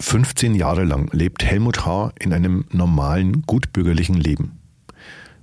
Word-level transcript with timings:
15 0.00 0.54
Jahre 0.54 0.84
lang 0.84 1.10
lebt 1.12 1.44
Helmut 1.44 1.84
H. 1.84 2.12
in 2.20 2.32
einem 2.32 2.64
normalen, 2.70 3.42
gutbürgerlichen 3.42 4.14
Leben. 4.14 4.60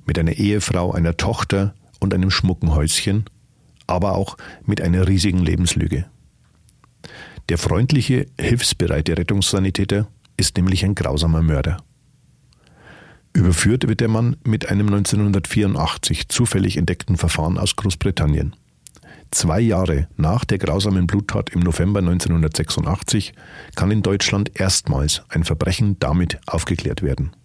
Mit 0.06 0.18
einer 0.18 0.34
Ehefrau, 0.34 0.94
einer 0.94 1.18
Tochter 1.18 1.74
und 2.00 2.14
einem 2.14 2.32
schmucken 2.32 2.74
Häuschen, 2.74 3.26
aber 3.86 4.16
auch 4.16 4.38
mit 4.66 4.82
einer 4.82 5.08
riesigen 5.08 5.40
Lebenslüge. 5.40 6.06
Der 7.50 7.58
freundliche, 7.58 8.28
hilfsbereite 8.40 9.18
Rettungssanitäter 9.18 10.08
ist 10.38 10.56
nämlich 10.58 10.86
ein 10.86 10.96
grausamer 10.96 11.42
Mörder. 11.42 11.78
Überführt 13.34 13.88
wird 13.88 14.00
der 14.00 14.08
Mann 14.08 14.38
mit 14.46 14.70
einem 14.70 14.88
1984 14.88 16.30
zufällig 16.30 16.78
entdeckten 16.78 17.18
Verfahren 17.18 17.58
aus 17.58 17.76
Großbritannien. 17.76 18.56
Zwei 19.36 19.60
Jahre 19.60 20.08
nach 20.16 20.46
der 20.46 20.60
grausamen 20.60 21.08
Bluttat 21.08 21.50
im 21.50 21.60
November 21.60 22.00
1986 22.00 23.34
kann 23.76 23.92
in 23.92 24.02
Deutschland 24.02 24.58
erstmals 24.58 25.24
ein 25.28 25.44
Verbrechen 25.44 26.00
damit 26.00 26.40
aufgeklärt 26.48 27.02
werden. 27.02 27.36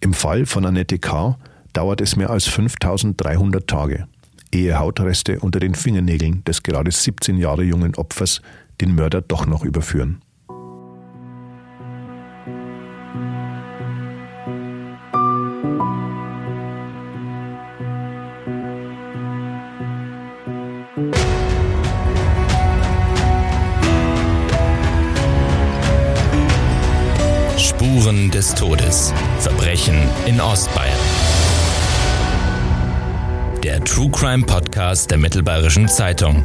Im 0.00 0.14
Fall 0.14 0.46
von 0.46 0.64
Annette 0.64 0.98
K. 0.98 1.38
dauert 1.74 2.00
es 2.00 2.16
mehr 2.16 2.30
als 2.30 2.46
5300 2.46 3.68
Tage, 3.68 4.06
ehe 4.50 4.78
Hautreste 4.78 5.40
unter 5.40 5.60
den 5.60 5.74
Fingernägeln 5.74 6.42
des 6.44 6.62
gerade 6.62 6.90
17 6.90 7.36
Jahre 7.36 7.64
jungen 7.64 7.94
Opfers 7.96 8.40
den 8.80 8.94
Mörder 8.94 9.20
doch 9.20 9.44
noch 9.44 9.66
überführen. 9.66 10.22
Spuren 28.12 28.30
des 28.30 28.54
Todes. 28.54 29.12
Verbrechen 29.38 29.96
in 30.26 30.38
Ostbayern. 30.38 30.98
Der 33.62 33.82
True 33.84 34.10
Crime 34.10 34.44
Podcast 34.44 35.10
der 35.10 35.16
Mittelbayerischen 35.16 35.88
Zeitung. 35.88 36.44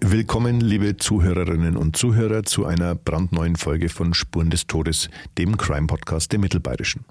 Willkommen, 0.00 0.60
liebe 0.60 0.96
Zuhörerinnen 0.96 1.76
und 1.76 1.96
Zuhörer, 1.96 2.44
zu 2.44 2.66
einer 2.66 2.94
brandneuen 2.94 3.56
Folge 3.56 3.88
von 3.88 4.14
Spuren 4.14 4.50
des 4.50 4.68
Todes, 4.68 5.10
dem 5.38 5.56
Crime 5.56 5.88
Podcast 5.88 6.30
der 6.30 6.38
Mittelbayerischen. 6.38 7.04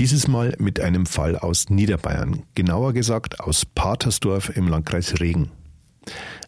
Dieses 0.00 0.26
Mal 0.26 0.56
mit 0.58 0.80
einem 0.80 1.06
Fall 1.06 1.36
aus 1.38 1.70
Niederbayern, 1.70 2.42
genauer 2.56 2.94
gesagt 2.94 3.38
aus 3.38 3.64
Patersdorf 3.64 4.56
im 4.56 4.66
Landkreis 4.66 5.20
Regen. 5.20 5.52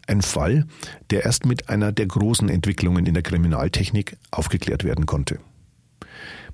Ein 0.07 0.23
Fall, 0.23 0.67
der 1.11 1.25
erst 1.25 1.47
mit 1.47 1.69
einer 1.69 1.93
der 1.93 2.07
großen 2.07 2.49
Entwicklungen 2.49 3.07
in 3.07 3.15
der 3.15 3.23
Kriminaltechnik 3.23 4.17
aufgeklärt 4.31 4.85
werden 4.85 5.07
konnte. 5.07 5.39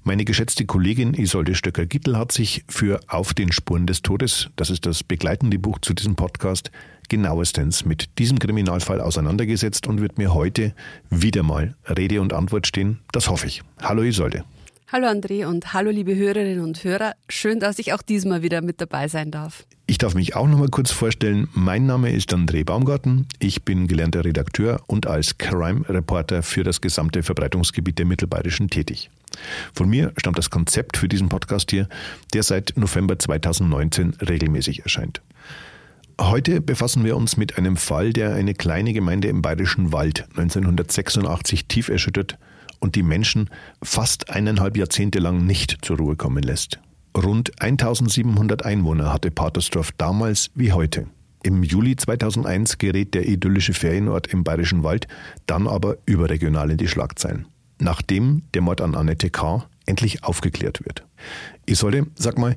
Meine 0.03 0.25
geschätzte 0.25 0.65
Kollegin 0.65 1.13
Isolde 1.13 1.55
Stöcker-Gittel 1.55 2.17
hat 2.17 2.33
sich 2.33 2.65
für 2.69 3.01
Auf 3.09 3.35
den 3.35 3.53
Spuren 3.53 3.87
des 3.87 4.01
Todes, 4.01 4.49
das 4.57 4.71
ist 4.71 4.87
das 4.87 5.05
begleitende 5.05 5.59
Buch 5.59 5.79
zu 5.81 5.93
diesem 5.93 6.17
Podcast, 6.17 6.71
genauestens 7.11 7.85
mit 7.85 8.19
diesem 8.19 8.39
Kriminalfall 8.39 9.01
auseinandergesetzt 9.03 9.87
und 9.87 10.01
wird 10.01 10.17
mir 10.17 10.33
heute 10.33 10.75
wieder 11.11 11.43
mal 11.43 11.75
Rede 11.85 12.23
und 12.23 12.33
Antwort 12.33 12.67
stehen. 12.67 13.01
Das 13.13 13.29
hoffe 13.29 13.47
ich. 13.47 13.63
Hallo 13.83 14.03
Isolde. 14.03 14.45
Hallo 14.93 15.07
André 15.07 15.47
und 15.47 15.73
hallo 15.73 15.93
liebe 15.93 16.17
Hörerinnen 16.17 16.65
und 16.65 16.83
Hörer. 16.83 17.15
Schön, 17.29 17.61
dass 17.61 17.79
ich 17.79 17.93
auch 17.93 18.03
diesmal 18.03 18.43
wieder 18.43 18.61
mit 18.61 18.81
dabei 18.81 19.07
sein 19.07 19.31
darf. 19.31 19.65
Ich 19.87 19.99
darf 19.99 20.15
mich 20.15 20.35
auch 20.35 20.49
noch 20.49 20.59
mal 20.59 20.69
kurz 20.69 20.91
vorstellen. 20.91 21.47
Mein 21.53 21.87
Name 21.87 22.11
ist 22.11 22.35
André 22.35 22.65
Baumgarten. 22.65 23.29
Ich 23.39 23.63
bin 23.63 23.87
gelernter 23.87 24.25
Redakteur 24.25 24.83
und 24.89 25.07
als 25.07 25.39
Crime 25.39 25.89
Reporter 25.89 26.43
für 26.43 26.65
das 26.65 26.81
gesamte 26.81 27.23
Verbreitungsgebiet 27.23 28.01
der 28.01 28.07
Mittelbayerischen 28.07 28.69
tätig. 28.69 29.11
Von 29.73 29.89
mir 29.89 30.13
stammt 30.17 30.39
das 30.39 30.51
Konzept 30.51 30.97
für 30.97 31.07
diesen 31.07 31.29
Podcast 31.29 31.71
hier, 31.71 31.89
der 32.35 32.43
seit 32.43 32.73
November 32.77 33.17
2019 33.17 34.15
regelmäßig 34.29 34.83
erscheint. 34.83 35.23
Heute 36.21 36.61
befassen 36.61 37.05
wir 37.05 37.17
uns 37.17 37.37
mit 37.37 37.57
einem 37.59 37.77
Fall, 37.77 38.13
der 38.13 38.35
eine 38.35 38.55
kleine 38.55 38.93
Gemeinde 38.93 39.29
im 39.29 39.41
Bayerischen 39.41 39.93
Wald 39.93 40.27
1986 40.37 41.67
tief 41.67 41.91
erschüttert 41.91 42.39
und 42.81 42.97
die 42.97 43.03
Menschen 43.03 43.51
fast 43.83 44.31
eineinhalb 44.31 44.77
Jahrzehnte 44.77 45.19
lang 45.19 45.47
nicht 45.47 45.79
zur 45.83 45.99
Ruhe 45.99 46.17
kommen 46.17 46.43
lässt. 46.43 46.81
Rund 47.17 47.61
1700 47.61 48.65
Einwohner 48.65 49.13
hatte 49.13 49.31
Patersdorf 49.31 49.93
damals 49.93 50.51
wie 50.55 50.73
heute. 50.73 51.07
Im 51.43 51.63
Juli 51.63 51.97
2001 51.97 52.79
gerät 52.79 53.15
der 53.15 53.27
idyllische 53.27 53.73
Ferienort 53.73 54.27
im 54.29 54.45
Bayerischen 54.45 54.83
Wald 54.83 55.09
dann 55.47 55.67
aber 55.67 55.97
überregional 56.07 56.71
in 56.71 56.77
die 56.77 56.89
Schlagzeilen. 56.89 57.47
Nachdem 57.79 58.43
der 58.53 58.63
Mord 58.63 58.81
an 58.81 58.95
Annette 58.95 59.31
K. 59.31 59.67
endlich 59.87 60.23
aufgeklärt 60.23 60.85
wird. 60.85 61.07
Isolde, 61.67 62.07
sag 62.15 62.39
mal, 62.39 62.57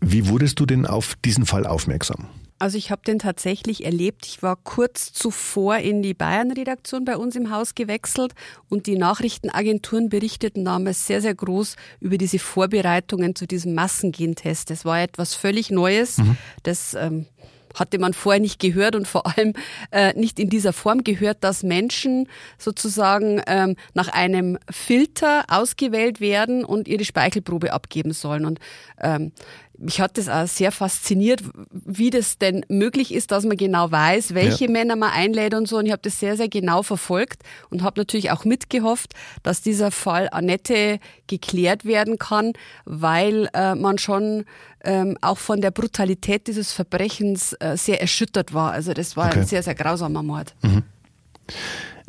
wie 0.00 0.28
wurdest 0.28 0.58
du 0.58 0.66
denn 0.66 0.84
auf 0.84 1.14
diesen 1.24 1.46
Fall 1.46 1.66
aufmerksam? 1.66 2.26
Also 2.58 2.78
ich 2.78 2.90
habe 2.90 3.02
den 3.06 3.18
tatsächlich 3.18 3.84
erlebt. 3.84 4.26
Ich 4.26 4.42
war 4.42 4.56
kurz 4.56 5.12
zuvor 5.12 5.78
in 5.78 6.02
die 6.02 6.14
Bayern-Redaktion 6.14 7.04
bei 7.04 7.16
uns 7.16 7.36
im 7.36 7.50
Haus 7.50 7.74
gewechselt 7.74 8.32
und 8.68 8.86
die 8.86 8.96
Nachrichtenagenturen 8.96 10.08
berichteten 10.08 10.64
damals 10.64 11.06
sehr, 11.06 11.20
sehr 11.20 11.34
groß 11.34 11.76
über 12.00 12.16
diese 12.16 12.38
Vorbereitungen 12.38 13.34
zu 13.34 13.46
diesem 13.46 13.74
Massengentest. 13.74 14.70
Das 14.70 14.84
war 14.84 15.02
etwas 15.02 15.34
völlig 15.34 15.70
Neues. 15.70 16.18
Mhm. 16.18 16.36
Das 16.62 16.94
ähm, 16.94 17.26
hatte 17.74 17.98
man 17.98 18.14
vorher 18.14 18.40
nicht 18.40 18.60
gehört 18.60 18.94
und 18.96 19.06
vor 19.06 19.26
allem 19.26 19.52
äh, 19.90 20.18
nicht 20.18 20.38
in 20.38 20.48
dieser 20.48 20.72
Form 20.72 21.04
gehört, 21.04 21.42
dass 21.42 21.62
Menschen 21.62 22.28
sozusagen 22.58 23.42
ähm, 23.46 23.76
nach 23.92 24.08
einem 24.08 24.58
Filter 24.70 25.44
ausgewählt 25.48 26.20
werden 26.20 26.64
und 26.64 26.88
ihre 26.88 27.04
Speichelprobe 27.04 27.72
abgeben 27.72 28.12
sollen. 28.12 28.46
Und 28.46 28.60
ähm, 29.00 29.32
mich 29.78 30.00
hat 30.00 30.18
das 30.18 30.28
auch 30.28 30.46
sehr 30.46 30.72
fasziniert, 30.72 31.42
wie 31.70 32.10
das 32.10 32.38
denn 32.38 32.64
möglich 32.68 33.12
ist, 33.12 33.30
dass 33.32 33.44
man 33.44 33.56
genau 33.56 33.90
weiß, 33.90 34.34
welche 34.34 34.66
ja. 34.66 34.70
Männer 34.70 34.96
man 34.96 35.10
einlädt 35.10 35.54
und 35.54 35.66
so. 35.66 35.78
Und 35.78 35.86
ich 35.86 35.92
habe 35.92 36.02
das 36.02 36.20
sehr, 36.20 36.36
sehr 36.36 36.48
genau 36.48 36.82
verfolgt 36.82 37.42
und 37.70 37.82
habe 37.82 38.00
natürlich 38.00 38.30
auch 38.30 38.44
mitgehofft, 38.44 39.14
dass 39.42 39.62
dieser 39.62 39.90
Fall 39.90 40.28
Annette 40.30 41.00
geklärt 41.26 41.84
werden 41.84 42.18
kann, 42.18 42.52
weil 42.84 43.48
äh, 43.52 43.74
man 43.74 43.98
schon 43.98 44.44
ähm, 44.84 45.18
auch 45.20 45.38
von 45.38 45.60
der 45.60 45.70
Brutalität 45.70 46.46
dieses 46.46 46.72
Verbrechens 46.72 47.54
äh, 47.54 47.76
sehr 47.76 48.00
erschüttert 48.00 48.54
war. 48.54 48.72
Also 48.72 48.92
das 48.92 49.16
war 49.16 49.28
okay. 49.28 49.40
ein 49.40 49.46
sehr, 49.46 49.62
sehr 49.62 49.74
grausamer 49.74 50.22
Mord. 50.22 50.54
Mhm. 50.62 50.82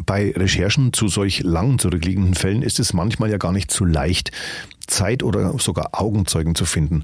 Bei 0.05 0.33
Recherchen 0.35 0.91
zu 0.93 1.07
solch 1.07 1.41
lang 1.41 1.79
zurückliegenden 1.79 2.35
Fällen 2.35 2.61
ist 2.61 2.79
es 2.79 2.93
manchmal 2.93 3.31
ja 3.31 3.37
gar 3.37 3.53
nicht 3.53 3.71
so 3.71 3.85
leicht, 3.85 4.31
Zeit 4.87 5.23
oder 5.23 5.57
sogar 5.57 5.89
Augenzeugen 5.93 6.53
zu 6.53 6.65
finden. 6.65 7.03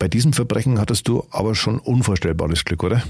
Bei 0.00 0.08
diesem 0.08 0.32
Verbrechen 0.32 0.80
hattest 0.80 1.06
du 1.08 1.26
aber 1.30 1.54
schon 1.54 1.78
unvorstellbares 1.78 2.64
Glück, 2.64 2.82
oder? 2.82 3.02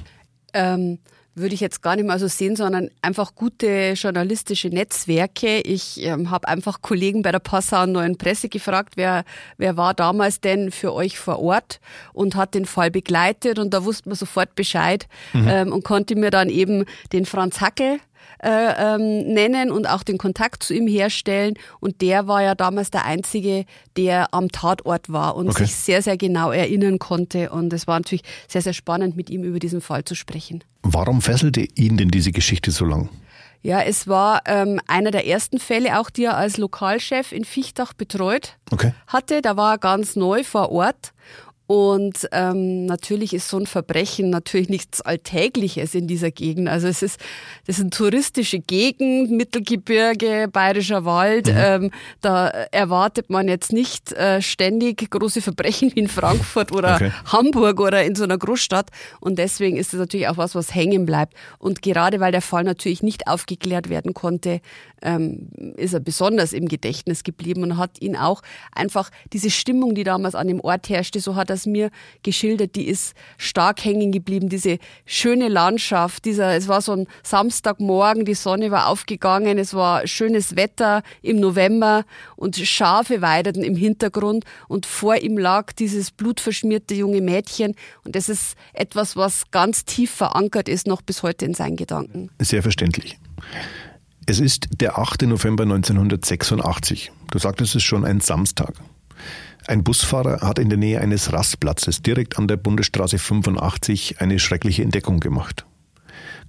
Ähm, 0.52 0.98
würde 1.36 1.54
ich 1.54 1.60
jetzt 1.60 1.82
gar 1.82 1.94
nicht 1.94 2.04
mal 2.04 2.18
so 2.18 2.26
sehen, 2.26 2.56
sondern 2.56 2.90
einfach 3.00 3.36
gute 3.36 3.92
journalistische 3.92 4.70
Netzwerke. 4.70 5.60
Ich 5.60 6.02
ähm, 6.04 6.32
habe 6.32 6.48
einfach 6.48 6.82
Kollegen 6.82 7.22
bei 7.22 7.30
der 7.30 7.38
Passau 7.38 7.86
Neuen 7.86 8.18
Presse 8.18 8.48
gefragt, 8.48 8.94
wer, 8.96 9.22
wer 9.56 9.76
war 9.76 9.94
damals 9.94 10.40
denn 10.40 10.72
für 10.72 10.92
euch 10.92 11.16
vor 11.16 11.38
Ort 11.38 11.78
und 12.12 12.34
hat 12.34 12.54
den 12.54 12.66
Fall 12.66 12.90
begleitet 12.90 13.60
und 13.60 13.72
da 13.72 13.84
wusste 13.84 14.08
man 14.08 14.16
sofort 14.16 14.56
Bescheid 14.56 15.06
mhm. 15.32 15.48
ähm, 15.48 15.72
und 15.72 15.84
konnte 15.84 16.16
mir 16.16 16.30
dann 16.30 16.48
eben 16.48 16.86
den 17.12 17.24
Franz 17.24 17.60
Hackel 17.60 18.00
äh, 18.42 18.94
ähm, 18.94 19.32
nennen 19.32 19.70
und 19.70 19.88
auch 19.88 20.02
den 20.02 20.18
Kontakt 20.18 20.62
zu 20.62 20.74
ihm 20.74 20.86
herstellen. 20.86 21.54
Und 21.80 22.00
der 22.00 22.26
war 22.26 22.42
ja 22.42 22.54
damals 22.54 22.90
der 22.90 23.04
Einzige, 23.04 23.64
der 23.96 24.32
am 24.32 24.48
Tatort 24.50 25.12
war 25.12 25.36
und 25.36 25.48
okay. 25.48 25.64
sich 25.64 25.74
sehr, 25.74 26.02
sehr 26.02 26.16
genau 26.16 26.50
erinnern 26.50 26.98
konnte. 26.98 27.50
Und 27.50 27.72
es 27.72 27.86
war 27.86 27.98
natürlich 27.98 28.24
sehr, 28.48 28.62
sehr 28.62 28.72
spannend, 28.72 29.16
mit 29.16 29.30
ihm 29.30 29.44
über 29.44 29.58
diesen 29.58 29.80
Fall 29.80 30.04
zu 30.04 30.14
sprechen. 30.14 30.64
Warum 30.82 31.20
fesselte 31.20 31.66
ihn 31.74 31.96
denn 31.96 32.08
diese 32.08 32.32
Geschichte 32.32 32.70
so 32.70 32.84
lang? 32.84 33.10
Ja, 33.62 33.82
es 33.82 34.08
war 34.08 34.42
ähm, 34.46 34.80
einer 34.86 35.10
der 35.10 35.26
ersten 35.26 35.58
Fälle, 35.58 36.00
auch 36.00 36.08
die 36.08 36.24
er 36.24 36.36
als 36.38 36.56
Lokalchef 36.56 37.32
in 37.32 37.44
Fichtach 37.44 37.92
betreut 37.92 38.56
okay. 38.70 38.94
hatte. 39.06 39.42
Da 39.42 39.56
war 39.58 39.74
er 39.74 39.78
ganz 39.78 40.16
neu 40.16 40.44
vor 40.44 40.72
Ort 40.72 41.12
und 41.70 42.28
ähm, 42.32 42.86
natürlich 42.86 43.32
ist 43.32 43.48
so 43.48 43.56
ein 43.56 43.64
Verbrechen 43.64 44.28
natürlich 44.28 44.68
nichts 44.68 45.02
Alltägliches 45.02 45.94
in 45.94 46.08
dieser 46.08 46.32
Gegend. 46.32 46.68
Also 46.68 46.88
es 46.88 47.00
ist, 47.00 47.20
das 47.64 47.76
ist 47.76 47.82
eine 47.82 47.90
touristische 47.90 48.58
Gegend, 48.58 49.30
Mittelgebirge, 49.30 50.48
Bayerischer 50.52 51.04
Wald. 51.04 51.46
Mhm. 51.46 51.54
Ähm, 51.56 51.90
da 52.22 52.48
erwartet 52.48 53.30
man 53.30 53.46
jetzt 53.46 53.72
nicht 53.72 54.12
äh, 54.14 54.42
ständig 54.42 55.12
große 55.12 55.42
Verbrechen 55.42 55.92
wie 55.94 56.00
in 56.00 56.08
Frankfurt 56.08 56.72
oder 56.72 56.96
okay. 56.96 57.12
Hamburg 57.26 57.78
oder 57.78 58.02
in 58.02 58.16
so 58.16 58.24
einer 58.24 58.36
Großstadt. 58.36 58.90
Und 59.20 59.38
deswegen 59.38 59.76
ist 59.76 59.94
es 59.94 60.00
natürlich 60.00 60.26
auch 60.26 60.38
was, 60.38 60.56
was 60.56 60.74
hängen 60.74 61.06
bleibt. 61.06 61.34
Und 61.60 61.82
gerade 61.82 62.18
weil 62.18 62.32
der 62.32 62.42
Fall 62.42 62.64
natürlich 62.64 63.04
nicht 63.04 63.28
aufgeklärt 63.28 63.88
werden 63.88 64.12
konnte, 64.12 64.60
ähm, 65.02 65.50
ist 65.76 65.94
er 65.94 66.00
besonders 66.00 66.52
im 66.52 66.66
Gedächtnis 66.66 67.22
geblieben 67.22 67.62
und 67.62 67.76
hat 67.76 68.02
ihn 68.02 68.16
auch 68.16 68.42
einfach 68.72 69.10
diese 69.32 69.50
Stimmung, 69.50 69.94
die 69.94 70.02
damals 70.02 70.34
an 70.34 70.48
dem 70.48 70.60
Ort 70.60 70.88
herrschte, 70.88 71.20
so 71.20 71.36
hat 71.36 71.48
er 71.48 71.59
damals 71.60 71.66
mir 71.66 71.90
geschildert, 72.22 72.74
die 72.76 72.86
ist 72.86 73.14
stark 73.38 73.84
hängen 73.84 74.12
geblieben. 74.12 74.48
Diese 74.48 74.78
schöne 75.06 75.48
Landschaft, 75.48 76.24
dieser, 76.24 76.54
es 76.54 76.68
war 76.68 76.80
so 76.80 76.92
ein 76.92 77.06
Samstagmorgen, 77.22 78.24
die 78.24 78.34
Sonne 78.34 78.70
war 78.70 78.86
aufgegangen, 78.88 79.58
es 79.58 79.74
war 79.74 80.06
schönes 80.06 80.56
Wetter 80.56 81.02
im 81.22 81.40
November 81.40 82.04
und 82.36 82.56
Schafe 82.56 83.22
weideten 83.22 83.62
im 83.62 83.76
Hintergrund 83.76 84.44
und 84.68 84.86
vor 84.86 85.16
ihm 85.16 85.38
lag 85.38 85.72
dieses 85.72 86.10
blutverschmierte 86.10 86.94
junge 86.94 87.20
Mädchen 87.20 87.74
und 88.04 88.16
das 88.16 88.28
ist 88.28 88.56
etwas, 88.72 89.16
was 89.16 89.50
ganz 89.50 89.84
tief 89.84 90.10
verankert 90.10 90.68
ist, 90.68 90.86
noch 90.86 91.02
bis 91.02 91.22
heute 91.22 91.44
in 91.44 91.54
seinen 91.54 91.76
Gedanken. 91.76 92.30
Sehr 92.38 92.62
verständlich. 92.62 93.18
Es 94.26 94.38
ist 94.38 94.68
der 94.80 94.98
8. 94.98 95.22
November 95.22 95.64
1986. 95.64 97.10
Du 97.30 97.38
sagtest 97.38 97.74
es 97.74 97.82
schon, 97.82 98.04
ein 98.04 98.20
Samstag. 98.20 98.74
Ein 99.70 99.84
Busfahrer 99.84 100.40
hat 100.40 100.58
in 100.58 100.68
der 100.68 100.78
Nähe 100.78 101.00
eines 101.00 101.32
Rastplatzes 101.32 102.02
direkt 102.02 102.40
an 102.40 102.48
der 102.48 102.56
Bundesstraße 102.56 103.18
85 103.18 104.20
eine 104.20 104.40
schreckliche 104.40 104.82
Entdeckung 104.82 105.20
gemacht. 105.20 105.64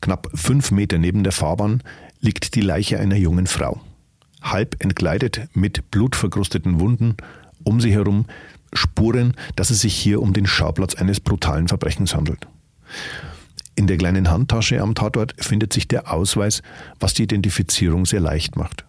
Knapp 0.02 0.28
fünf 0.34 0.72
Meter 0.72 0.98
neben 0.98 1.24
der 1.24 1.32
Fahrbahn 1.32 1.84
liegt 2.20 2.56
die 2.56 2.62
Leiche 2.62 3.00
einer 3.00 3.18
jungen 3.18 3.46
Frau. 3.46 3.80
Halb 4.42 4.84
entkleidet 4.84 5.42
mit 5.54 5.92
blutverkrusteten 5.92 6.80
Wunden, 6.80 7.16
um 7.64 7.80
sie 7.80 7.94
herum 7.94 8.26
Spuren, 8.74 9.36
dass 9.56 9.70
es 9.70 9.82
sich 9.82 9.94
hier 9.94 10.20
um 10.20 10.34
den 10.34 10.48
Schauplatz 10.48 10.96
eines 10.96 11.20
brutalen 11.20 11.68
Verbrechens 11.68 12.16
handelt. 12.16 12.48
In 13.76 13.86
der 13.86 13.98
kleinen 13.98 14.32
Handtasche 14.32 14.82
am 14.82 14.96
Tatort 14.96 15.36
findet 15.38 15.74
sich 15.74 15.88
der 15.88 16.12
Ausweis, 16.12 16.64
was 17.00 17.14
die 17.14 17.22
Identifizierung 17.22 18.08
sehr 18.08 18.20
leicht 18.20 18.56
macht. 18.56 18.84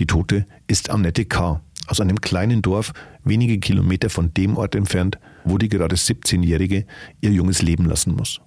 Die 0.00 0.06
Tote 0.06 0.46
ist 0.66 0.90
Annette 0.90 1.26
K. 1.26 1.60
aus 1.86 2.00
einem 2.00 2.20
kleinen 2.20 2.60
Dorf 2.60 2.92
wenige 3.24 3.58
Kilometer 3.58 4.10
von 4.10 4.32
dem 4.34 4.56
Ort 4.56 4.74
entfernt, 4.74 5.18
wo 5.44 5.58
die 5.58 5.68
gerade 5.68 5.96
17-Jährige 5.96 6.86
ihr 7.20 7.30
junges 7.30 7.62
Leben 7.62 7.84
lassen 7.84 8.14
muss. 8.14 8.40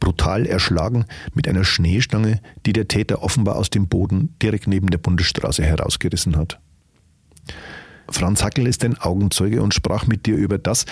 Brutal 0.00 0.46
erschlagen 0.46 1.06
mit 1.34 1.48
einer 1.48 1.64
Schneestange, 1.64 2.40
die 2.66 2.72
der 2.72 2.88
Täter 2.88 3.22
offenbar 3.22 3.56
aus 3.56 3.70
dem 3.70 3.88
Boden 3.88 4.34
direkt 4.42 4.66
neben 4.66 4.88
der 4.90 4.98
Bundesstraße 4.98 5.64
herausgerissen 5.64 6.36
hat. 6.36 6.60
Franz 8.10 8.42
Hackel 8.42 8.66
ist 8.66 8.84
ein 8.84 8.98
Augenzeuge 8.98 9.62
und 9.62 9.74
sprach 9.74 10.06
mit 10.06 10.26
dir 10.26 10.36
über 10.36 10.58
das, 10.58 10.86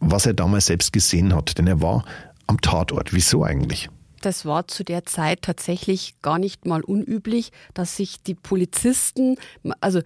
was 0.00 0.26
er 0.26 0.34
damals 0.34 0.66
selbst 0.66 0.92
gesehen 0.92 1.34
hat, 1.34 1.58
denn 1.58 1.66
er 1.66 1.80
war 1.80 2.04
am 2.46 2.60
Tatort. 2.60 3.12
Wieso 3.12 3.44
eigentlich? 3.44 3.88
Das 4.20 4.44
war 4.44 4.66
zu 4.66 4.84
der 4.84 5.04
Zeit 5.04 5.42
tatsächlich 5.42 6.20
gar 6.22 6.38
nicht 6.38 6.66
mal 6.66 6.82
unüblich, 6.82 7.52
dass 7.74 7.96
sich 7.96 8.22
die 8.22 8.34
Polizisten, 8.34 9.36
also 9.80 10.02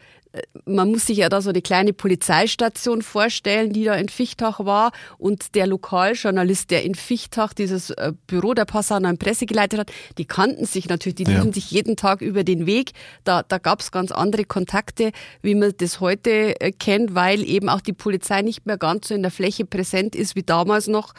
man 0.65 0.91
muss 0.91 1.07
sich 1.07 1.19
ja 1.19 1.29
da 1.29 1.43
so 1.43 1.51
eine 1.51 1.63
kleine 1.63 1.93
Polizeistation 1.93 3.03
vorstellen, 3.03 3.73
die 3.73 3.85
da 3.85 3.95
in 3.95 4.09
Fichtach 4.09 4.65
war 4.65 4.93
und 5.19 5.55
der 5.55 5.67
Lokaljournalist, 5.67 6.71
der 6.71 6.85
in 6.85 6.95
Fichtach 6.95 7.53
dieses 7.53 7.91
äh, 7.91 8.13
Büro 8.27 8.55
der 8.55 8.65
Passauer 8.65 9.05
in 9.05 9.19
Presse 9.19 9.47
geleitet 9.47 9.81
hat, 9.81 9.93
die 10.19 10.25
kannten 10.25 10.65
sich 10.65 10.89
natürlich, 10.89 11.17
die 11.17 11.25
liefen 11.25 11.49
ja. 11.49 11.53
sich 11.53 11.71
jeden 11.71 11.97
Tag 11.97 12.21
über 12.23 12.45
den 12.45 12.67
Weg. 12.67 12.93
Da, 13.25 13.43
da 13.43 13.59
gab 13.59 13.81
es 13.81 13.91
ganz 13.91 14.13
andere 14.13 14.45
Kontakte, 14.45 15.13
wie 15.43 15.55
man 15.55 15.73
das 15.77 16.01
heute 16.01 16.61
äh, 16.61 16.73
kennt, 16.73 17.15
weil 17.15 17.45
eben 17.45 17.69
auch 17.69 17.81
die 17.81 17.93
Polizei 17.93 18.43
nicht 18.43 18.67
mehr 18.67 18.79
ganz 18.79 19.09
so 19.09 19.15
in 19.15 19.23
der 19.23 19.31
Fläche 19.31 19.65
präsent 19.65 20.15
ist 20.17 20.37
wie 20.37 20.43
damals 20.43 20.87
noch. 20.87 21.15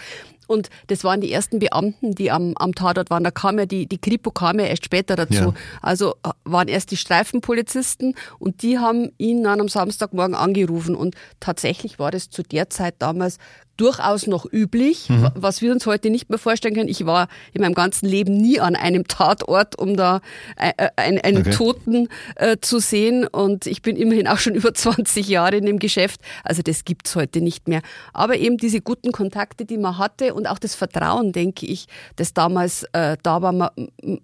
Und 0.48 0.70
das 0.88 1.04
waren 1.04 1.22
die 1.22 1.32
ersten 1.32 1.60
Beamten, 1.60 2.16
die 2.16 2.32
am, 2.32 2.54
am 2.58 2.74
Tatort 2.74 3.10
waren. 3.10 3.24
Da 3.24 3.32
kam 3.32 3.60
ja 3.60 3.66
die, 3.66 3.88
die 3.88 3.98
Kripo 3.98 4.32
kam 4.32 4.60
ja 4.60 4.66
erst 4.66 4.86
später 4.86 5.16
dazu. 5.16 5.34
Ja. 5.34 5.54
Also 5.82 6.16
äh, 6.24 6.30
waren 6.44 6.68
erst 6.68 6.92
die 6.92 6.98
Streifenpolizisten 6.98 8.16
und 8.40 8.62
die 8.62 8.80
haben 8.80 9.12
ihn 9.18 9.44
dann 9.44 9.62
am 9.62 9.70
Samstagmorgen 9.70 10.36
angerufen. 10.36 10.96
Und 10.96 11.16
tatsächlich 11.40 12.00
war 12.00 12.12
das 12.12 12.30
zu 12.30 12.44
der 12.44 12.70
Zeit 12.70 12.96
damals 13.00 13.38
durchaus 13.78 14.28
noch 14.28 14.46
üblich, 14.52 15.10
mhm. 15.10 15.30
was 15.36 15.62
wir 15.62 15.72
uns 15.72 15.86
heute 15.86 16.10
nicht 16.10 16.30
mehr 16.30 16.38
vorstellen 16.38 16.76
können. 16.76 16.90
Ich 16.90 17.06
war 17.06 17.28
in 17.54 17.62
meinem 17.62 17.74
ganzen 17.74 18.08
Leben 18.08 18.38
nie 18.38 18.60
an 18.60 18.76
einem 18.76 19.08
Tatort, 19.08 19.78
um 19.80 19.98
da 19.98 20.22
äh, 20.58 20.72
äh, 20.78 20.90
einen, 20.96 21.20
einen 21.20 21.38
okay. 21.40 21.52
Toten 21.52 22.08
äh, 22.36 22.58
zu 22.62 22.80
sehen. 22.80 23.26
Und 23.26 23.66
ich 23.66 23.82
bin 23.82 23.96
immerhin 23.96 24.28
auch 24.28 24.38
schon 24.38 24.54
über 24.64 24.74
20 24.74 25.28
Jahre 25.28 25.58
in 25.58 25.66
dem 25.66 25.80
Geschäft. 25.80 26.22
Also 26.44 26.62
das 26.62 26.86
gibt's 26.86 27.16
heute 27.16 27.42
nicht 27.42 27.68
mehr. 27.68 27.82
Aber 28.14 28.38
eben 28.38 28.58
diese 28.58 28.82
guten 28.82 29.12
Kontakte, 29.12 29.66
die 29.66 29.78
man 29.78 29.98
hatte 29.98 30.34
und 30.34 30.48
auch 30.48 30.60
das 30.60 30.76
Vertrauen, 30.76 31.32
denke 31.32 31.66
ich, 31.66 31.88
das 32.16 32.34
damals 32.34 32.84
äh, 32.94 33.18
da 33.24 33.42
war. 33.42 33.54
Man, 33.54 33.70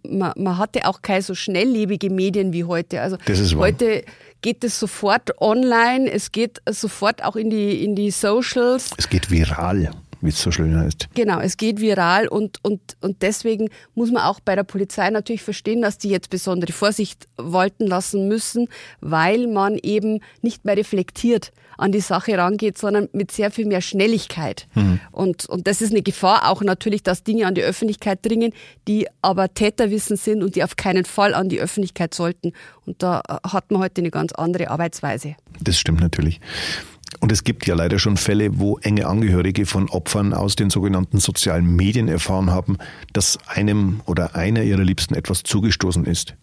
man, 0.07 0.33
man 0.37 0.57
hatte 0.57 0.87
auch 0.87 1.01
keine 1.01 1.21
so 1.21 1.33
schnelllebige 1.33 2.09
Medien 2.09 2.53
wie 2.53 2.65
heute. 2.65 3.01
Also 3.01 3.17
heute 3.57 4.03
geht 4.41 4.63
es 4.63 4.79
sofort 4.79 5.41
online, 5.41 6.11
es 6.11 6.31
geht 6.31 6.61
sofort 6.69 7.23
auch 7.23 7.35
in 7.35 7.49
die, 7.49 7.83
in 7.83 7.95
die 7.95 8.11
Socials. 8.11 8.91
Es 8.97 9.09
geht 9.09 9.29
viral 9.31 9.91
wie 10.21 10.29
es 10.29 10.41
so 10.41 10.51
schön 10.51 10.77
heißt. 10.77 11.09
Genau, 11.15 11.39
es 11.39 11.57
geht 11.57 11.79
viral 11.79 12.27
und, 12.27 12.59
und, 12.63 12.97
und 13.01 13.21
deswegen 13.21 13.69
muss 13.95 14.11
man 14.11 14.23
auch 14.23 14.39
bei 14.39 14.55
der 14.55 14.63
Polizei 14.63 15.09
natürlich 15.09 15.43
verstehen, 15.43 15.81
dass 15.81 15.97
die 15.97 16.09
jetzt 16.09 16.29
besondere 16.29 16.73
Vorsicht 16.73 17.27
walten 17.37 17.87
lassen 17.87 18.27
müssen, 18.27 18.67
weil 18.99 19.47
man 19.47 19.77
eben 19.77 20.19
nicht 20.41 20.65
mehr 20.65 20.77
reflektiert 20.77 21.51
an 21.77 21.91
die 21.91 22.01
Sache 22.01 22.37
rangeht, 22.37 22.77
sondern 22.77 23.07
mit 23.13 23.31
sehr 23.31 23.51
viel 23.51 23.65
mehr 23.65 23.81
Schnelligkeit. 23.81 24.67
Mhm. 24.75 24.99
Und, 25.11 25.45
und 25.45 25.65
das 25.65 25.81
ist 25.81 25.91
eine 25.91 26.01
Gefahr 26.01 26.49
auch 26.49 26.61
natürlich, 26.61 27.03
dass 27.03 27.23
Dinge 27.23 27.47
an 27.47 27.55
die 27.55 27.61
Öffentlichkeit 27.61 28.25
dringen, 28.25 28.51
die 28.87 29.07
aber 29.21 29.53
Täterwissen 29.53 30.17
sind 30.17 30.43
und 30.43 30.55
die 30.55 30.63
auf 30.63 30.75
keinen 30.75 31.05
Fall 31.05 31.33
an 31.33 31.47
die 31.47 31.59
Öffentlichkeit 31.59 32.13
sollten. 32.13 32.51
Und 32.85 33.01
da 33.01 33.21
hat 33.43 33.71
man 33.71 33.81
heute 33.81 34.01
eine 34.01 34.11
ganz 34.11 34.33
andere 34.33 34.69
Arbeitsweise. 34.69 35.35
Das 35.61 35.79
stimmt 35.79 36.01
natürlich. 36.01 36.41
Und 37.19 37.31
es 37.31 37.43
gibt 37.43 37.65
ja 37.67 37.75
leider 37.75 37.99
schon 37.99 38.17
Fälle, 38.17 38.59
wo 38.59 38.77
enge 38.79 39.07
Angehörige 39.07 39.65
von 39.65 39.89
Opfern 39.89 40.33
aus 40.33 40.55
den 40.55 40.69
sogenannten 40.69 41.19
sozialen 41.19 41.75
Medien 41.75 42.07
erfahren 42.07 42.51
haben, 42.51 42.77
dass 43.13 43.39
einem 43.47 44.01
oder 44.05 44.35
einer 44.35 44.63
ihrer 44.63 44.83
Liebsten 44.83 45.15
etwas 45.15 45.43
zugestoßen 45.43 46.05
ist. 46.05 46.35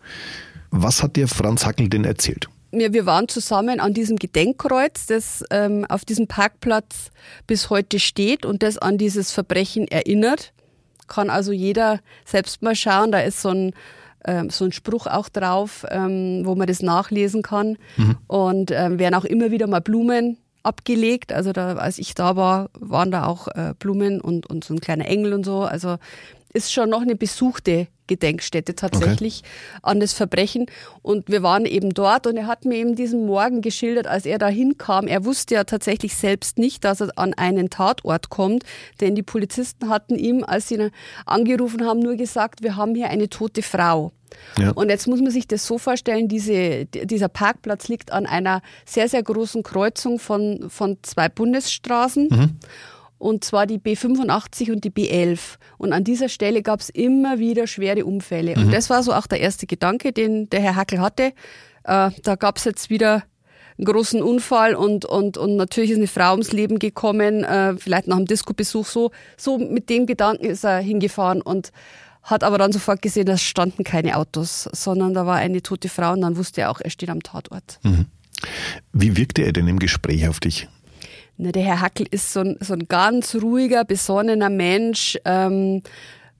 Was 0.71 1.03
hat 1.03 1.17
dir 1.17 1.29
Franz 1.29 1.65
Hackel 1.65 1.89
denn 1.89 2.05
erzählt? 2.05 2.49
wir, 2.79 2.93
wir 2.93 3.07
waren 3.07 3.29
zusammen 3.29 3.81
an 3.81 3.95
diesem 3.95 4.17
Gedenkkreuz, 4.17 5.07
das 5.07 5.45
ähm, 5.51 5.85
auf 5.89 6.05
diesem 6.05 6.27
Parkplatz 6.27 7.11
bis 7.47 7.71
heute 7.71 7.99
steht 7.99 8.45
und 8.45 8.63
das 8.63 8.79
an 8.79 8.99
dieses 8.99 9.33
Verbrechen 9.33 9.89
erinnert. 9.89 10.53
Kann 11.07 11.31
also 11.31 11.53
jeder 11.53 12.01
selbst 12.25 12.63
mal 12.63 12.75
schauen. 12.75 13.13
Da 13.13 13.21
ist 13.21 13.41
so 13.41 13.51
ein, 13.51 13.73
ähm, 14.25 14.51
so 14.51 14.65
ein 14.65 14.73
Spruch 14.73 15.07
auch 15.07 15.29
drauf, 15.29 15.87
ähm, 15.91 16.43
wo 16.45 16.55
man 16.55 16.67
das 16.67 16.83
nachlesen 16.83 17.43
kann. 17.43 17.79
Mhm. 17.97 18.17
Und 18.27 18.71
ähm, 18.73 18.99
werden 18.99 19.15
auch 19.15 19.25
immer 19.25 19.51
wieder 19.51 19.67
mal 19.67 19.81
Blumen 19.81 20.39
abgelegt. 20.67 21.33
Also 21.33 21.53
da, 21.53 21.75
als 21.77 21.99
ich 21.99 22.15
da 22.15 22.37
war, 22.37 22.71
waren 22.79 23.11
da 23.11 23.27
auch 23.27 23.49
äh, 23.49 23.75
Blumen 23.79 24.21
und, 24.21 24.47
und 24.47 24.65
so 24.65 24.75
ein 24.75 24.81
kleiner 24.81 25.07
Engel 25.07 25.33
und 25.33 25.45
so. 25.45 25.63
Also 25.63 25.97
ist 26.53 26.73
schon 26.73 26.91
noch 26.91 27.03
eine 27.03 27.17
besuchte 27.17 27.89
Gedenkstätte 28.07 28.75
tatsächlich 28.75 29.41
okay. 29.41 29.81
an 29.83 30.01
das 30.01 30.13
Verbrechen. 30.13 30.67
Und 31.03 31.29
wir 31.29 31.43
waren 31.43 31.65
eben 31.65 31.91
dort 31.91 32.27
und 32.27 32.37
er 32.37 32.47
hat 32.47 32.65
mir 32.65 32.77
eben 32.77 32.95
diesen 32.95 33.27
Morgen 33.27 33.63
geschildert, 33.63 34.07
als 34.07 34.27
er 34.27 34.39
da 34.39 34.49
hinkam. 34.49 35.07
Er 35.07 35.25
wusste 35.25 35.55
ja 35.55 35.65
tatsächlich 35.65 36.17
selbst 36.17 36.59
nicht, 36.59 36.85
dass 36.85 37.01
er 37.01 37.11
an 37.17 37.35
einen 37.35 37.71
Tatort 37.71 38.31
kommt, 38.31 38.65
denn 39.01 39.15
die 39.15 39.23
Polizisten 39.23 39.89
hatten 39.89 40.17
ihm, 40.17 40.45
als 40.45 40.69
sie 40.69 40.77
ihn 40.77 40.91
angerufen 41.25 41.85
haben, 41.85 42.01
nur 42.01 42.17
gesagt, 42.17 42.63
wir 42.63 42.77
haben 42.77 42.95
hier 42.95 43.09
eine 43.09 43.29
tote 43.29 43.63
Frau. 43.63 44.13
Ja. 44.59 44.73
Und 44.73 44.89
jetzt 44.89 45.07
muss 45.07 45.21
man 45.21 45.31
sich 45.31 45.47
das 45.47 45.67
so 45.67 45.79
vorstellen, 45.79 46.29
diese, 46.29 46.87
dieser 46.87 47.29
Parkplatz 47.29 47.89
liegt 47.89 48.13
an 48.13 48.27
einer 48.27 48.61
sehr, 48.85 49.09
sehr 49.09 49.23
großen 49.23 49.63
Kreuzung 49.63 50.19
von, 50.19 50.67
von 50.69 50.99
zwei 51.03 51.29
Bundesstraßen. 51.29 52.29
Mhm 52.29 52.57
und 53.19 53.45
zwar 53.45 53.67
die 53.67 53.79
B85 53.79 54.73
und 54.73 54.85
die 54.85 54.91
B11. 54.91 55.57
Und 55.79 55.93
an 55.93 56.05
dieser 56.05 56.29
Stelle 56.29 56.63
gab 56.63 56.81
es 56.81 56.91
immer 56.91 57.39
wieder 57.39 57.67
schwere 57.67 58.05
Unfälle. 58.05 58.57
Mhm. 58.57 58.65
Und 58.67 58.75
das 58.75 58.91
war 58.91 59.03
so 59.03 59.13
auch 59.13 59.27
der 59.27 59.41
erste 59.41 59.67
Gedanke, 59.67 60.13
den 60.13 60.51
der 60.51 60.61
Herr 60.61 60.77
Hackel 60.77 61.01
hatte. 61.01 61.33
Äh, 61.85 62.11
da 62.23 62.35
gab 62.37 62.59
es 62.59 62.65
jetzt 62.65 62.91
wieder 62.91 63.25
einen 63.79 63.87
großen 63.87 64.23
Unfall 64.23 64.75
und, 64.75 65.05
und, 65.05 65.37
und 65.37 65.57
natürlich 65.57 65.91
ist 65.91 65.99
eine 65.99 66.07
Frau 66.07 66.33
ums 66.33 66.53
Leben 66.53 66.79
gekommen, 66.79 67.45
äh, 67.45 67.77
vielleicht 67.77 68.09
nach 68.09 68.17
einem 68.17 68.27
Disco-Besuch. 68.27 68.87
So, 68.87 69.11
so 69.37 69.59
mit 69.59 69.91
dem 69.91 70.07
Gedanken 70.07 70.47
ist 70.47 70.65
er 70.65 70.79
hingefahren 70.79 71.43
und 71.43 71.73
hat 72.23 72.43
aber 72.43 72.59
dann 72.59 72.73
sofort 72.73 73.03
gesehen, 73.03 73.27
da 73.27 73.37
standen 73.37 73.85
keine 73.85 74.17
Autos, 74.17 74.69
sondern 74.73 75.15
da 75.15 75.27
war 75.27 75.37
eine 75.37 75.63
tote 75.63 75.89
Frau 75.89 76.13
und 76.13 76.23
dann 76.23 76.37
wusste 76.37 76.63
er 76.63 76.71
auch, 76.71 76.81
er 76.81 76.91
steht 76.91 77.11
am 77.11 77.23
Tatort. 77.23 77.79
Mhm. 77.83 78.07
Wie 78.93 79.17
wirkte 79.17 79.43
er 79.43 79.53
denn 79.53 79.69
im 79.69 79.79
Gespräch 79.79 80.29
auf 80.29 80.41
dich? 80.41 80.69
Ne, 81.39 81.53
der 81.53 81.63
Herr 81.65 81.81
Hackel 81.81 82.07
ist 82.11 82.33
so 82.33 82.41
ein, 82.41 82.57
so 82.61 82.73
ein 82.73 82.89
ganz 82.89 83.35
ruhiger, 83.35 83.85
besonnener 83.85 84.51
Mensch. 84.51 85.19
Ähm, 85.25 85.83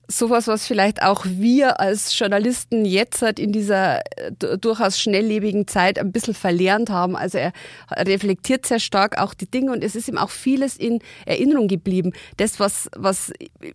sowas, 0.07 0.47
was 0.47 0.65
vielleicht 0.65 1.03
auch 1.03 1.25
wir 1.25 1.79
als 1.81 2.17
Journalisten 2.17 2.85
jetzt 2.85 3.21
halt 3.21 3.39
in 3.39 3.51
dieser 3.51 3.99
äh, 4.17 4.57
durchaus 4.59 4.99
schnelllebigen 4.99 5.67
Zeit 5.67 5.99
ein 5.99 6.11
bisschen 6.11 6.33
verlernt 6.33 6.89
haben. 6.89 7.17
Also 7.17 7.37
er 7.37 7.51
reflektiert 7.91 8.65
sehr 8.65 8.79
stark 8.79 9.17
auch 9.17 9.33
die 9.33 9.49
Dinge 9.49 9.71
und 9.71 9.83
es 9.83 9.95
ist 9.95 10.07
ihm 10.07 10.17
auch 10.17 10.29
vieles 10.29 10.77
in 10.77 10.99
Erinnerung 11.25 11.67
geblieben. 11.67 12.13
Das, 12.37 12.59
was, 12.59 12.89
was 12.95 13.33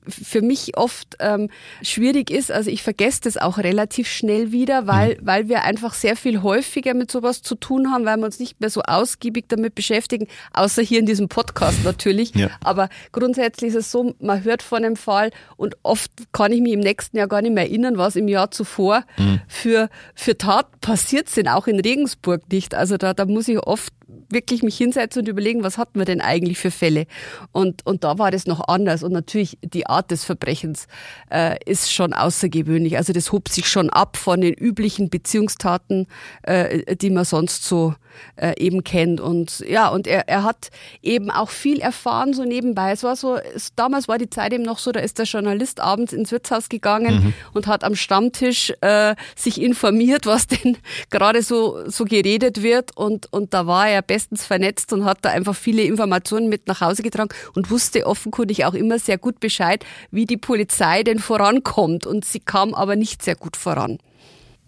für 0.09 0.41
mich 0.41 0.77
oft 0.79 1.17
ähm, 1.21 1.51
schwierig 1.83 2.31
ist, 2.31 2.51
also 2.51 2.71
ich 2.71 2.83
vergesse 2.83 3.21
das 3.23 3.37
auch 3.37 3.59
relativ 3.59 4.09
schnell 4.09 4.53
wieder, 4.53 4.87
weil, 4.87 5.17
mhm. 5.17 5.27
weil 5.27 5.49
wir 5.49 5.65
einfach 5.65 5.93
sehr 5.93 6.17
viel 6.17 6.43
häufiger 6.43 6.95
mit 6.95 7.11
sowas 7.11 7.43
zu 7.43 7.57
tun 7.57 7.91
haben, 7.93 8.07
weil 8.07 8.17
wir 8.17 8.25
uns 8.25 8.39
nicht 8.39 8.59
mehr 8.61 8.71
so 8.71 8.81
ausgiebig 8.83 9.47
damit 9.49 9.75
beschäftigen, 9.75 10.29
außer 10.55 10.81
hier 10.83 10.99
in 10.99 11.07
diesem 11.07 11.29
Podcast 11.29 11.85
natürlich. 11.85 12.35
Ja. 12.35 12.49
Aber 12.65 12.89
grundsätzlich 13.13 13.71
ist 13.71 13.77
es 13.77 13.91
so, 13.91 14.15
man 14.19 14.45
hört 14.45 14.63
von 14.63 14.83
einem 14.83 14.97
Fall 14.97 15.31
und 15.57 15.77
oft 15.83 16.11
kann 16.33 16.53
ich 16.53 16.61
mich 16.61 16.73
im 16.73 16.81
nächsten 16.81 17.17
Jahr 17.17 17.29
gar 17.29 17.43
nicht 17.43 17.55
mehr 17.55 17.65
erinnern, 17.65 17.99
was 17.99 18.17
im 18.17 18.29
Jahr 18.29 18.51
zuvor 18.51 19.05
mhm. 19.19 19.41
für, 19.49 19.89
für 20.15 20.37
Taten 20.39 20.79
passiert 20.81 21.29
sind, 21.29 21.49
auch 21.49 21.67
in 21.67 21.81
Regensburg 21.81 22.51
nicht. 22.51 22.75
Also 22.75 22.97
da, 22.97 23.15
da 23.15 23.25
muss 23.27 23.49
ich 23.49 23.59
oft 23.59 23.93
wirklich 24.31 24.63
mich 24.63 24.77
hinsetzen 24.77 25.21
und 25.21 25.29
überlegen, 25.29 25.63
was 25.63 25.79
hatten 25.79 25.99
wir 25.99 26.05
denn 26.05 26.21
eigentlich 26.21 26.59
für 26.59 26.71
Fälle? 26.71 27.07
Und, 27.53 27.87
und 27.87 28.05
da 28.05 28.19
war 28.19 28.31
das 28.31 28.47
noch 28.47 28.67
anders. 28.69 29.03
Und 29.03 29.13
natürlich 29.13 29.59
die 29.63 29.87
Art 29.87 30.11
des 30.11 30.25
Verbrechens 30.25 30.87
äh, 31.31 31.57
ist 31.65 31.93
schon 31.93 32.13
außergewöhnlich. 32.13 32.97
Also 32.97 33.13
das 33.13 33.33
hob 33.33 33.49
sich 33.49 33.69
schon 33.69 33.91
ab 33.91 34.17
von 34.17 34.41
den 34.41 34.55
üblichen 34.55 35.11
Beziehungstaten, 35.11 36.07
äh, 36.43 36.97
die 36.97 37.11
man 37.11 37.25
sonst 37.25 37.65
so 37.65 37.95
äh, 38.37 38.55
eben 38.59 38.85
kennt. 38.85 39.21
Und 39.21 39.61
ja, 39.61 39.89
und 39.89 40.07
er, 40.07 40.29
er 40.29 40.45
hat 40.45 40.71
eben 41.03 41.31
auch 41.31 41.51
viel 41.51 41.81
erfahren 41.81 42.35
so 42.35 42.45
nebenbei. 42.45 42.93
Es 42.93 43.03
war 43.03 43.17
so, 43.17 43.37
es, 43.37 43.75
damals 43.75 44.09
war 44.09 44.19
die 44.19 44.31
Zeit 44.31 44.53
eben 44.53 44.63
noch 44.63 44.79
so, 44.79 44.93
da 44.93 45.01
ist 45.01 45.19
der 45.19 45.27
Journalist 45.27 45.81
abends 45.81 46.13
ins 46.13 46.33
Wirtshaus 46.33 46.69
gegangen 46.69 47.15
mhm. 47.15 47.35
und 47.53 47.67
hat 47.67 47.85
am 47.85 47.95
Stammtisch 47.95 48.73
äh, 48.81 49.15
sich 49.37 49.61
informiert, 49.61 50.27
was 50.27 50.47
denn 50.49 50.77
gerade 51.11 51.43
so, 51.43 51.89
so 51.89 52.05
geredet 52.05 52.63
wird. 52.63 52.97
Und, 52.97 53.33
und 53.33 53.55
da 53.55 53.67
war 53.67 53.89
er 53.89 54.03
bestens 54.03 54.45
vernetzt 54.45 54.93
und 54.93 55.05
hat 55.05 55.19
da 55.23 55.31
einfach 55.31 55.55
viele 55.55 55.83
Informationen 55.83 56.49
mit 56.49 56.67
nach 56.69 56.81
Hause 56.81 57.03
getragen 57.03 57.31
und 57.55 57.71
wusste 57.71 58.07
offenkundig 58.07 58.65
auch 58.65 58.75
immer 58.75 58.99
sehr 58.99 59.19
gut 59.19 59.41
Bescheid, 59.41 59.85
wie 60.11 60.27
die 60.27 60.37
Polizei 60.37 61.03
denn 61.03 61.19
vorankommt. 61.19 62.07
Und 62.07 62.25
sie 62.25 62.41
kam 62.41 62.75
aber 62.75 62.97
nicht 62.97 63.23
sehr 63.23 63.37
gut 63.37 63.57
voran. 63.57 63.99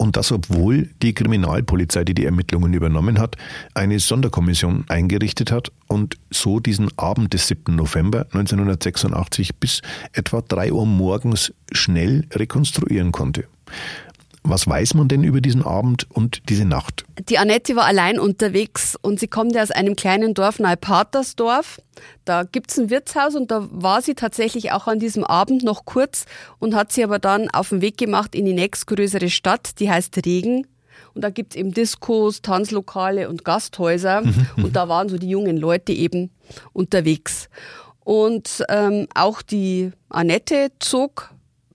Und 0.04 0.18
das, 0.18 0.32
obwohl 0.32 0.90
die 1.00 1.14
Kriminalpolizei, 1.14 2.04
die 2.04 2.12
die 2.12 2.26
Ermittlungen 2.26 2.74
übernommen 2.74 3.18
hat, 3.18 3.38
eine 3.72 3.98
Sonderkommission 3.98 4.84
eingerichtet 4.88 5.50
hat 5.50 5.72
und 5.86 6.18
so 6.30 6.60
diesen 6.60 6.90
Abend 6.98 7.32
des 7.32 7.48
7. 7.48 7.74
November 7.74 8.26
1986 8.32 9.54
bis 9.54 9.80
etwa 10.12 10.42
3 10.42 10.74
Uhr 10.74 10.84
morgens 10.84 11.54
schnell 11.72 12.26
rekonstruieren 12.34 13.12
konnte. 13.12 13.44
Was 14.46 14.66
weiß 14.66 14.92
man 14.92 15.08
denn 15.08 15.24
über 15.24 15.40
diesen 15.40 15.62
Abend 15.62 16.06
und 16.10 16.50
diese 16.50 16.66
Nacht? 16.66 17.06
Die 17.30 17.38
Annette 17.38 17.76
war 17.76 17.86
allein 17.86 18.18
unterwegs 18.18 18.94
und 19.00 19.18
sie 19.18 19.26
kommt 19.26 19.54
ja 19.54 19.62
aus 19.62 19.70
einem 19.70 19.96
kleinen 19.96 20.34
Dorf 20.34 20.58
nahe 20.58 20.76
Patersdorf. 20.76 21.80
Da 22.26 22.42
gibt's 22.42 22.78
ein 22.78 22.90
Wirtshaus 22.90 23.34
und 23.34 23.50
da 23.50 23.66
war 23.70 24.02
sie 24.02 24.14
tatsächlich 24.14 24.70
auch 24.72 24.86
an 24.86 24.98
diesem 24.98 25.24
Abend 25.24 25.64
noch 25.64 25.86
kurz 25.86 26.26
und 26.58 26.74
hat 26.74 26.92
sie 26.92 27.02
aber 27.02 27.18
dann 27.18 27.48
auf 27.48 27.70
den 27.70 27.80
Weg 27.80 27.96
gemacht 27.96 28.34
in 28.34 28.44
die 28.44 28.52
nächstgrößere 28.52 29.30
Stadt, 29.30 29.80
die 29.80 29.90
heißt 29.90 30.14
Regen. 30.26 30.66
Und 31.14 31.22
da 31.24 31.30
gibt's 31.30 31.56
eben 31.56 31.72
Diskos, 31.72 32.42
Tanzlokale 32.42 33.30
und 33.30 33.46
Gasthäuser. 33.46 34.22
Mhm. 34.22 34.46
und 34.56 34.76
da 34.76 34.90
waren 34.90 35.08
so 35.08 35.16
die 35.16 35.30
jungen 35.30 35.56
Leute 35.56 35.92
eben 35.92 36.30
unterwegs. 36.74 37.48
Und 38.00 38.62
ähm, 38.68 39.06
auch 39.14 39.40
die 39.40 39.92
Annette 40.10 40.70
zog 40.80 41.30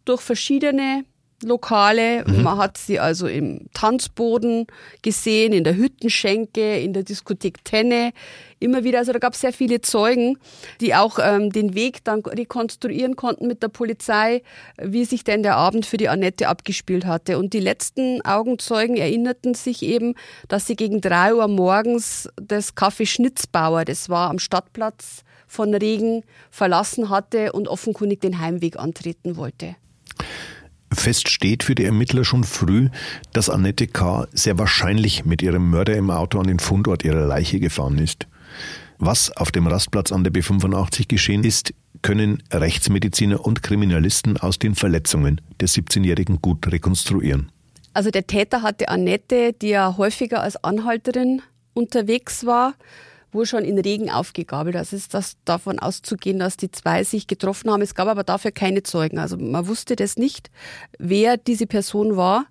durch 0.05 0.21
verschiedene 0.21 1.03
Lokale. 1.43 2.23
Mhm. 2.25 2.43
Man 2.43 2.57
hat 2.57 2.77
sie 2.77 2.99
also 2.99 3.27
im 3.27 3.67
Tanzboden 3.73 4.67
gesehen, 5.01 5.53
in 5.53 5.63
der 5.63 5.75
Hüttenschenke, 5.75 6.79
in 6.79 6.93
der 6.93 7.03
Diskothek 7.03 7.63
Tenne. 7.63 8.11
Immer 8.59 8.83
wieder, 8.83 8.99
also 8.99 9.13
da 9.13 9.19
gab 9.19 9.33
es 9.33 9.41
sehr 9.41 9.53
viele 9.53 9.79
Zeugen, 9.79 10.37
die 10.81 10.93
auch 10.93 11.17
ähm, 11.21 11.51
den 11.51 11.75
Weg 11.75 12.03
dann 12.03 12.21
rekonstruieren 12.21 13.15
konnten 13.15 13.47
mit 13.47 13.63
der 13.63 13.69
Polizei, 13.69 14.41
wie 14.77 15.05
sich 15.05 15.23
denn 15.23 15.43
der 15.43 15.55
Abend 15.55 15.85
für 15.85 15.97
die 15.97 16.09
Annette 16.09 16.49
abgespielt 16.49 17.05
hatte. 17.05 17.37
Und 17.37 17.53
die 17.53 17.61
letzten 17.61 18.21
Augenzeugen 18.25 18.97
erinnerten 18.97 19.53
sich 19.53 19.81
eben, 19.81 20.15
dass 20.49 20.67
sie 20.67 20.75
gegen 20.75 20.99
drei 20.99 21.33
Uhr 21.33 21.47
morgens 21.47 22.27
das 22.35 22.75
Café 22.75 23.05
Schnitzbauer, 23.05 23.85
das 23.85 24.09
war 24.09 24.29
am 24.29 24.39
Stadtplatz 24.39 25.23
von 25.47 25.73
Regen, 25.73 26.23
verlassen 26.51 27.09
hatte 27.09 27.53
und 27.53 27.67
offenkundig 27.67 28.19
den 28.19 28.39
Heimweg 28.39 28.77
antreten 28.77 29.37
wollte. 29.37 29.75
Fest 30.91 31.29
steht 31.29 31.63
für 31.63 31.75
die 31.75 31.85
Ermittler 31.85 32.25
schon 32.25 32.43
früh, 32.43 32.89
dass 33.33 33.49
Annette 33.49 33.87
K. 33.87 34.27
sehr 34.33 34.57
wahrscheinlich 34.57 35.25
mit 35.25 35.41
ihrem 35.41 35.69
Mörder 35.69 35.95
im 35.95 36.09
Auto 36.09 36.39
an 36.39 36.47
den 36.47 36.59
Fundort 36.59 37.03
ihrer 37.03 37.25
Leiche 37.25 37.59
gefahren 37.59 37.97
ist. 37.97 38.27
Was 38.97 39.31
auf 39.31 39.51
dem 39.51 39.67
Rastplatz 39.67 40.11
an 40.11 40.23
der 40.23 40.33
B85 40.33 41.07
geschehen 41.07 41.43
ist, 41.43 41.73
können 42.01 42.43
Rechtsmediziner 42.51 43.45
und 43.45 43.63
Kriminalisten 43.63 44.37
aus 44.37 44.59
den 44.59 44.75
Verletzungen 44.75 45.41
der 45.59 45.67
17-Jährigen 45.67 46.41
gut 46.41 46.67
rekonstruieren. 46.67 47.51
Also 47.93 48.11
der 48.11 48.27
Täter 48.27 48.61
hatte 48.61 48.89
Annette, 48.89 49.53
die 49.53 49.69
ja 49.69 49.95
häufiger 49.97 50.41
als 50.41 50.63
Anhalterin 50.63 51.41
unterwegs 51.73 52.45
war, 52.45 52.73
wohl 53.31 53.45
schon 53.45 53.63
in 53.63 53.77
Regen 53.77 54.09
aufgegabelt. 54.09 54.75
Also 54.75 54.95
ist 54.95 55.13
das 55.13 55.37
davon 55.45 55.79
auszugehen, 55.79 56.39
dass 56.39 56.57
die 56.57 56.71
zwei 56.71 57.03
sich 57.03 57.27
getroffen 57.27 57.71
haben. 57.71 57.81
Es 57.81 57.95
gab 57.95 58.07
aber 58.07 58.23
dafür 58.23 58.51
keine 58.51 58.83
Zeugen. 58.83 59.19
Also 59.19 59.37
man 59.37 59.67
wusste 59.67 59.95
das 59.95 60.17
nicht, 60.17 60.49
wer 60.97 61.37
diese 61.37 61.67
Person 61.67 62.17
war. 62.17 62.45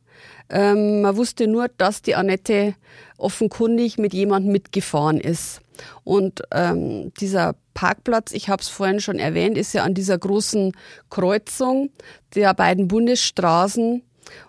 Ähm, 0.51 1.03
man 1.03 1.17
wusste 1.17 1.47
nur, 1.47 1.69
dass 1.69 2.03
die 2.03 2.15
Annette 2.15 2.75
offenkundig 3.17 3.99
mit 3.99 4.15
jemandem 4.15 4.53
mitgefahren 4.53 5.21
ist. 5.21 5.61
Und 6.05 6.43
ähm, 6.53 7.13
dieser 7.21 7.55
Parkplatz, 7.75 8.33
ich 8.33 8.49
habe 8.49 8.63
es 8.63 8.69
vorhin 8.69 9.01
schon 9.01 9.19
erwähnt, 9.19 9.57
ist 9.57 9.73
ja 9.73 9.85
an 9.85 9.95
dieser 9.95 10.19
großen 10.19 10.73
Kreuzung 11.11 11.91
der 12.35 12.53
beiden 12.55 12.89
Bundesstraßen 12.89 14.03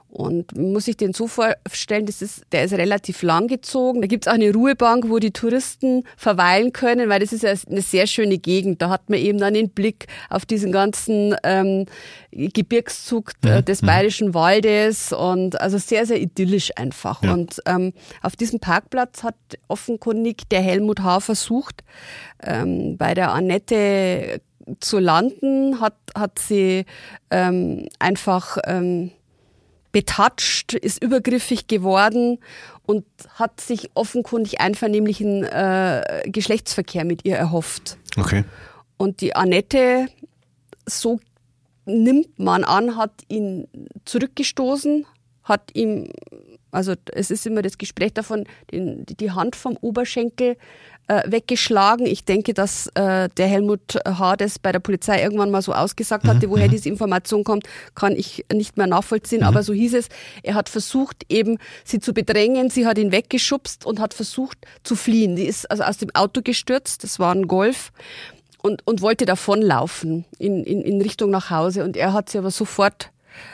und 0.09 0.57
muss 0.57 0.85
sich 0.85 0.97
den 0.97 1.13
so 1.13 1.27
vorstellen, 1.27 2.07
das 2.07 2.21
ist, 2.21 2.41
der 2.51 2.63
ist 2.63 2.73
relativ 2.73 3.21
lang 3.21 3.47
gezogen. 3.47 4.01
Da 4.01 4.07
gibt's 4.07 4.27
auch 4.27 4.33
eine 4.33 4.51
Ruhebank, 4.51 5.07
wo 5.07 5.19
die 5.19 5.31
Touristen 5.31 6.03
verweilen 6.17 6.73
können, 6.73 7.09
weil 7.09 7.19
das 7.19 7.31
ist 7.31 7.43
ja 7.43 7.53
eine 7.69 7.81
sehr 7.81 8.07
schöne 8.07 8.39
Gegend. 8.39 8.81
Da 8.81 8.89
hat 8.89 9.09
man 9.09 9.19
eben 9.19 9.37
dann 9.37 9.53
den 9.53 9.69
Blick 9.69 10.07
auf 10.29 10.47
diesen 10.47 10.71
ganzen 10.71 11.35
ähm, 11.43 11.85
Gebirgszug 12.31 13.33
mhm. 13.43 13.63
des 13.65 13.83
mhm. 13.83 13.85
Bayerischen 13.85 14.33
Waldes 14.33 15.13
und 15.13 15.61
also 15.61 15.77
sehr, 15.77 16.07
sehr 16.07 16.19
idyllisch 16.19 16.71
einfach. 16.75 17.21
Ja. 17.23 17.33
Und 17.33 17.61
ähm, 17.67 17.93
auf 18.23 18.35
diesem 18.35 18.59
Parkplatz 18.59 19.23
hat 19.23 19.35
offenkundig 19.67 20.49
der 20.49 20.61
Helmut 20.61 21.01
H. 21.01 21.19
versucht, 21.19 21.83
ähm, 22.41 22.97
bei 22.97 23.13
der 23.13 23.31
Annette 23.31 24.41
zu 24.79 24.97
landen, 24.97 25.79
hat, 25.81 25.97
hat 26.15 26.39
sie 26.39 26.85
ähm, 27.29 27.87
einfach... 27.99 28.57
Ähm, 28.65 29.11
betatscht, 29.91 30.73
ist 30.73 31.03
übergriffig 31.03 31.67
geworden 31.67 32.39
und 32.85 33.05
hat 33.35 33.61
sich 33.61 33.89
offenkundig 33.93 34.61
einvernehmlichen 34.61 35.43
äh, 35.43 36.23
Geschlechtsverkehr 36.25 37.05
mit 37.05 37.25
ihr 37.25 37.35
erhofft. 37.35 37.97
Okay. 38.17 38.43
Und 38.97 39.21
die 39.21 39.35
Annette, 39.35 40.07
so 40.85 41.19
nimmt 41.85 42.37
man 42.37 42.63
an, 42.63 42.95
hat 42.95 43.11
ihn 43.27 43.67
zurückgestoßen, 44.05 45.05
hat 45.43 45.71
ihm, 45.73 46.11
also 46.71 46.93
es 47.11 47.31
ist 47.31 47.45
immer 47.45 47.61
das 47.61 47.77
Gespräch 47.77 48.13
davon, 48.13 48.45
den, 48.71 49.05
die 49.05 49.31
Hand 49.31 49.55
vom 49.55 49.77
Oberschenkel 49.81 50.57
äh, 51.09 51.23
weggeschlagen. 51.25 52.05
Ich 52.05 52.23
denke, 52.23 52.53
dass 52.53 52.87
äh, 52.93 53.29
der 53.29 53.47
Helmut 53.47 53.99
H. 54.05 54.37
das 54.37 54.59
bei 54.59 54.71
der 54.71 54.79
Polizei 54.79 55.21
irgendwann 55.21 55.51
mal 55.51 55.61
so 55.61 55.73
ausgesagt 55.73 56.25
hatte. 56.25 56.47
Mhm. 56.47 56.51
Woher 56.51 56.67
mhm. 56.67 56.71
diese 56.71 56.87
Information 56.87 57.43
kommt, 57.43 57.67
kann 57.95 58.15
ich 58.15 58.45
nicht 58.53 58.77
mehr 58.77 58.87
nachvollziehen. 58.87 59.41
Mhm. 59.41 59.47
Aber 59.47 59.63
so 59.63 59.73
hieß 59.73 59.95
es, 59.95 60.09
er 60.43 60.53
hat 60.53 60.69
versucht, 60.69 61.25
eben 61.27 61.57
sie 61.83 61.99
zu 61.99 62.13
bedrängen. 62.13 62.69
Sie 62.69 62.85
hat 62.85 62.97
ihn 62.97 63.11
weggeschubst 63.11 63.85
und 63.85 63.99
hat 63.99 64.13
versucht 64.13 64.59
zu 64.83 64.95
fliehen. 64.95 65.35
Die 65.35 65.45
ist 65.45 65.69
also 65.69 65.83
aus 65.83 65.97
dem 65.97 66.13
Auto 66.13 66.41
gestürzt. 66.43 67.03
Das 67.03 67.17
war 67.19 67.33
ein 67.33 67.47
Golf. 67.47 67.91
Und, 68.61 68.85
und 68.85 69.01
wollte 69.01 69.25
davonlaufen 69.25 70.25
in, 70.37 70.65
in, 70.65 70.81
in 70.81 71.01
Richtung 71.01 71.31
nach 71.31 71.49
Hause. 71.49 71.85
Und 71.85 71.95
er 71.95 72.11
hat 72.11 72.29
sie 72.29 72.37
aber 72.37 72.51
sofort 72.51 73.09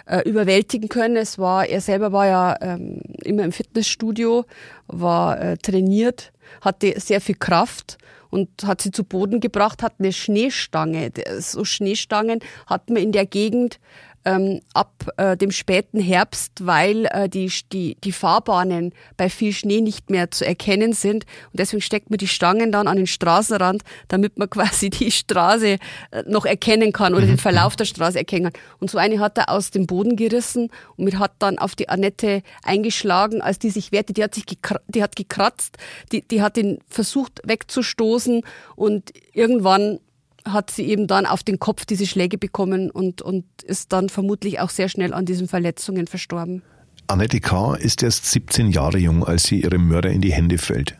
äh, 0.06 0.28
überwältigen 0.28 0.90
können. 0.90 1.16
Es 1.16 1.38
war, 1.38 1.66
er 1.68 1.82
selber 1.82 2.12
war 2.12 2.28
ja 2.28 2.56
ähm, 2.62 3.02
immer 3.24 3.44
im 3.44 3.52
Fitnessstudio, 3.52 4.46
war 4.88 5.40
äh, 5.40 5.58
trainiert 5.58 6.32
hatte 6.62 7.00
sehr 7.00 7.22
viel 7.22 7.36
Kraft 7.36 7.98
und 8.30 8.50
hat 8.66 8.82
sie 8.82 8.92
zu 8.92 9.04
Boden 9.04 9.40
gebracht, 9.40 9.84
hat 9.84 9.94
eine 10.00 10.12
Schneestange. 10.12 11.12
So 11.40 11.64
Schneestangen 11.64 12.40
hat 12.68 12.90
man 12.90 13.02
in 13.02 13.12
der 13.12 13.26
Gegend 13.26 13.80
ähm, 14.26 14.62
ab 14.74 15.08
äh, 15.18 15.38
dem 15.38 15.52
späten 15.52 16.00
Herbst, 16.00 16.66
weil 16.66 17.06
äh, 17.12 17.30
die, 17.30 17.52
die, 17.72 17.96
die 18.04 18.12
Fahrbahnen 18.12 18.94
bei 19.18 19.30
viel 19.30 19.54
Schnee 19.54 19.82
nicht 19.82 20.10
mehr 20.10 20.32
zu 20.32 20.46
erkennen 20.46 20.94
sind. 20.94 21.26
Und 21.52 21.60
deswegen 21.60 21.82
steckt 21.82 22.10
man 22.10 22.18
die 22.18 22.28
Stangen 22.28 22.72
dann 22.72 22.88
an 22.88 22.98
den 22.98 23.08
Straßenrand, 23.08 23.84
damit 24.08 24.38
man 24.38 24.50
quasi 24.56 24.90
die 24.90 25.12
Straße 25.12 25.68
äh, 25.68 25.78
noch 26.26 26.46
erkennen 26.46 26.92
kann 26.92 27.14
oder 27.14 27.26
den 27.26 27.36
mhm. 27.36 27.40
Verlauf 27.40 27.76
der 27.76 27.86
Straße 27.86 28.18
erkennen 28.18 28.52
kann. 28.52 28.62
Und 28.80 28.90
so 28.90 28.98
eine 28.98 29.20
hat 29.20 29.38
er 29.38 29.50
aus 29.50 29.70
dem 29.70 29.86
Boden 29.86 30.16
gerissen 30.16 30.70
und 30.98 31.06
mit 31.06 31.20
hat 31.20 31.34
dann 31.40 31.60
auf 31.60 31.76
die 31.76 31.90
Annette 31.90 32.42
eingeschlagen, 32.64 33.42
als 33.42 33.60
die 33.60 33.70
sich 33.70 33.92
wehrte. 33.92 34.14
Die 34.14 34.24
hat 34.24 34.34
sich 34.34 34.46
die 34.88 35.04
hat 35.04 35.16
gekratzt, 35.16 35.78
die, 36.12 36.28
die 36.28 36.42
hat 36.42 36.58
ihn 36.58 36.80
versucht 36.90 37.42
wegzustoßen 37.46 38.42
und 38.76 39.12
irgendwann 39.34 40.00
hat 40.46 40.72
sie 40.72 40.86
eben 40.86 41.08
dann 41.08 41.26
auf 41.26 41.44
den 41.44 41.60
Kopf 41.60 41.86
diese 41.86 42.06
Schläge 42.06 42.38
bekommen 42.38 42.92
und, 42.92 43.22
und 43.22 43.46
ist 43.64 43.92
dann 43.92 44.10
vermutlich 44.10 44.60
auch 44.60 44.70
sehr 44.70 44.90
schnell 44.90 45.14
an 45.14 45.26
diesen 45.26 45.48
Verletzungen 45.48 46.08
verstorben. 46.08 46.62
Annette 47.08 47.40
K. 47.40 47.76
ist 47.76 48.02
erst 48.04 48.26
17 48.32 48.72
Jahre 48.72 48.98
jung, 48.98 49.24
als 49.24 49.44
sie 49.44 49.62
ihrem 49.62 49.88
Mörder 49.88 50.10
in 50.10 50.22
die 50.22 50.34
Hände 50.34 50.58
fällt. 50.58 50.98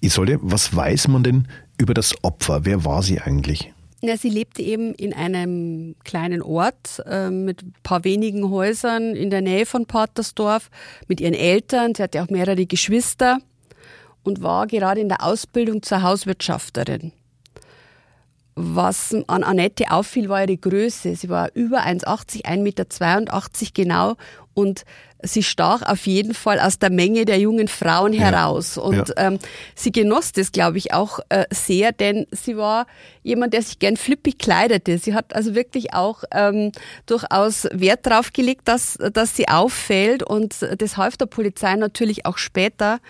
Isolde, 0.00 0.38
was 0.42 0.74
weiß 0.74 1.08
man 1.08 1.22
denn 1.22 1.48
über 1.78 1.94
das 1.94 2.14
Opfer? 2.22 2.64
Wer 2.64 2.84
war 2.84 3.02
sie 3.02 3.20
eigentlich? 3.20 3.72
Ja, 4.02 4.16
sie 4.16 4.28
lebte 4.28 4.62
eben 4.62 4.94
in 4.94 5.12
einem 5.14 5.96
kleinen 6.04 6.42
Ort 6.42 7.02
äh, 7.06 7.30
mit 7.30 7.62
ein 7.62 7.74
paar 7.82 8.04
wenigen 8.04 8.50
Häusern 8.50 9.16
in 9.16 9.30
der 9.30 9.40
Nähe 9.40 9.66
von 9.66 9.86
Patersdorf 9.86 10.70
mit 11.08 11.20
ihren 11.20 11.34
Eltern. 11.34 11.94
Sie 11.94 12.02
hatte 12.02 12.22
auch 12.22 12.28
mehrere 12.28 12.66
Geschwister 12.66 13.38
und 14.22 14.42
war 14.42 14.66
gerade 14.66 15.00
in 15.00 15.08
der 15.08 15.24
Ausbildung 15.24 15.82
zur 15.82 16.02
Hauswirtschafterin. 16.02 17.12
Was 18.58 19.14
an 19.26 19.44
Annette 19.44 19.90
auffiel, 19.90 20.30
war 20.30 20.40
ihre 20.40 20.56
Größe. 20.56 21.14
Sie 21.14 21.28
war 21.28 21.50
über 21.52 21.84
1,80, 21.84 22.46
1,82 22.46 22.56
Meter 22.62 22.86
genau 23.74 24.16
und 24.54 24.86
sie 25.22 25.42
stach 25.42 25.82
auf 25.82 26.06
jeden 26.06 26.32
Fall 26.32 26.58
aus 26.60 26.78
der 26.78 26.90
Menge 26.90 27.26
der 27.26 27.38
jungen 27.38 27.68
Frauen 27.68 28.14
ja. 28.14 28.22
heraus. 28.22 28.78
Und 28.78 29.08
ja. 29.10 29.14
ähm, 29.18 29.38
sie 29.74 29.92
genoss 29.92 30.32
das, 30.32 30.52
glaube 30.52 30.78
ich, 30.78 30.94
auch 30.94 31.18
äh, 31.28 31.44
sehr, 31.50 31.92
denn 31.92 32.26
sie 32.30 32.56
war 32.56 32.86
jemand, 33.22 33.52
der 33.52 33.60
sich 33.60 33.78
gern 33.78 33.98
flippig 33.98 34.38
kleidete. 34.38 34.96
Sie 34.96 35.14
hat 35.14 35.34
also 35.34 35.54
wirklich 35.54 35.92
auch 35.92 36.24
ähm, 36.32 36.72
durchaus 37.04 37.68
Wert 37.72 38.06
darauf 38.06 38.32
gelegt, 38.32 38.62
dass, 38.68 38.98
dass 39.12 39.36
sie 39.36 39.48
auffällt 39.48 40.22
und 40.22 40.56
das 40.78 40.96
half 40.96 41.18
der 41.18 41.26
Polizei 41.26 41.76
natürlich 41.76 42.24
auch 42.24 42.38
später, 42.38 43.00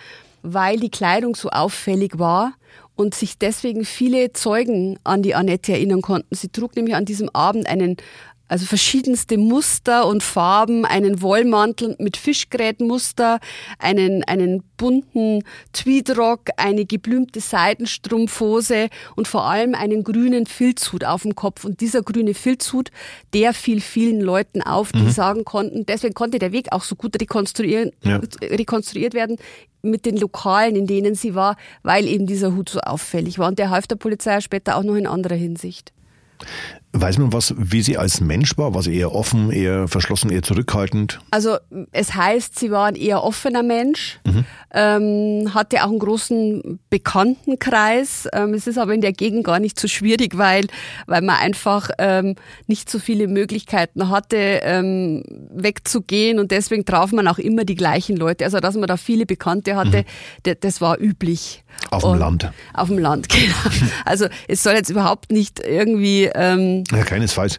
weil 0.42 0.78
die 0.80 0.90
Kleidung 0.90 1.36
so 1.36 1.50
auffällig 1.50 2.18
war 2.18 2.54
und 2.96 3.14
sich 3.14 3.38
deswegen 3.38 3.84
viele 3.84 4.32
Zeugen 4.32 4.98
an 5.04 5.22
die 5.22 5.34
Annette 5.34 5.72
erinnern 5.72 6.02
konnten. 6.02 6.34
Sie 6.34 6.48
trug 6.48 6.74
nämlich 6.74 6.94
an 6.94 7.04
diesem 7.04 7.28
Abend 7.28 7.68
einen 7.68 7.96
also 8.48 8.66
verschiedenste 8.66 9.38
Muster 9.38 10.06
und 10.06 10.22
Farben, 10.22 10.84
einen 10.84 11.20
Wollmantel 11.20 11.96
mit 11.98 12.16
Fischgrätmuster, 12.16 13.40
einen, 13.78 14.24
einen 14.24 14.62
bunten 14.76 15.42
Tweedrock, 15.72 16.50
eine 16.56 16.84
geblümte 16.84 17.40
Seidenstrumpfhose 17.40 18.88
und 19.16 19.26
vor 19.26 19.44
allem 19.44 19.74
einen 19.74 20.04
grünen 20.04 20.46
Filzhut 20.46 21.04
auf 21.04 21.22
dem 21.22 21.34
Kopf. 21.34 21.64
Und 21.64 21.80
dieser 21.80 22.02
grüne 22.02 22.34
Filzhut, 22.34 22.90
der 23.34 23.52
fiel 23.52 23.80
vielen 23.80 24.20
Leuten 24.20 24.62
auf, 24.62 24.92
die 24.92 25.02
mhm. 25.02 25.10
sagen 25.10 25.44
konnten, 25.44 25.86
deswegen 25.86 26.14
konnte 26.14 26.38
der 26.38 26.52
Weg 26.52 26.72
auch 26.72 26.82
so 26.82 26.94
gut 26.94 27.20
rekonstruieren, 27.20 27.90
ja. 28.02 28.20
rekonstruiert 28.42 29.14
werden 29.14 29.38
mit 29.82 30.04
den 30.04 30.16
Lokalen, 30.16 30.76
in 30.76 30.86
denen 30.86 31.14
sie 31.14 31.34
war, 31.34 31.56
weil 31.82 32.06
eben 32.06 32.26
dieser 32.26 32.54
Hut 32.54 32.68
so 32.68 32.80
auffällig 32.80 33.38
war. 33.38 33.48
Und 33.48 33.58
der 33.58 33.70
half 33.70 33.86
der 33.86 33.96
Polizei 33.96 34.40
später 34.40 34.76
auch 34.76 34.82
noch 34.82 34.94
in 34.94 35.06
anderer 35.06 35.36
Hinsicht. 35.36 35.92
Weiß 36.98 37.18
man 37.18 37.30
was, 37.30 37.54
wie 37.58 37.82
sie 37.82 37.98
als 37.98 38.22
Mensch 38.22 38.56
war? 38.56 38.72
War 38.72 38.82
sie 38.82 38.96
eher 38.96 39.14
offen, 39.14 39.50
eher 39.50 39.86
verschlossen, 39.86 40.30
eher 40.30 40.42
zurückhaltend? 40.42 41.18
Also 41.30 41.58
es 41.92 42.14
heißt, 42.14 42.58
sie 42.58 42.70
war 42.70 42.86
ein 42.86 42.94
eher 42.94 43.22
offener 43.22 43.62
Mensch, 43.62 44.18
mhm. 44.24 44.44
ähm, 44.72 45.54
hatte 45.54 45.84
auch 45.84 45.90
einen 45.90 45.98
großen 45.98 46.80
Bekanntenkreis. 46.88 48.28
Ähm, 48.32 48.54
es 48.54 48.66
ist 48.66 48.78
aber 48.78 48.94
in 48.94 49.02
der 49.02 49.12
Gegend 49.12 49.44
gar 49.44 49.58
nicht 49.58 49.78
so 49.78 49.88
schwierig, 49.88 50.38
weil, 50.38 50.68
weil 51.06 51.20
man 51.20 51.36
einfach 51.36 51.90
ähm, 51.98 52.34
nicht 52.66 52.88
so 52.88 52.98
viele 52.98 53.28
Möglichkeiten 53.28 54.08
hatte, 54.08 54.60
ähm, 54.62 55.22
wegzugehen 55.50 56.38
und 56.38 56.50
deswegen 56.50 56.86
traf 56.86 57.12
man 57.12 57.28
auch 57.28 57.38
immer 57.38 57.66
die 57.66 57.74
gleichen 57.74 58.16
Leute. 58.16 58.44
Also 58.44 58.58
dass 58.60 58.74
man 58.74 58.86
da 58.86 58.96
viele 58.96 59.26
Bekannte 59.26 59.76
hatte, 59.76 60.06
mhm. 60.46 60.54
das 60.60 60.80
war 60.80 60.98
üblich. 60.98 61.62
Auf 61.90 62.04
dem 62.04 62.18
Land. 62.18 62.50
Auf 62.72 62.88
dem 62.88 62.98
Land, 62.98 63.28
genau. 63.28 63.54
Also 64.06 64.28
es 64.48 64.62
soll 64.62 64.74
jetzt 64.74 64.88
überhaupt 64.88 65.30
nicht 65.30 65.60
irgendwie 65.60 66.30
ähm, 66.34 66.84
ja, 66.92 67.04
keinesfalls. 67.04 67.58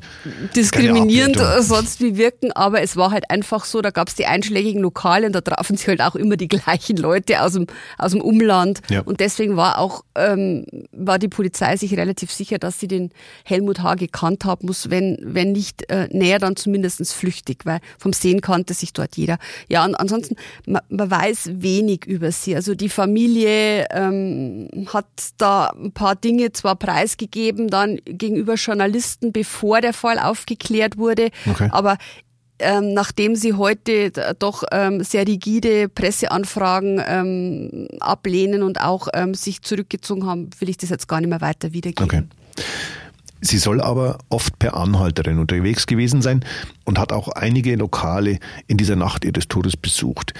diskriminierend 0.55 1.37
oder 1.37 1.61
sonst 1.61 2.01
wie 2.01 2.17
wirken, 2.17 2.51
aber 2.51 2.81
es 2.81 2.95
war 2.95 3.11
halt 3.11 3.29
einfach 3.29 3.65
so, 3.65 3.81
da 3.81 3.91
gab 3.91 4.07
es 4.07 4.15
die 4.15 4.25
einschlägigen 4.25 4.81
Lokale 4.81 5.27
und 5.27 5.33
da 5.33 5.41
trafen 5.41 5.77
sich 5.77 5.87
halt 5.87 6.01
auch 6.01 6.15
immer 6.15 6.37
die 6.37 6.47
gleichen 6.57 6.97
Leute 6.97 7.41
aus 7.41 7.53
dem, 7.53 7.67
aus 7.97 8.11
dem 8.11 8.21
Umland. 8.21 8.81
Ja. 8.89 9.01
Und 9.01 9.19
deswegen 9.19 9.57
war 9.57 9.77
auch 9.79 10.03
ähm, 10.15 10.65
war 10.91 11.19
die 11.19 11.27
Polizei 11.27 11.77
sich 11.77 11.95
relativ 11.97 12.31
sicher, 12.31 12.57
dass 12.57 12.79
sie 12.79 12.87
den 12.87 13.11
Helmut 13.43 13.81
H. 13.81 13.95
gekannt 13.95 14.45
haben 14.45 14.67
muss, 14.67 14.89
wenn, 14.89 15.17
wenn 15.21 15.51
nicht 15.51 15.89
äh, 15.89 16.07
näher, 16.11 16.39
dann 16.39 16.55
zumindest 16.55 17.13
flüchtig, 17.13 17.65
weil 17.65 17.79
vom 17.97 18.13
Sehen 18.13 18.41
kannte 18.41 18.73
sich 18.73 18.93
dort 18.93 19.15
jeder. 19.17 19.37
Ja, 19.67 19.85
und 19.85 19.95
ansonsten, 19.95 20.35
man, 20.65 20.81
man 20.89 21.09
weiß 21.09 21.49
wenig 21.53 22.05
über 22.05 22.31
sie. 22.31 22.55
Also 22.55 22.75
die 22.75 22.89
Familie 22.89 23.85
ähm, 23.91 24.69
hat 24.91 25.05
da 25.37 25.67
ein 25.67 25.91
paar 25.91 26.15
Dinge 26.15 26.51
zwar 26.51 26.75
preisgegeben, 26.75 27.69
dann 27.69 27.99
gegenüber 28.05 28.55
Journalisten, 28.55 29.16
bevor 29.21 29.81
der 29.81 29.93
Fall 29.93 30.19
aufgeklärt 30.19 30.97
wurde, 30.97 31.29
okay. 31.49 31.69
aber 31.71 31.97
ähm, 32.59 32.93
nachdem 32.93 33.35
sie 33.35 33.53
heute 33.53 34.11
doch 34.39 34.63
ähm, 34.71 35.03
sehr 35.03 35.27
rigide 35.27 35.89
Presseanfragen 35.89 37.01
ähm, 37.05 37.87
ablehnen 37.99 38.63
und 38.63 38.81
auch 38.81 39.07
ähm, 39.13 39.33
sich 39.33 39.61
zurückgezogen 39.61 40.25
haben, 40.25 40.49
will 40.59 40.69
ich 40.69 40.77
das 40.77 40.89
jetzt 40.89 41.07
gar 41.07 41.19
nicht 41.19 41.29
mehr 41.29 41.41
weiter 41.41 41.73
wiedergeben. 41.73 42.05
Okay. 42.05 42.23
Sie 43.41 43.59
soll 43.59 43.81
aber 43.81 44.17
oft 44.29 44.57
per 44.57 44.75
Anhalterin 44.75 45.37
unterwegs 45.37 45.85
gewesen 45.85 46.23
sein 46.23 46.43
und 46.85 46.97
hat 46.97 47.11
auch 47.11 47.27
einige 47.27 47.75
Lokale 47.75 48.39
in 48.65 48.77
dieser 48.77 48.95
Nacht 48.95 49.25
ihres 49.25 49.47
Todes 49.47 49.77
besucht. 49.77 50.33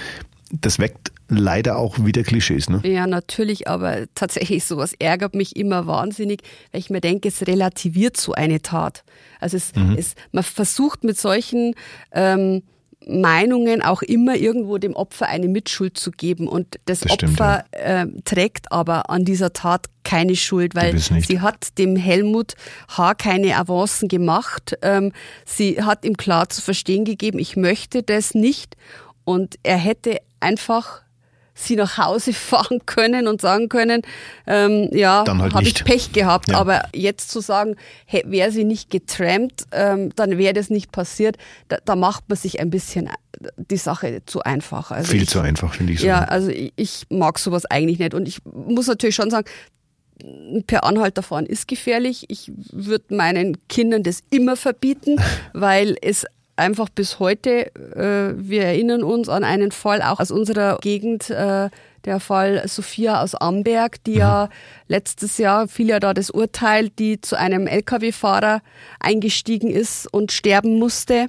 Das 0.50 0.80
weckt 0.80 1.12
leider 1.28 1.76
auch 1.76 2.04
wieder 2.04 2.22
Klischees, 2.22 2.68
ne? 2.68 2.80
Ja, 2.84 3.06
natürlich, 3.06 3.68
aber 3.68 4.06
tatsächlich 4.14 4.64
sowas 4.64 4.94
ärgert 4.98 5.34
mich 5.34 5.56
immer 5.56 5.86
wahnsinnig, 5.86 6.42
weil 6.72 6.80
ich 6.80 6.90
mir 6.90 7.00
denke, 7.00 7.28
es 7.28 7.46
relativiert 7.46 8.16
so 8.16 8.32
eine 8.32 8.62
Tat. 8.62 9.04
Also 9.40 9.56
es, 9.56 9.74
mhm. 9.74 9.96
es 9.98 10.14
man 10.32 10.44
versucht 10.44 11.04
mit 11.04 11.18
solchen 11.18 11.74
ähm, 12.12 12.62
Meinungen 13.06 13.82
auch 13.82 14.02
immer 14.02 14.36
irgendwo 14.36 14.78
dem 14.78 14.94
Opfer 14.94 15.26
eine 15.26 15.48
Mitschuld 15.48 15.96
zu 15.96 16.10
geben. 16.10 16.48
Und 16.48 16.78
das, 16.86 17.00
das 17.00 17.12
Opfer 17.12 17.64
stimmt, 17.68 17.84
ja. 17.86 18.02
äh, 18.02 18.06
trägt 18.24 18.72
aber 18.72 19.10
an 19.10 19.24
dieser 19.24 19.52
Tat 19.52 19.86
keine 20.04 20.36
Schuld, 20.36 20.74
weil 20.74 20.98
sie 20.98 21.40
hat 21.40 21.78
dem 21.78 21.96
Helmut 21.96 22.54
H. 22.96 23.14
keine 23.14 23.56
Avancen 23.56 24.08
gemacht. 24.08 24.76
Ähm, 24.82 25.12
sie 25.44 25.82
hat 25.82 26.04
ihm 26.04 26.16
klar 26.16 26.48
zu 26.48 26.60
verstehen 26.60 27.04
gegeben, 27.04 27.38
ich 27.38 27.56
möchte 27.56 28.02
das 28.02 28.34
nicht. 28.34 28.76
Und 29.24 29.56
er 29.62 29.76
hätte 29.76 30.18
einfach 30.40 31.02
sie 31.58 31.76
nach 31.76 31.98
Hause 31.98 32.32
fahren 32.34 32.80
können 32.86 33.26
und 33.26 33.40
sagen 33.40 33.68
können, 33.68 34.02
ähm, 34.46 34.88
ja, 34.92 35.24
halt 35.26 35.54
habe 35.54 35.64
ich 35.64 35.84
Pech 35.84 36.12
gehabt. 36.12 36.50
Ja. 36.50 36.58
Aber 36.58 36.82
jetzt 36.94 37.30
zu 37.30 37.40
sagen, 37.40 37.76
hey, 38.06 38.22
wäre 38.26 38.52
sie 38.52 38.64
nicht 38.64 38.90
getrampt, 38.90 39.64
ähm, 39.72 40.10
dann 40.16 40.38
wäre 40.38 40.54
das 40.54 40.70
nicht 40.70 40.92
passiert, 40.92 41.36
da, 41.68 41.78
da, 41.84 41.96
macht 41.96 42.28
man 42.28 42.38
sich 42.38 42.60
ein 42.60 42.70
bisschen 42.70 43.10
die 43.56 43.76
Sache 43.76 44.22
zu 44.26 44.42
einfach. 44.42 44.90
Also 44.90 45.12
Viel 45.12 45.22
ich, 45.22 45.28
zu 45.28 45.40
einfach, 45.40 45.74
finde 45.74 45.92
ich 45.92 46.00
so. 46.00 46.06
Ja, 46.06 46.24
also 46.24 46.50
ich, 46.50 46.72
ich 46.76 47.06
mag 47.10 47.38
sowas 47.38 47.66
eigentlich 47.66 47.98
nicht. 47.98 48.14
Und 48.14 48.28
ich 48.28 48.40
muss 48.44 48.86
natürlich 48.86 49.14
schon 49.14 49.30
sagen, 49.30 49.46
per 50.66 50.84
Anhalter 50.84 51.22
fahren 51.22 51.46
ist 51.46 51.68
gefährlich. 51.68 52.24
Ich 52.28 52.50
würde 52.72 53.14
meinen 53.14 53.56
Kindern 53.68 54.02
das 54.02 54.22
immer 54.30 54.56
verbieten, 54.56 55.16
weil 55.52 55.96
es 56.02 56.24
einfach 56.58 56.88
bis 56.88 57.18
heute, 57.18 57.66
äh, 57.76 58.34
wir 58.36 58.64
erinnern 58.64 59.02
uns 59.02 59.28
an 59.28 59.44
einen 59.44 59.70
Fall 59.72 60.02
auch 60.02 60.20
aus 60.20 60.30
unserer 60.30 60.78
Gegend, 60.80 61.30
äh, 61.30 61.70
der 62.08 62.20
Fall 62.20 62.66
Sophia 62.66 63.22
aus 63.22 63.34
Amberg, 63.34 64.02
die 64.04 64.12
mhm. 64.12 64.18
ja 64.18 64.48
letztes 64.88 65.38
Jahr 65.38 65.68
fiel 65.68 65.88
ja 65.88 66.00
da 66.00 66.14
das 66.14 66.30
Urteil, 66.30 66.88
die 66.88 67.20
zu 67.20 67.36
einem 67.36 67.66
Lkw-Fahrer 67.66 68.62
eingestiegen 68.98 69.70
ist 69.70 70.12
und 70.12 70.32
sterben 70.32 70.78
musste. 70.78 71.28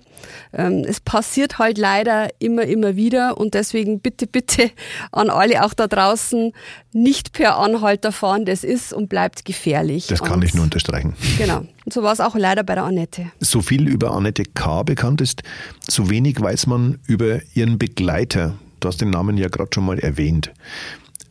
Ähm, 0.53 0.85
es 0.87 0.99
passiert 0.99 1.59
halt 1.59 1.77
leider 1.77 2.29
immer, 2.39 2.63
immer 2.63 2.95
wieder 2.95 3.37
und 3.37 3.53
deswegen 3.53 3.99
bitte, 3.99 4.27
bitte 4.27 4.71
an 5.11 5.29
alle 5.29 5.63
auch 5.65 5.73
da 5.73 5.87
draußen 5.87 6.53
nicht 6.93 7.33
per 7.33 7.57
Anhalter 7.57 8.11
fahren. 8.11 8.45
Das 8.45 8.63
ist 8.63 8.93
und 8.93 9.09
bleibt 9.09 9.45
gefährlich. 9.45 10.07
Das 10.07 10.23
kann 10.23 10.35
und, 10.35 10.43
ich 10.45 10.53
nur 10.53 10.63
unterstreichen. 10.63 11.13
Genau. 11.37 11.65
Und 11.85 11.93
so 11.93 12.03
war 12.03 12.13
es 12.13 12.19
auch 12.19 12.35
leider 12.35 12.63
bei 12.63 12.75
der 12.75 12.85
Annette. 12.85 13.31
So 13.39 13.61
viel 13.61 13.87
über 13.87 14.11
Annette 14.11 14.43
K. 14.43 14.83
bekannt 14.83 15.21
ist, 15.21 15.43
so 15.87 16.09
wenig 16.09 16.39
weiß 16.39 16.67
man 16.67 16.99
über 17.07 17.39
ihren 17.53 17.77
Begleiter, 17.77 18.55
Du 18.79 18.87
hast 18.87 19.01
den 19.01 19.09
Namen 19.09 19.37
ja 19.37 19.47
gerade 19.47 19.69
schon 19.73 19.85
mal 19.85 19.99
erwähnt. 19.99 20.51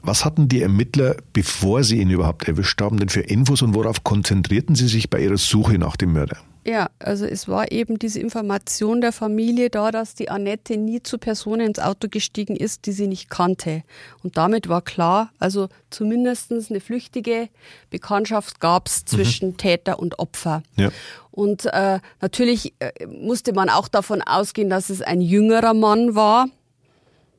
Was 0.02 0.24
hatten 0.24 0.48
die 0.48 0.62
Ermittler, 0.62 1.16
bevor 1.32 1.82
sie 1.82 2.00
ihn 2.00 2.10
überhaupt 2.10 2.46
erwischt 2.46 2.80
haben, 2.80 2.98
denn 2.98 3.08
für 3.08 3.20
Infos 3.20 3.62
und 3.62 3.74
worauf 3.74 4.04
konzentrierten 4.04 4.74
sie 4.74 4.88
sich 4.88 5.10
bei 5.10 5.20
ihrer 5.20 5.36
Suche 5.36 5.78
nach 5.78 5.96
dem 5.96 6.12
Mörder? 6.12 6.38
Ja, 6.68 6.90
also 6.98 7.24
es 7.24 7.48
war 7.48 7.72
eben 7.72 7.98
diese 7.98 8.20
Information 8.20 9.00
der 9.00 9.12
Familie 9.12 9.70
da, 9.70 9.90
dass 9.90 10.14
die 10.14 10.28
Annette 10.28 10.76
nie 10.76 11.02
zu 11.02 11.16
Personen 11.16 11.68
ins 11.68 11.78
Auto 11.78 12.08
gestiegen 12.10 12.56
ist, 12.56 12.84
die 12.84 12.92
sie 12.92 13.06
nicht 13.06 13.30
kannte. 13.30 13.84
Und 14.22 14.36
damit 14.36 14.68
war 14.68 14.82
klar, 14.82 15.30
also 15.38 15.70
zumindest 15.88 16.52
eine 16.52 16.80
flüchtige 16.80 17.48
Bekanntschaft 17.88 18.60
gab 18.60 18.86
es 18.86 19.00
mhm. 19.00 19.06
zwischen 19.06 19.48
mhm. 19.50 19.56
Täter 19.56 19.98
und 19.98 20.18
Opfer. 20.18 20.62
Ja. 20.76 20.90
Und 21.30 21.64
äh, 21.66 22.00
natürlich 22.20 22.74
äh, 22.80 23.06
musste 23.06 23.54
man 23.54 23.70
auch 23.70 23.88
davon 23.88 24.20
ausgehen, 24.20 24.68
dass 24.68 24.90
es 24.90 25.00
ein 25.00 25.22
jüngerer 25.22 25.72
Mann 25.72 26.14
war. 26.14 26.48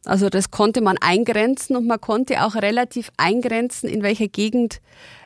Also 0.05 0.29
das 0.29 0.51
konnte 0.51 0.81
man 0.81 0.97
eingrenzen 0.97 1.75
und 1.75 1.85
man 1.85 1.99
konnte 1.99 2.43
auch 2.43 2.55
relativ 2.55 3.11
eingrenzen, 3.17 3.89
in 3.89 4.01
welcher 4.01 4.27
Gegend 4.27 4.81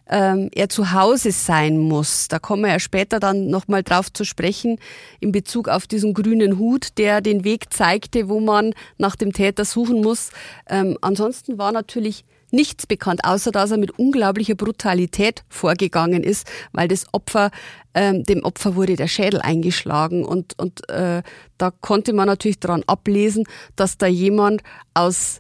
ähm, 0.10 0.50
er 0.54 0.70
zu 0.70 0.92
Hause 0.92 1.32
sein 1.32 1.78
muss. 1.78 2.28
Da 2.28 2.40
kommen 2.40 2.64
wir 2.64 2.72
ja 2.72 2.80
später 2.80 3.20
dann 3.20 3.48
nochmal 3.48 3.84
drauf 3.84 4.12
zu 4.12 4.26
sprechen 4.26 4.80
in 5.20 5.32
Bezug 5.32 5.70
auf 5.70 5.88
diesen 5.88 6.14
grünen 6.14 6.58
Hut, 6.58 6.98
der 6.98 7.22
den 7.22 7.44
Weg 7.44 7.74
zeigte, 7.74 8.30
wo 8.30 8.40
man 8.40 8.74
nach 8.98 9.16
dem 9.16 9.32
Täter 9.32 9.66
suchen 9.66 10.02
muss. 10.02 10.32
Ähm, 10.68 10.98
ansonsten 11.02 11.58
war 11.58 11.72
natürlich 11.72 12.26
nichts 12.54 12.88
bekannt, 12.88 13.26
außer 13.26 13.52
dass 13.52 13.72
er 13.72 13.78
mit 13.78 13.98
unglaublicher 13.98 14.56
Brutalität 14.56 15.44
vorgegangen 15.50 16.24
ist, 16.24 16.48
weil 16.72 16.88
das 16.88 17.06
Opfer, 17.12 17.52
ähm, 17.94 18.24
dem 18.24 18.44
Opfer 18.44 18.76
wurde 18.76 18.96
der 18.96 19.08
Schädel 19.08 19.42
eingeschlagen 19.42 20.24
und, 20.24 20.58
und 20.60 20.90
äh, 20.90 21.24
da 21.58 21.72
konnte 21.72 22.14
man 22.14 22.28
natürlich 22.28 22.60
daran 22.60 22.84
ablesen, 22.88 23.46
dass 23.76 23.98
da 23.98 24.08
jemand 24.08 24.62
aus 24.94 25.40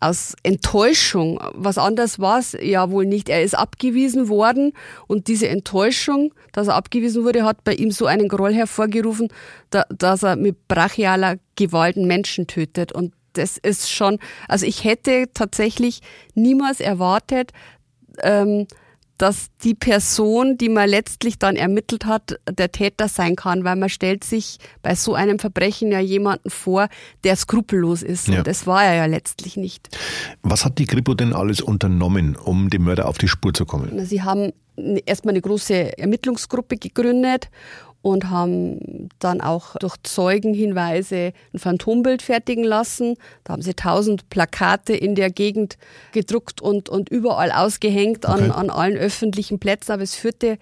aus 0.00 0.34
Enttäuschung. 0.42 1.38
Was 1.54 1.78
anderes 1.78 2.18
war 2.18 2.38
es 2.38 2.56
ja 2.60 2.90
wohl 2.90 3.06
nicht. 3.06 3.28
Er 3.28 3.42
ist 3.42 3.54
abgewiesen 3.54 4.28
worden 4.28 4.72
und 5.06 5.28
diese 5.28 5.48
Enttäuschung, 5.48 6.34
dass 6.52 6.68
er 6.68 6.74
abgewiesen 6.74 7.24
wurde, 7.24 7.44
hat 7.44 7.64
bei 7.64 7.74
ihm 7.74 7.90
so 7.90 8.06
einen 8.06 8.28
Groll 8.28 8.54
hervorgerufen, 8.54 9.28
da, 9.68 9.84
dass 9.90 10.22
er 10.22 10.36
mit 10.36 10.68
brachialer 10.68 11.36
Gewalt 11.56 11.96
Menschen 11.96 12.46
tötet. 12.46 12.92
Und 12.92 13.12
das 13.32 13.58
ist 13.58 13.90
schon, 13.90 14.18
also 14.48 14.66
ich 14.66 14.84
hätte 14.84 15.26
tatsächlich 15.32 16.00
niemals 16.34 16.80
erwartet, 16.80 17.52
ähm, 18.22 18.66
dass 19.20 19.48
die 19.62 19.74
Person, 19.74 20.56
die 20.56 20.70
man 20.70 20.88
letztlich 20.88 21.38
dann 21.38 21.54
ermittelt 21.54 22.06
hat, 22.06 22.40
der 22.50 22.72
Täter 22.72 23.06
sein 23.06 23.36
kann, 23.36 23.64
weil 23.64 23.76
man 23.76 23.90
stellt 23.90 24.24
sich 24.24 24.56
bei 24.80 24.94
so 24.94 25.14
einem 25.14 25.38
Verbrechen 25.38 25.92
ja 25.92 26.00
jemanden 26.00 26.48
vor, 26.48 26.88
der 27.22 27.36
skrupellos 27.36 28.02
ist. 28.02 28.28
Ja. 28.28 28.38
Und 28.38 28.46
das 28.46 28.66
war 28.66 28.82
er 28.82 28.94
ja 28.94 29.04
letztlich 29.04 29.58
nicht. 29.58 29.94
Was 30.42 30.64
hat 30.64 30.78
die 30.78 30.86
Kripo 30.86 31.12
denn 31.12 31.34
alles 31.34 31.60
unternommen, 31.60 32.34
um 32.34 32.70
dem 32.70 32.84
Mörder 32.84 33.08
auf 33.08 33.18
die 33.18 33.28
Spur 33.28 33.52
zu 33.52 33.66
kommen? 33.66 34.06
Sie 34.06 34.22
haben 34.22 34.52
erstmal 35.04 35.34
eine 35.34 35.42
große 35.42 35.98
Ermittlungsgruppe 35.98 36.78
gegründet 36.78 37.50
und 38.02 38.30
haben 38.30 39.08
dann 39.18 39.40
auch 39.40 39.76
durch 39.76 39.96
Zeugenhinweise 40.02 41.32
ein 41.52 41.58
Phantombild 41.58 42.22
fertigen 42.22 42.64
lassen. 42.64 43.16
Da 43.44 43.52
haben 43.52 43.62
sie 43.62 43.74
tausend 43.74 44.30
Plakate 44.30 44.94
in 44.94 45.14
der 45.14 45.30
Gegend 45.30 45.76
gedruckt 46.12 46.60
und, 46.62 46.88
und 46.88 47.10
überall 47.10 47.52
ausgehängt 47.52 48.24
an, 48.26 48.50
okay. 48.50 48.58
an 48.58 48.70
allen 48.70 48.96
öffentlichen 48.96 49.58
Plätzen, 49.58 49.92
aber 49.92 50.02
es 50.02 50.14
führte 50.14 50.58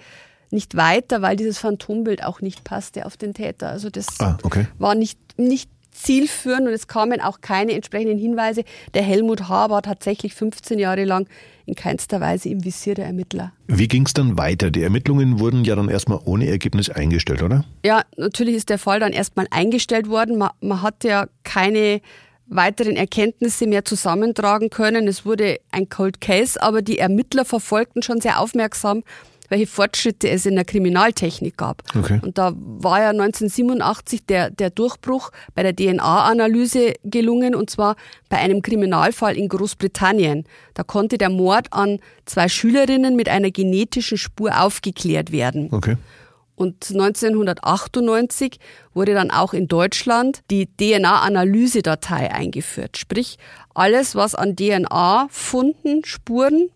nicht 0.51 0.77
weiter, 0.77 1.23
weil 1.23 1.37
dieses 1.37 1.59
Phantombild 1.59 2.25
auch 2.25 2.41
nicht 2.41 2.65
passte 2.65 3.07
auf 3.07 3.17
den 3.17 3.35
Täter. 3.35 3.69
Also 3.69 3.91
das 3.91 4.07
ah, 4.19 4.39
okay. 4.43 4.67
war 4.79 4.95
nicht, 4.95 5.19
nicht 5.37 5.71
zielführend 6.03 6.67
und 6.67 6.73
es 6.73 6.87
kamen 6.87 7.21
auch 7.21 7.41
keine 7.41 7.73
entsprechenden 7.73 8.19
Hinweise. 8.19 8.65
Der 8.95 9.03
Helmut 9.03 9.49
H. 9.49 9.71
war 9.71 9.83
tatsächlich 9.83 10.35
15 10.35 10.79
Jahre 10.79 11.05
lang 11.05 11.29
in 11.67 11.75
keinster 11.75 12.21
Weise 12.21 12.49
im 12.49 12.65
Visier 12.65 12.95
der 12.95 13.07
Ermittler. 13.07 13.53
Wie 13.67 13.89
ging 13.89 14.07
es 14.07 14.15
dann 14.15 14.39
weiter? 14.39 14.71
Die 14.71 14.83
Ermittlungen 14.83 15.39
wurden 15.39 15.65
ja 15.65 15.77
dann 15.77 15.89
erstmal 15.89 16.21
ohne 16.25 16.49
Ergebnis 16.49 16.89
eingestellt, 16.89 17.43
oder? 17.43 17.65
Ja, 17.85 18.03
natürlich 18.17 18.55
ist 18.55 18.71
der 18.71 18.79
Fall 18.79 19.01
dann 19.01 19.13
erstmal 19.13 19.47
eingestellt 19.51 20.09
worden. 20.09 20.39
Man, 20.39 20.51
man 20.61 20.83
hat 20.83 21.05
ja 21.05 21.27
keine 21.45 22.01
weiteren 22.47 22.97
Erkenntnisse 22.97 23.67
mehr 23.67 23.85
zusammentragen 23.85 24.71
können. 24.71 25.07
Es 25.07 25.27
wurde 25.27 25.59
ein 25.71 25.89
Cold 25.89 26.21
Case, 26.21 26.61
aber 26.63 26.81
die 26.81 26.99
Ermittler 26.99 27.45
verfolgten 27.45 28.03
schon 28.03 28.21
sehr 28.21 28.41
aufmerksam, 28.41 29.05
welche 29.49 29.67
Fortschritte 29.67 30.29
es 30.29 30.47
in 30.47 30.55
der 30.55 30.65
Kriminaltechnik 30.65 31.57
gab. 31.57 31.83
Okay. 31.97 32.21
Und 32.23 32.39
da 32.39 32.53
war 32.55 33.01
ja 33.01 33.11
1987 33.11 34.27
der, 34.27 34.51
der 34.51 34.71
Durchbruch 34.71 35.31
bei 35.55 35.63
der 35.63 35.75
DNA-Analyse 35.75 36.95
gelungen, 37.05 37.55
und 37.55 37.71
zwar 37.71 37.97
bei 38.29 38.39
einem 38.39 38.63
Kriminalfall 38.63 39.37
in 39.37 39.49
Großbritannien. 39.49 40.45
Da 40.75 40.83
konnte 40.83 41.19
der 41.19 41.31
Mord 41.31 41.73
an 41.73 41.99
zwei 42.25 42.49
Schülerinnen 42.49 43.17
mit 43.17 43.29
einer 43.29 43.51
genetischen 43.51 44.19
Spur 44.19 44.61
aufgeklärt 44.61 45.33
werden. 45.33 45.69
Okay. 45.73 45.97
Und 46.59 46.91
1998 46.91 48.59
wurde 48.93 49.15
dann 49.15 49.31
auch 49.31 49.55
in 49.55 49.69
Deutschland 49.69 50.41
die 50.51 50.67
DNA-Analysedatei 50.67 52.33
eingeführt. 52.33 52.97
Sprich, 52.99 53.39
alles, 53.75 54.17
was 54.17 54.35
an 54.35 54.57
DNA-Funden, 54.57 56.05
Spuren 56.05 56.71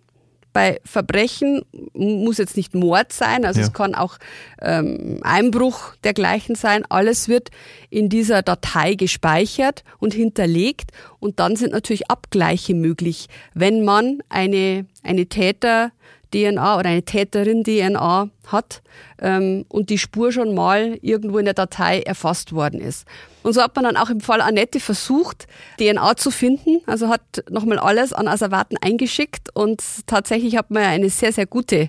bei 0.53 0.81
Verbrechen 0.85 1.63
muss 1.95 2.39
jetzt 2.39 2.57
nicht 2.57 2.75
Mord 2.75 3.13
sein, 3.13 3.45
also 3.45 3.61
ja. 3.61 3.67
es 3.67 3.73
kann 3.73 3.95
auch 3.95 4.19
ähm, 4.61 5.21
Einbruch 5.23 5.95
dergleichen 6.05 6.55
sein. 6.55 6.85
Alles 6.89 7.29
wird 7.29 7.51
in 7.91 8.09
dieser 8.09 8.43
Datei 8.43 8.95
gespeichert 8.95 9.85
und 9.99 10.15
hinterlegt 10.15 10.91
und 11.21 11.41
dann 11.41 11.57
sind 11.57 11.73
natürlich 11.73 12.11
Abgleiche 12.11 12.75
möglich, 12.75 13.29
wenn 13.55 13.85
man 13.85 14.23
eine, 14.29 14.87
eine 15.03 15.27
Täter 15.27 15.93
DNA 16.33 16.79
oder 16.79 16.89
eine 16.89 17.03
Täterin 17.03 17.65
DNA 17.65 18.29
hat 18.47 18.83
ähm, 19.21 19.65
und 19.69 19.91
die 19.91 19.99
Spur 19.99 20.33
schon 20.33 20.55
mal 20.55 20.99
irgendwo 21.03 21.39
in 21.39 21.45
der 21.45 21.55
Datei 21.55 22.01
erfasst 22.01 22.53
worden 22.53 22.81
ist. 22.81 23.07
Und 23.43 23.55
so 23.55 23.63
hat 23.63 23.75
man 23.75 23.85
dann 23.85 23.97
auch 23.97 24.09
im 24.09 24.21
Fall 24.21 24.41
Annette 24.41 24.79
versucht, 24.79 25.47
DNA 25.79 26.17
zu 26.17 26.31
finden. 26.31 26.81
Also 26.87 27.09
hat 27.09 27.45
nochmal 27.51 27.79
alles 27.79 28.13
an 28.13 28.29
Asservaten 28.29 28.77
eingeschickt 28.81 29.49
und 29.55 29.83
tatsächlich 30.07 30.57
hat 30.57 30.71
man 30.71 30.85
eine 30.85 31.11
sehr, 31.11 31.33
sehr 31.33 31.47
gute 31.47 31.89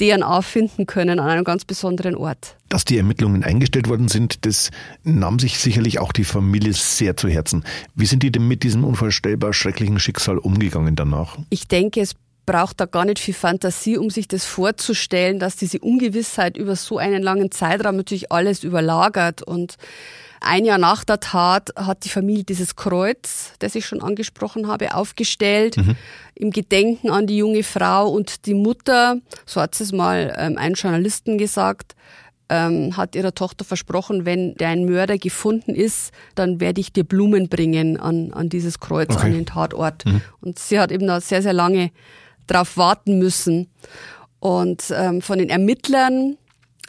DNA 0.00 0.42
finden 0.42 0.86
können 0.86 1.20
an 1.20 1.28
einem 1.28 1.44
ganz 1.44 1.64
besonderen 1.64 2.16
Ort. 2.16 2.56
Dass 2.68 2.84
die 2.84 2.98
Ermittlungen 2.98 3.44
eingestellt 3.44 3.88
worden 3.88 4.08
sind, 4.08 4.44
das 4.44 4.70
nahm 5.04 5.38
sich 5.38 5.58
sicherlich 5.58 6.00
auch 6.00 6.12
die 6.12 6.24
Familie 6.24 6.72
sehr 6.72 7.16
zu 7.16 7.28
Herzen. 7.28 7.64
Wie 7.94 8.06
sind 8.06 8.22
die 8.22 8.32
denn 8.32 8.46
mit 8.46 8.62
diesem 8.62 8.84
unvorstellbar 8.84 9.52
schrecklichen 9.52 10.00
Schicksal 10.00 10.38
umgegangen 10.38 10.96
danach? 10.96 11.38
Ich 11.50 11.68
denke, 11.68 12.00
es 12.00 12.14
braucht 12.48 12.80
da 12.80 12.86
gar 12.86 13.04
nicht 13.04 13.18
viel 13.18 13.34
Fantasie, 13.34 13.98
um 13.98 14.08
sich 14.08 14.26
das 14.26 14.46
vorzustellen, 14.46 15.38
dass 15.38 15.56
diese 15.56 15.80
Ungewissheit 15.80 16.56
über 16.56 16.76
so 16.76 16.96
einen 16.96 17.22
langen 17.22 17.50
Zeitraum 17.50 17.96
natürlich 17.96 18.32
alles 18.32 18.64
überlagert. 18.64 19.42
Und 19.42 19.76
ein 20.40 20.64
Jahr 20.64 20.78
nach 20.78 21.04
der 21.04 21.20
Tat 21.20 21.72
hat 21.76 22.06
die 22.06 22.08
Familie 22.08 22.44
dieses 22.44 22.74
Kreuz, 22.74 23.52
das 23.58 23.74
ich 23.74 23.84
schon 23.84 24.00
angesprochen 24.00 24.66
habe, 24.66 24.94
aufgestellt, 24.94 25.76
mhm. 25.76 25.94
im 26.36 26.50
Gedenken 26.50 27.10
an 27.10 27.26
die 27.26 27.36
junge 27.36 27.62
Frau 27.62 28.08
und 28.08 28.46
die 28.46 28.54
Mutter, 28.54 29.18
so 29.44 29.60
hat 29.60 29.78
es 29.78 29.92
mal 29.92 30.34
ähm, 30.38 30.56
ein 30.56 30.72
Journalisten 30.72 31.36
gesagt, 31.36 31.96
ähm, 32.48 32.96
hat 32.96 33.14
ihrer 33.14 33.34
Tochter 33.34 33.66
versprochen, 33.66 34.24
wenn 34.24 34.54
dein 34.54 34.86
Mörder 34.86 35.18
gefunden 35.18 35.74
ist, 35.74 36.12
dann 36.34 36.60
werde 36.60 36.80
ich 36.80 36.94
dir 36.94 37.04
Blumen 37.04 37.50
bringen 37.50 37.98
an, 37.98 38.32
an 38.32 38.48
dieses 38.48 38.80
Kreuz, 38.80 39.10
okay. 39.10 39.26
an 39.26 39.32
den 39.32 39.44
Tatort. 39.44 40.06
Mhm. 40.06 40.22
Und 40.40 40.58
sie 40.58 40.80
hat 40.80 40.90
eben 40.90 41.06
da 41.06 41.20
sehr, 41.20 41.42
sehr 41.42 41.52
lange 41.52 41.90
drauf 42.48 42.76
warten 42.76 43.18
müssen. 43.18 43.70
Und 44.40 44.92
ähm, 44.94 45.22
von 45.22 45.38
den 45.38 45.50
Ermittlern 45.50 46.36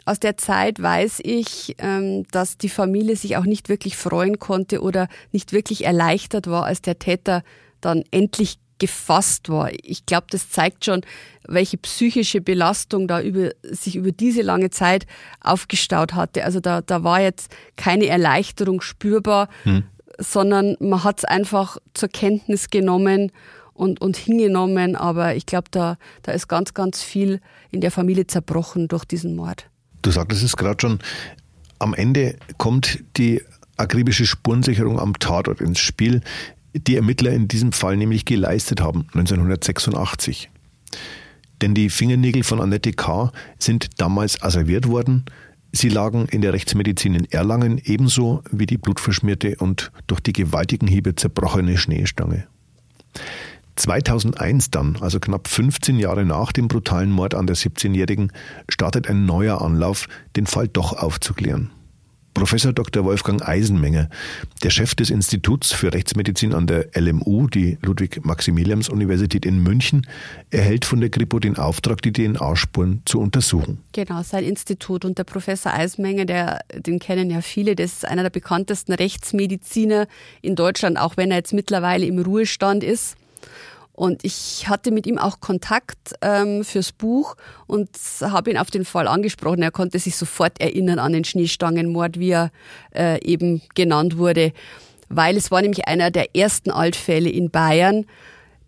aus 0.04 0.18
der 0.18 0.36
Zeit 0.36 0.82
weiß 0.82 1.20
ich, 1.22 1.76
ähm, 1.78 2.26
dass 2.32 2.58
die 2.58 2.68
Familie 2.68 3.16
sich 3.16 3.36
auch 3.36 3.44
nicht 3.44 3.68
wirklich 3.68 3.96
freuen 3.96 4.38
konnte 4.38 4.82
oder 4.82 5.08
nicht 5.30 5.52
wirklich 5.52 5.84
erleichtert 5.84 6.48
war, 6.48 6.64
als 6.64 6.82
der 6.82 6.98
Täter 6.98 7.42
dann 7.80 8.04
endlich 8.10 8.58
gefasst 8.80 9.50
war. 9.50 9.70
Ich 9.82 10.06
glaube, 10.06 10.26
das 10.30 10.50
zeigt 10.50 10.86
schon, 10.86 11.02
welche 11.46 11.76
psychische 11.76 12.40
Belastung 12.40 13.06
da 13.06 13.20
über, 13.20 13.50
sich 13.62 13.94
über 13.94 14.10
diese 14.10 14.42
lange 14.42 14.70
Zeit 14.70 15.06
aufgestaut 15.40 16.14
hatte. 16.14 16.44
Also 16.44 16.60
da, 16.60 16.80
da 16.80 17.04
war 17.04 17.20
jetzt 17.20 17.54
keine 17.76 18.06
Erleichterung 18.06 18.80
spürbar, 18.80 19.48
hm. 19.62 19.84
sondern 20.18 20.76
man 20.80 21.04
hat 21.04 21.18
es 21.18 21.24
einfach 21.24 21.76
zur 21.94 22.08
Kenntnis 22.08 22.70
genommen 22.70 23.30
und, 23.80 24.00
und 24.02 24.16
hingenommen. 24.16 24.94
Aber 24.94 25.34
ich 25.34 25.46
glaube, 25.46 25.68
da, 25.70 25.96
da 26.22 26.32
ist 26.32 26.48
ganz, 26.48 26.74
ganz 26.74 27.02
viel 27.02 27.40
in 27.70 27.80
der 27.80 27.90
Familie 27.90 28.26
zerbrochen 28.26 28.88
durch 28.88 29.06
diesen 29.06 29.34
Mord. 29.34 29.70
Du 30.02 30.10
sagtest 30.10 30.42
es 30.42 30.56
gerade 30.56 30.76
schon, 30.80 30.98
am 31.78 31.94
Ende 31.94 32.36
kommt 32.58 33.02
die 33.16 33.42
akribische 33.78 34.26
Spurensicherung 34.26 35.00
am 35.00 35.18
Tatort 35.18 35.62
ins 35.62 35.78
Spiel, 35.78 36.20
die 36.74 36.96
Ermittler 36.96 37.32
in 37.32 37.48
diesem 37.48 37.72
Fall 37.72 37.96
nämlich 37.96 38.26
geleistet 38.26 38.82
haben, 38.82 39.06
1986. 39.14 40.50
Denn 41.62 41.74
die 41.74 41.88
Fingernägel 41.88 42.44
von 42.44 42.60
Annette 42.60 42.92
K. 42.92 43.32
sind 43.58 43.98
damals 43.98 44.42
asserviert 44.42 44.88
worden. 44.88 45.24
Sie 45.72 45.88
lagen 45.88 46.26
in 46.26 46.42
der 46.42 46.52
Rechtsmedizin 46.52 47.14
in 47.14 47.32
Erlangen 47.32 47.80
ebenso 47.82 48.42
wie 48.50 48.66
die 48.66 48.78
blutverschmierte 48.78 49.56
und 49.56 49.90
durch 50.06 50.20
die 50.20 50.32
gewaltigen 50.32 50.86
Hiebe 50.86 51.14
zerbrochene 51.14 51.78
Schneestange. 51.78 52.46
2001 53.80 54.70
dann, 54.70 54.96
also 55.00 55.18
knapp 55.20 55.48
15 55.48 55.98
Jahre 55.98 56.24
nach 56.24 56.52
dem 56.52 56.68
brutalen 56.68 57.10
Mord 57.10 57.34
an 57.34 57.46
der 57.46 57.56
17-Jährigen, 57.56 58.32
startet 58.68 59.08
ein 59.08 59.24
neuer 59.24 59.62
Anlauf, 59.62 60.06
den 60.36 60.46
Fall 60.46 60.68
doch 60.68 60.92
aufzuklären. 60.92 61.70
Professor 62.34 62.72
Dr. 62.72 63.04
Wolfgang 63.04 63.46
Eisenmenger, 63.46 64.08
der 64.62 64.70
Chef 64.70 64.94
des 64.94 65.10
Instituts 65.10 65.72
für 65.72 65.92
Rechtsmedizin 65.92 66.54
an 66.54 66.66
der 66.66 66.88
LMU, 66.94 67.48
die 67.48 67.76
Ludwig-Maximilians-Universität 67.82 69.44
in 69.44 69.62
München, 69.62 70.06
erhält 70.50 70.84
von 70.84 71.00
der 71.00 71.10
Kripo 71.10 71.38
den 71.38 71.56
Auftrag, 71.56 72.02
die 72.02 72.12
DNA-Spuren 72.12 73.02
zu 73.04 73.18
untersuchen. 73.18 73.78
Genau, 73.92 74.22
sein 74.22 74.44
Institut. 74.44 75.04
Und 75.04 75.18
der 75.18 75.24
Professor 75.24 75.74
Eisenmenger, 75.74 76.24
der, 76.24 76.60
den 76.76 76.98
kennen 76.98 77.30
ja 77.30 77.40
viele, 77.40 77.74
das 77.74 77.94
ist 77.94 78.08
einer 78.08 78.22
der 78.22 78.30
bekanntesten 78.30 78.92
Rechtsmediziner 78.92 80.06
in 80.40 80.54
Deutschland, 80.54 80.98
auch 80.98 81.16
wenn 81.16 81.30
er 81.30 81.38
jetzt 81.38 81.52
mittlerweile 81.52 82.06
im 82.06 82.18
Ruhestand 82.20 82.84
ist. 82.84 83.16
Und 84.00 84.24
ich 84.24 84.66
hatte 84.66 84.92
mit 84.92 85.06
ihm 85.06 85.18
auch 85.18 85.40
Kontakt 85.40 86.14
ähm, 86.22 86.64
fürs 86.64 86.90
Buch 86.90 87.36
und 87.66 87.90
habe 88.22 88.50
ihn 88.50 88.56
auf 88.56 88.70
den 88.70 88.86
Fall 88.86 89.06
angesprochen. 89.06 89.60
Er 89.60 89.70
konnte 89.70 89.98
sich 89.98 90.16
sofort 90.16 90.58
erinnern 90.58 90.98
an 90.98 91.12
den 91.12 91.24
Schneestangenmord, 91.24 92.18
wie 92.18 92.30
er 92.30 92.50
äh, 92.96 93.22
eben 93.22 93.60
genannt 93.74 94.16
wurde, 94.16 94.54
weil 95.10 95.36
es 95.36 95.50
war 95.50 95.60
nämlich 95.60 95.86
einer 95.86 96.10
der 96.10 96.34
ersten 96.34 96.70
Altfälle 96.70 97.28
in 97.28 97.50
Bayern, 97.50 98.06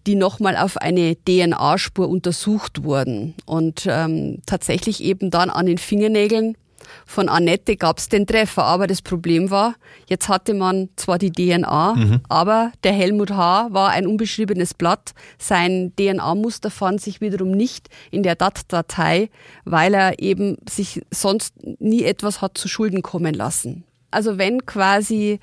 die 0.07 0.17
nochmal 0.17 0.55
auf 0.55 0.77
eine 0.77 1.17
DNA-Spur 1.17 2.11
untersucht 2.11 2.85
wurden 2.85 3.33
und 3.47 3.87
ähm, 3.89 4.43
tatsächlich 4.45 5.03
eben 5.03 5.31
dann 5.31 5.49
an 5.49 5.65
den 5.65 5.79
Fingernägeln 5.79 6.59
von 7.07 7.29
Annette 7.29 7.77
gab 7.77 7.99
es 7.99 8.09
den 8.09 8.27
Treffer, 8.27 8.65
aber 8.65 8.87
das 8.87 9.03
Problem 9.03 9.51
war, 9.51 9.75
jetzt 10.09 10.29
hatte 10.29 10.55
man 10.55 10.89
zwar 10.97 11.19
die 11.19 11.33
DNA, 11.33 11.95
mhm. 11.95 12.21
aber 12.29 12.73
der 12.85 12.93
Helmut 12.93 13.31
H. 13.31 13.69
war 13.71 13.91
ein 13.91 14.07
unbeschriebenes 14.07 14.75
Blatt. 14.75 15.13
Sein 15.39 15.93
DNA-Muster 15.99 16.71
fand 16.71 17.01
sich 17.01 17.21
wiederum 17.21 17.51
nicht 17.51 17.89
in 18.11 18.23
der 18.23 18.35
DAT-Datei, 18.35 19.31
weil 19.65 19.95
er 19.95 20.19
eben 20.19 20.57
sich 20.69 21.03
sonst 21.11 21.55
nie 21.79 22.05
etwas 22.05 22.41
hat 22.41 22.59
zu 22.59 22.69
Schulden 22.69 23.03
kommen 23.03 23.35
lassen. 23.35 23.85
Also 24.11 24.39
wenn 24.39 24.67
quasi 24.67 25.41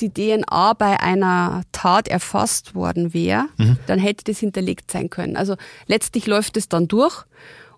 die 0.00 0.12
DNA 0.12 0.74
bei 0.74 1.00
einer 1.00 1.62
Tat 1.72 2.08
erfasst 2.08 2.74
worden 2.74 3.14
wäre, 3.14 3.46
mhm. 3.56 3.78
dann 3.86 3.98
hätte 3.98 4.24
das 4.24 4.38
hinterlegt 4.38 4.90
sein 4.90 5.10
können. 5.10 5.36
Also 5.36 5.56
letztlich 5.86 6.26
läuft 6.26 6.56
es 6.56 6.68
dann 6.68 6.88
durch 6.88 7.24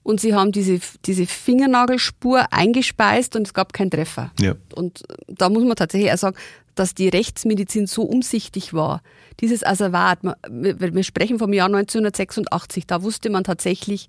und 0.03 0.21
sie 0.21 0.35
haben 0.35 0.53
diese, 0.53 0.81
diese 1.05 1.27
Fingernagelspur 1.27 2.53
eingespeist 2.53 3.37
und 3.37 3.47
es 3.47 3.55
gab 3.55 3.73
keinen 3.73 3.91
Treffer. 3.91 4.33
Ja. 4.41 4.55
Und 4.75 5.03
da 5.27 5.49
muss 5.49 5.65
man 5.65 5.77
tatsächlich 5.77 6.13
auch 6.13 6.19
sagen, 6.19 6.37
dass 6.75 6.95
die 6.95 7.09
Rechtsmedizin 7.09 7.87
so 7.87 8.03
umsichtig 8.03 8.73
war. 8.73 9.03
Dieses 9.41 9.65
Asservat, 9.65 10.21
wir 10.49 11.05
sprechen 11.05 11.39
vom 11.39 11.53
Jahr 11.53 11.67
1986, 11.67 12.87
da 12.87 13.03
wusste 13.03 13.31
man 13.31 13.45
tatsächlich 13.45 14.09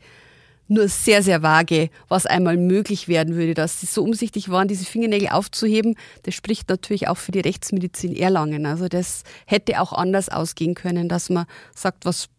nur 0.69 0.87
sehr, 0.87 1.23
sehr 1.23 1.41
vage, 1.41 1.89
was 2.07 2.25
einmal 2.25 2.55
möglich 2.55 3.07
werden 3.07 3.35
würde. 3.35 3.55
Dass 3.55 3.81
sie 3.81 3.87
so 3.87 4.03
umsichtig 4.03 4.49
waren, 4.49 4.67
diese 4.67 4.85
Fingernägel 4.85 5.29
aufzuheben, 5.29 5.95
das 6.23 6.35
spricht 6.35 6.69
natürlich 6.69 7.07
auch 7.07 7.17
für 7.17 7.31
die 7.31 7.39
Rechtsmedizin 7.39 8.15
Erlangen. 8.15 8.65
Also 8.65 8.87
das 8.87 9.23
hätte 9.45 9.81
auch 9.81 9.91
anders 9.93 10.29
ausgehen 10.29 10.75
können, 10.75 11.09
dass 11.09 11.29
man 11.29 11.47
sagt, 11.73 12.05
was 12.05 12.29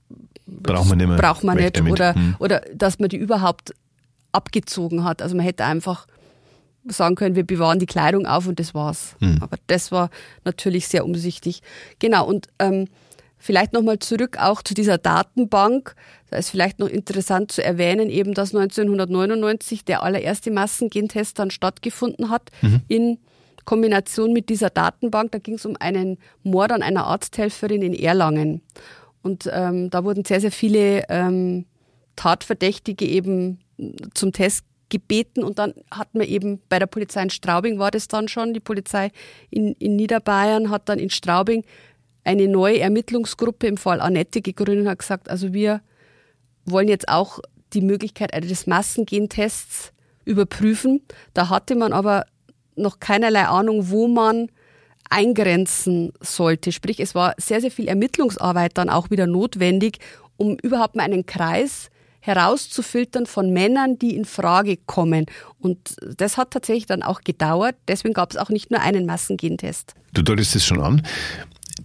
braucht 0.50 0.88
man 0.88 0.98
nicht 0.98 1.06
mehr. 1.08 1.16
Braucht 1.16 1.44
man 1.44 1.56
nicht. 1.56 1.80
Oder, 1.80 2.14
hm. 2.14 2.36
oder 2.38 2.62
dass 2.74 2.98
man 2.98 3.08
die 3.08 3.16
überhaupt 3.16 3.74
abgezogen 4.32 5.04
hat. 5.04 5.22
Also 5.22 5.36
man 5.36 5.44
hätte 5.44 5.64
einfach 5.64 6.06
sagen 6.86 7.14
können, 7.14 7.36
wir 7.36 7.44
bewahren 7.44 7.78
die 7.78 7.86
Kleidung 7.86 8.26
auf 8.26 8.46
und 8.46 8.58
das 8.58 8.74
war's. 8.74 9.16
Hm. 9.20 9.38
Aber 9.40 9.56
das 9.66 9.92
war 9.92 10.10
natürlich 10.44 10.88
sehr 10.88 11.04
umsichtig. 11.04 11.62
Genau, 11.98 12.26
und 12.26 12.48
ähm, 12.58 12.86
vielleicht 13.38 13.72
nochmal 13.72 13.98
zurück 13.98 14.38
auch 14.38 14.62
zu 14.62 14.74
dieser 14.74 14.98
Datenbank. 14.98 15.94
Da 16.30 16.36
ist 16.36 16.50
vielleicht 16.50 16.78
noch 16.78 16.88
interessant 16.88 17.52
zu 17.52 17.62
erwähnen, 17.62 18.08
eben 18.08 18.34
dass 18.34 18.54
1999 18.54 19.84
der 19.84 20.02
allererste 20.02 20.50
Massengentest 20.50 21.38
dann 21.38 21.50
stattgefunden 21.50 22.30
hat 22.30 22.50
mhm. 22.62 22.82
in 22.88 23.18
Kombination 23.64 24.32
mit 24.32 24.48
dieser 24.48 24.70
Datenbank. 24.70 25.32
Da 25.32 25.38
ging 25.38 25.54
es 25.54 25.66
um 25.66 25.76
einen 25.78 26.18
Mord 26.42 26.72
an 26.72 26.82
einer 26.82 27.06
Arzthelferin 27.06 27.82
in 27.82 27.94
Erlangen. 27.94 28.62
Und 29.22 29.48
ähm, 29.52 29.90
da 29.90 30.04
wurden 30.04 30.24
sehr, 30.24 30.40
sehr 30.40 30.52
viele 30.52 31.04
ähm, 31.08 31.66
Tatverdächtige 32.16 33.06
eben 33.06 33.58
zum 34.14 34.32
Test 34.32 34.64
gebeten 34.90 35.42
und 35.42 35.58
dann 35.58 35.72
hat 35.90 36.14
man 36.14 36.26
eben 36.26 36.60
bei 36.68 36.78
der 36.78 36.86
Polizei 36.86 37.22
in 37.22 37.30
Straubing 37.30 37.78
war 37.78 37.90
das 37.90 38.08
dann 38.08 38.28
schon, 38.28 38.52
die 38.52 38.60
Polizei 38.60 39.10
in, 39.48 39.72
in 39.74 39.96
Niederbayern 39.96 40.68
hat 40.68 40.88
dann 40.88 40.98
in 40.98 41.10
Straubing 41.10 41.64
eine 42.24 42.48
neue 42.48 42.80
Ermittlungsgruppe 42.80 43.66
im 43.66 43.76
Fall 43.76 44.00
Annette 44.00 44.42
gegründet 44.42 44.84
und 44.84 44.90
hat 44.90 44.98
gesagt, 44.98 45.30
also 45.30 45.52
wir 45.54 45.80
wollen 46.66 46.88
jetzt 46.88 47.08
auch 47.08 47.38
die 47.72 47.80
Möglichkeit 47.80 48.34
eines 48.34 48.66
Massengentests 48.66 49.92
überprüfen. 50.24 51.00
Da 51.32 51.48
hatte 51.48 51.76
man 51.76 51.92
aber 51.92 52.26
noch 52.76 53.00
keinerlei 53.00 53.46
Ahnung, 53.46 53.90
wo 53.90 54.08
man 54.08 54.50
eingrenzen 55.10 56.12
sollte. 56.20 56.72
Sprich, 56.72 57.00
es 57.00 57.14
war 57.14 57.34
sehr, 57.36 57.60
sehr 57.60 57.70
viel 57.70 57.88
Ermittlungsarbeit 57.88 58.78
dann 58.78 58.88
auch 58.88 59.10
wieder 59.10 59.26
notwendig, 59.26 59.98
um 60.36 60.56
überhaupt 60.62 60.96
mal 60.96 61.02
einen 61.02 61.26
Kreis 61.26 61.90
herauszufiltern 62.20 63.26
von 63.26 63.50
Männern, 63.52 63.98
die 63.98 64.14
in 64.14 64.24
Frage 64.24 64.76
kommen. 64.76 65.26
Und 65.58 65.96
das 66.16 66.36
hat 66.36 66.50
tatsächlich 66.50 66.86
dann 66.86 67.02
auch 67.02 67.22
gedauert. 67.22 67.76
Deswegen 67.88 68.14
gab 68.14 68.30
es 68.30 68.36
auch 68.36 68.50
nicht 68.50 68.70
nur 68.70 68.80
einen 68.80 69.06
Massengentest. 69.06 69.94
Du 70.12 70.22
deutest 70.22 70.54
es 70.54 70.64
schon 70.64 70.80
an. 70.80 71.02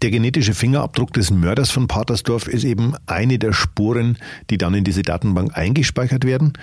Der 0.02 0.12
genetische 0.12 0.54
Fingerabdruck 0.54 1.14
des 1.14 1.32
Mörders 1.32 1.72
von 1.72 1.88
Patersdorf 1.88 2.48
ist 2.48 2.66
eben 2.66 2.96
eine 3.06 3.40
der 3.40 3.54
Spuren, 3.54 4.18
die 4.50 4.58
dann 4.58 4.74
in 4.74 4.84
diese 4.84 5.04
Datenbank 5.04 5.58
eingespeichert 5.58 6.26
werden. 6.26 6.54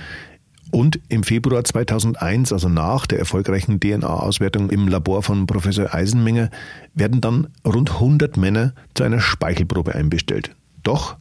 Und 0.72 1.00
im 1.11 1.22
Februar 1.22 1.62
2001, 1.62 2.50
also 2.50 2.70
nach 2.70 3.06
der 3.06 3.18
erfolgreichen 3.18 3.78
DNA-Auswertung 3.78 4.70
im 4.70 4.88
Labor 4.88 5.22
von 5.22 5.46
Professor 5.46 5.94
Eisenmenger, 5.94 6.48
werden 6.94 7.20
dann 7.20 7.48
rund 7.62 7.90
100 7.92 8.38
Männer 8.38 8.72
zu 8.94 9.04
einer 9.04 9.20
Speichelprobe 9.20 9.94
einbestellt. 9.94 10.50
Doch 10.82 11.16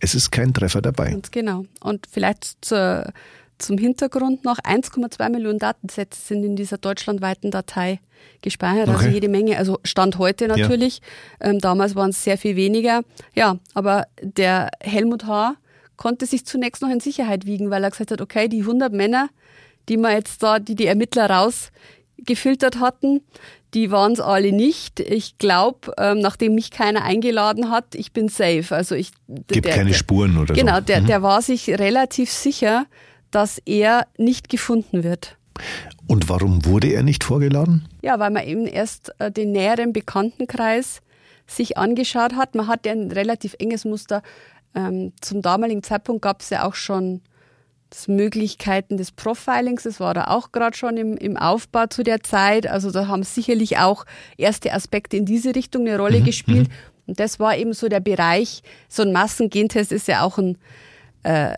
es 0.00 0.14
ist 0.14 0.30
kein 0.30 0.54
Treffer 0.54 0.80
dabei. 0.80 1.10
Ganz 1.10 1.30
genau. 1.30 1.66
Und 1.80 2.06
vielleicht 2.10 2.64
zur, 2.64 3.12
zum 3.58 3.76
Hintergrund 3.76 4.42
noch, 4.44 4.58
1,2 4.58 5.30
Millionen 5.30 5.58
Datensätze 5.58 6.18
sind 6.20 6.42
in 6.42 6.56
dieser 6.56 6.78
deutschlandweiten 6.78 7.50
Datei 7.50 8.00
gespeichert, 8.40 8.88
also 8.88 8.92
okay. 8.92 9.04
also 9.04 9.14
jede 9.14 9.28
Menge, 9.28 9.58
also 9.58 9.80
Stand 9.84 10.16
heute 10.18 10.48
natürlich. 10.48 11.02
Ja. 11.42 11.50
Ähm, 11.50 11.58
damals 11.58 11.94
waren 11.94 12.08
es 12.08 12.24
sehr 12.24 12.38
viel 12.38 12.56
weniger. 12.56 13.02
Ja, 13.34 13.58
aber 13.74 14.06
der 14.22 14.70
Helmut 14.80 15.26
H., 15.26 15.56
konnte 15.96 16.26
sich 16.26 16.46
zunächst 16.46 16.82
noch 16.82 16.90
in 16.90 17.00
Sicherheit 17.00 17.46
wiegen, 17.46 17.70
weil 17.70 17.84
er 17.84 17.90
gesagt 17.90 18.10
hat, 18.10 18.20
okay, 18.20 18.48
die 18.48 18.60
100 18.60 18.92
Männer, 18.92 19.28
die 19.88 19.96
man 19.96 20.12
jetzt 20.12 20.42
da, 20.42 20.58
die 20.58 20.74
die 20.74 20.86
Ermittler 20.86 21.28
rausgefiltert 21.30 22.80
hatten, 22.80 23.22
die 23.74 23.90
waren 23.90 24.12
es 24.12 24.20
alle 24.20 24.52
nicht. 24.52 25.00
Ich 25.00 25.38
glaube, 25.38 25.92
ähm, 25.98 26.20
nachdem 26.20 26.54
mich 26.54 26.70
keiner 26.70 27.02
eingeladen 27.02 27.70
hat, 27.70 27.94
ich 27.94 28.12
bin 28.12 28.28
safe. 28.28 28.66
Also 28.70 28.94
ich 28.94 29.12
gibt 29.26 29.66
der, 29.66 29.74
keine 29.74 29.90
der, 29.90 29.96
Spuren 29.96 30.38
oder 30.38 30.54
genau, 30.54 30.76
so. 30.76 30.76
Genau, 30.76 30.80
der, 30.80 31.00
mhm. 31.02 31.06
der 31.06 31.22
war 31.22 31.42
sich 31.42 31.68
relativ 31.68 32.30
sicher, 32.30 32.86
dass 33.30 33.60
er 33.64 34.06
nicht 34.16 34.48
gefunden 34.48 35.02
wird. 35.02 35.36
Und 36.06 36.28
warum 36.28 36.64
wurde 36.64 36.88
er 36.88 37.02
nicht 37.02 37.24
vorgeladen? 37.24 37.88
Ja, 38.02 38.18
weil 38.18 38.30
man 38.30 38.46
eben 38.46 38.66
erst 38.66 39.12
äh, 39.18 39.30
den 39.30 39.52
näheren 39.52 39.92
Bekanntenkreis 39.92 41.00
sich 41.46 41.76
angeschaut 41.76 42.34
hat. 42.34 42.54
Man 42.54 42.68
hat 42.68 42.86
ja 42.86 42.92
ein 42.92 43.10
relativ 43.10 43.54
enges 43.58 43.84
Muster 43.84 44.22
ähm, 44.74 45.12
zum 45.20 45.42
damaligen 45.42 45.82
Zeitpunkt 45.82 46.22
gab 46.22 46.40
es 46.40 46.50
ja 46.50 46.64
auch 46.64 46.74
schon 46.74 47.22
Möglichkeiten 48.08 48.96
des 48.96 49.12
Profilings. 49.12 49.84
Das 49.84 50.00
war 50.00 50.14
da 50.14 50.24
auch 50.24 50.52
gerade 50.52 50.76
schon 50.76 50.96
im, 50.96 51.16
im 51.16 51.36
Aufbau 51.36 51.86
zu 51.86 52.02
der 52.02 52.22
Zeit. 52.22 52.66
Also 52.66 52.90
da 52.90 53.06
haben 53.06 53.22
sicherlich 53.22 53.78
auch 53.78 54.04
erste 54.36 54.72
Aspekte 54.72 55.16
in 55.16 55.24
diese 55.24 55.54
Richtung 55.54 55.86
eine 55.86 55.98
Rolle 55.98 56.20
mhm. 56.20 56.24
gespielt. 56.24 56.68
Mhm. 56.68 56.74
Und 57.06 57.20
das 57.20 57.38
war 57.38 57.56
eben 57.56 57.72
so 57.72 57.88
der 57.88 58.00
Bereich. 58.00 58.62
So 58.88 59.02
ein 59.02 59.12
Massengentest 59.12 59.92
ist 59.92 60.08
ja 60.08 60.22
auch 60.22 60.38
ein, 60.38 60.58
äh, 61.22 61.56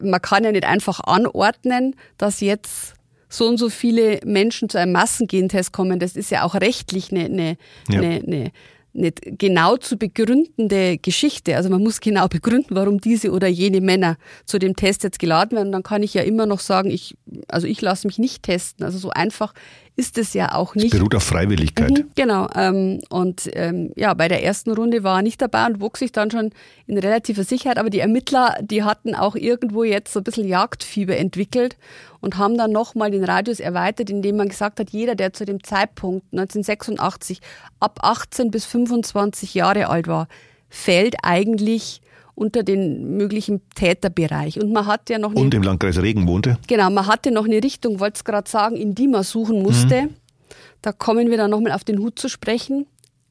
man 0.00 0.22
kann 0.22 0.44
ja 0.44 0.52
nicht 0.52 0.64
einfach 0.64 1.00
anordnen, 1.00 1.96
dass 2.16 2.40
jetzt 2.40 2.94
so 3.28 3.48
und 3.48 3.56
so 3.56 3.70
viele 3.70 4.20
Menschen 4.24 4.68
zu 4.68 4.78
einem 4.78 4.92
Massengentest 4.92 5.72
kommen. 5.72 5.98
Das 5.98 6.16
ist 6.16 6.30
ja 6.30 6.44
auch 6.44 6.54
rechtlich 6.54 7.10
eine, 7.10 7.24
eine, 7.24 7.56
ja. 7.88 7.98
eine, 7.98 8.22
eine 8.26 8.52
nicht 8.92 9.20
genau 9.38 9.76
zu 9.76 9.96
begründende 9.96 10.98
Geschichte. 10.98 11.56
Also 11.56 11.70
man 11.70 11.82
muss 11.82 12.00
genau 12.00 12.28
begründen, 12.28 12.74
warum 12.74 13.00
diese 13.00 13.30
oder 13.30 13.48
jene 13.48 13.80
Männer 13.80 14.16
zu 14.44 14.58
dem 14.58 14.76
Test 14.76 15.04
jetzt 15.04 15.18
geladen 15.18 15.56
werden. 15.56 15.72
dann 15.72 15.82
kann 15.82 16.02
ich 16.02 16.14
ja 16.14 16.22
immer 16.22 16.46
noch 16.46 16.60
sagen, 16.60 16.90
ich, 16.90 17.16
also 17.48 17.66
ich 17.66 17.80
lasse 17.80 18.06
mich 18.06 18.18
nicht 18.18 18.42
testen. 18.42 18.84
Also 18.84 18.98
so 18.98 19.10
einfach 19.10 19.54
ist 19.94 20.16
es 20.16 20.32
ja 20.32 20.54
auch 20.54 20.74
nicht. 20.74 20.92
Es 20.92 20.98
beruht 20.98 21.14
auf 21.14 21.24
Freiwilligkeit. 21.24 21.90
Mhm, 21.90 22.10
genau. 22.14 22.48
Ähm, 22.54 23.00
und 23.10 23.50
ähm, 23.52 23.92
ja, 23.94 24.14
bei 24.14 24.28
der 24.28 24.42
ersten 24.42 24.72
Runde 24.72 25.02
war 25.02 25.18
er 25.18 25.22
nicht 25.22 25.42
dabei 25.42 25.66
und 25.66 25.80
wuchs 25.80 26.00
sich 26.00 26.12
dann 26.12 26.30
schon 26.30 26.50
in 26.86 26.96
relativer 26.96 27.44
Sicherheit. 27.44 27.78
Aber 27.78 27.90
die 27.90 28.00
Ermittler, 28.00 28.56
die 28.62 28.82
hatten 28.84 29.14
auch 29.14 29.36
irgendwo 29.36 29.84
jetzt 29.84 30.12
so 30.12 30.20
ein 30.20 30.24
bisschen 30.24 30.48
Jagdfieber 30.48 31.16
entwickelt 31.16 31.76
und 32.20 32.38
haben 32.38 32.56
dann 32.56 32.72
nochmal 32.72 33.10
den 33.10 33.24
Radius 33.24 33.60
erweitert, 33.60 34.08
indem 34.08 34.36
man 34.36 34.48
gesagt 34.48 34.80
hat, 34.80 34.90
jeder, 34.90 35.14
der 35.14 35.34
zu 35.34 35.44
dem 35.44 35.62
Zeitpunkt 35.62 36.24
1986 36.32 37.40
ab 37.78 37.98
18 38.02 38.50
bis 38.50 38.64
25 38.64 39.52
Jahre 39.52 39.88
alt 39.88 40.06
war, 40.06 40.26
fällt 40.70 41.16
eigentlich 41.22 42.00
unter 42.42 42.64
den 42.64 43.16
möglichen 43.16 43.62
Täterbereich. 43.74 44.60
Und 44.60 44.72
man 44.72 44.86
hat 44.86 45.08
ja 45.08 45.18
noch 45.18 45.30
eine, 45.30 45.40
Und 45.40 45.54
im 45.54 45.62
Landkreis 45.62 46.02
Regen 46.02 46.26
wohnte? 46.26 46.58
Genau, 46.66 46.90
man 46.90 47.06
hatte 47.06 47.30
noch 47.30 47.44
eine 47.44 47.62
Richtung, 47.62 48.00
wollte 48.00 48.16
es 48.16 48.24
gerade 48.24 48.50
sagen, 48.50 48.76
in 48.76 48.94
die 48.94 49.06
man 49.06 49.22
suchen 49.22 49.62
musste. 49.62 50.02
Mhm. 50.02 50.10
Da 50.82 50.92
kommen 50.92 51.30
wir 51.30 51.36
dann 51.36 51.50
nochmal 51.50 51.72
auf 51.72 51.84
den 51.84 52.00
Hut 52.00 52.18
zu 52.18 52.28
sprechen, 52.28 52.86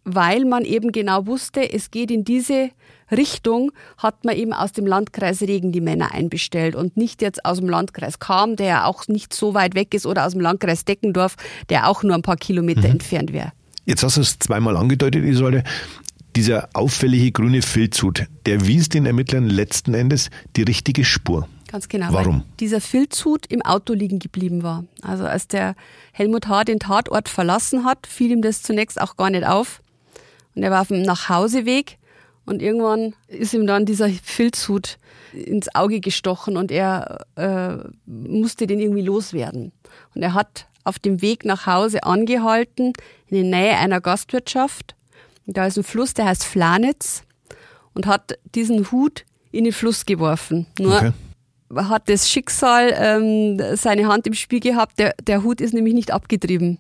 weil 0.05 0.45
man 0.45 0.63
eben 0.63 0.93
genau 0.93 1.27
wusste, 1.27 1.71
es 1.73 1.91
geht 1.91 2.09
in 2.09 2.23
diese 2.23 2.69
Richtung, 3.11 3.73
hat 3.97 4.23
man 4.23 4.37
eben 4.37 4.53
aus 4.53 4.71
dem 4.71 4.87
Landkreis 4.87 5.41
Regen 5.41 5.73
die 5.73 5.81
Männer 5.81 6.13
einbestellt 6.13 6.75
und 6.75 6.95
nicht 6.95 7.21
jetzt 7.21 7.43
aus 7.43 7.57
dem 7.57 7.67
Landkreis 7.67 8.19
Kam, 8.19 8.55
der 8.55 8.67
ja 8.67 8.85
auch 8.85 9.09
nicht 9.09 9.33
so 9.33 9.53
weit 9.53 9.75
weg 9.75 9.93
ist, 9.93 10.05
oder 10.05 10.25
aus 10.25 10.31
dem 10.31 10.41
Landkreis 10.41 10.85
Deckendorf, 10.85 11.35
der 11.69 11.89
auch 11.89 12.03
nur 12.03 12.15
ein 12.15 12.21
paar 12.21 12.37
Kilometer 12.37 12.87
mhm. 12.87 12.93
entfernt 12.93 13.33
wäre. 13.33 13.51
Jetzt 13.85 14.03
hast 14.03 14.15
du 14.15 14.21
es 14.21 14.39
zweimal 14.39 14.77
angedeutet, 14.77 15.25
Isolde. 15.25 15.63
Dieser 16.41 16.69
auffällige 16.73 17.31
grüne 17.31 17.61
Filzhut, 17.61 18.25
der 18.47 18.65
wies 18.65 18.89
den 18.89 19.05
Ermittlern 19.05 19.47
letzten 19.47 19.93
Endes 19.93 20.31
die 20.55 20.63
richtige 20.63 21.05
Spur. 21.05 21.47
Ganz 21.71 21.87
genau. 21.87 22.07
Warum? 22.09 22.45
dieser 22.59 22.81
Filzhut 22.81 23.45
im 23.45 23.61
Auto 23.61 23.93
liegen 23.93 24.17
geblieben 24.17 24.63
war. 24.63 24.85
Also 25.03 25.23
als 25.23 25.47
der 25.47 25.75
Helmut 26.13 26.47
H. 26.47 26.63
den 26.63 26.79
Tatort 26.79 27.29
verlassen 27.29 27.85
hat, 27.85 28.07
fiel 28.07 28.31
ihm 28.31 28.41
das 28.41 28.63
zunächst 28.63 28.99
auch 28.99 29.17
gar 29.17 29.29
nicht 29.29 29.45
auf. 29.45 29.83
Und 30.55 30.63
er 30.63 30.71
war 30.71 30.81
auf 30.81 30.87
dem 30.87 31.03
Nachhauseweg 31.03 31.99
und 32.47 32.63
irgendwann 32.63 33.13
ist 33.27 33.53
ihm 33.53 33.67
dann 33.67 33.85
dieser 33.85 34.09
Filzhut 34.09 34.97
ins 35.33 35.75
Auge 35.75 35.99
gestochen 35.99 36.57
und 36.57 36.71
er 36.71 37.27
äh, 37.35 37.77
musste 38.07 38.65
den 38.65 38.79
irgendwie 38.79 39.03
loswerden. 39.03 39.73
Und 40.15 40.23
er 40.23 40.33
hat 40.33 40.65
auf 40.85 40.97
dem 40.97 41.21
Weg 41.21 41.45
nach 41.45 41.67
Hause 41.67 42.01
angehalten, 42.01 42.93
in 43.27 43.35
der 43.35 43.43
Nähe 43.43 43.77
einer 43.77 44.01
Gastwirtschaft 44.01 44.95
da 45.45 45.65
ist 45.65 45.77
ein 45.77 45.83
Fluss, 45.83 46.13
der 46.13 46.25
heißt 46.25 46.43
Flanitz 46.43 47.23
und 47.93 48.05
hat 48.05 48.37
diesen 48.55 48.91
Hut 48.91 49.25
in 49.51 49.63
den 49.63 49.73
Fluss 49.73 50.05
geworfen. 50.05 50.67
Nur 50.79 50.95
okay. 50.95 51.11
hat 51.75 52.09
das 52.09 52.29
Schicksal 52.29 52.93
ähm, 52.95 53.61
seine 53.75 54.07
Hand 54.07 54.27
im 54.27 54.33
Spiel 54.33 54.59
gehabt. 54.59 54.99
Der, 54.99 55.13
der 55.21 55.43
Hut 55.43 55.61
ist 55.61 55.73
nämlich 55.73 55.93
nicht 55.93 56.11
abgetrieben, 56.11 56.77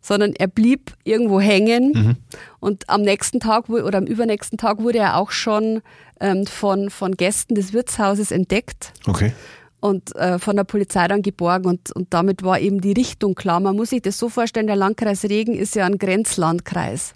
sondern 0.00 0.34
er 0.34 0.48
blieb 0.48 0.94
irgendwo 1.04 1.40
hängen. 1.40 1.92
Mhm. 1.92 2.16
Und 2.60 2.88
am 2.88 3.02
nächsten 3.02 3.40
Tag 3.40 3.68
oder 3.68 3.98
am 3.98 4.06
übernächsten 4.06 4.58
Tag 4.58 4.80
wurde 4.82 4.98
er 4.98 5.16
auch 5.16 5.30
schon 5.30 5.80
ähm, 6.20 6.46
von, 6.46 6.90
von 6.90 7.16
Gästen 7.16 7.54
des 7.54 7.72
Wirtshauses 7.72 8.30
entdeckt. 8.30 8.92
Okay 9.06 9.32
und 9.80 10.16
äh, 10.16 10.38
von 10.38 10.56
der 10.56 10.64
Polizei 10.64 11.06
dann 11.06 11.22
geborgen 11.22 11.66
und, 11.66 11.92
und 11.92 12.12
damit 12.12 12.42
war 12.42 12.58
eben 12.58 12.80
die 12.80 12.92
Richtung 12.92 13.34
klar. 13.34 13.60
Man 13.60 13.76
muss 13.76 13.90
sich 13.90 14.02
das 14.02 14.18
so 14.18 14.28
vorstellen, 14.28 14.66
der 14.66 14.76
Landkreis 14.76 15.24
Regen 15.24 15.54
ist 15.54 15.74
ja 15.76 15.86
ein 15.86 15.98
Grenzlandkreis. 15.98 17.14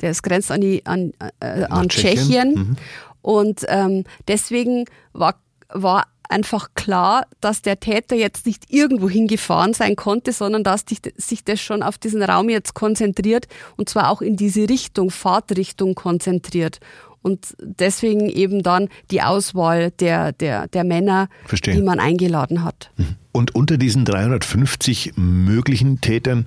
Der 0.00 0.10
ist 0.10 0.22
grenzt 0.22 0.50
an, 0.50 0.60
die, 0.60 0.84
an, 0.86 1.12
äh, 1.40 1.64
an 1.64 1.88
Tschechien. 1.88 2.26
Tschechien. 2.26 2.54
Mhm. 2.54 2.76
Und 3.22 3.64
ähm, 3.68 4.04
deswegen 4.28 4.84
war, 5.12 5.34
war 5.68 6.06
einfach 6.28 6.70
klar, 6.74 7.26
dass 7.40 7.62
der 7.62 7.80
Täter 7.80 8.16
jetzt 8.16 8.46
nicht 8.46 8.72
irgendwo 8.72 9.08
hingefahren 9.08 9.74
sein 9.74 9.96
konnte, 9.96 10.32
sondern 10.32 10.64
dass 10.64 10.84
sich 11.16 11.44
das 11.44 11.60
schon 11.60 11.82
auf 11.82 11.98
diesen 11.98 12.22
Raum 12.22 12.48
jetzt 12.48 12.74
konzentriert 12.74 13.46
und 13.76 13.88
zwar 13.88 14.10
auch 14.10 14.22
in 14.22 14.36
diese 14.36 14.68
Richtung, 14.68 15.10
Fahrtrichtung 15.10 15.94
konzentriert. 15.94 16.78
Und 17.22 17.56
deswegen 17.60 18.28
eben 18.28 18.62
dann 18.62 18.88
die 19.10 19.22
Auswahl 19.22 19.90
der, 19.90 20.30
der, 20.30 20.68
der 20.68 20.84
Männer, 20.84 21.28
Verstehe. 21.46 21.74
die 21.74 21.82
man 21.82 21.98
eingeladen 21.98 22.62
hat. 22.62 22.92
Mhm. 22.96 23.16
Und 23.32 23.54
unter 23.54 23.76
diesen 23.76 24.04
350 24.04 25.14
möglichen 25.16 26.00
Tätern 26.00 26.46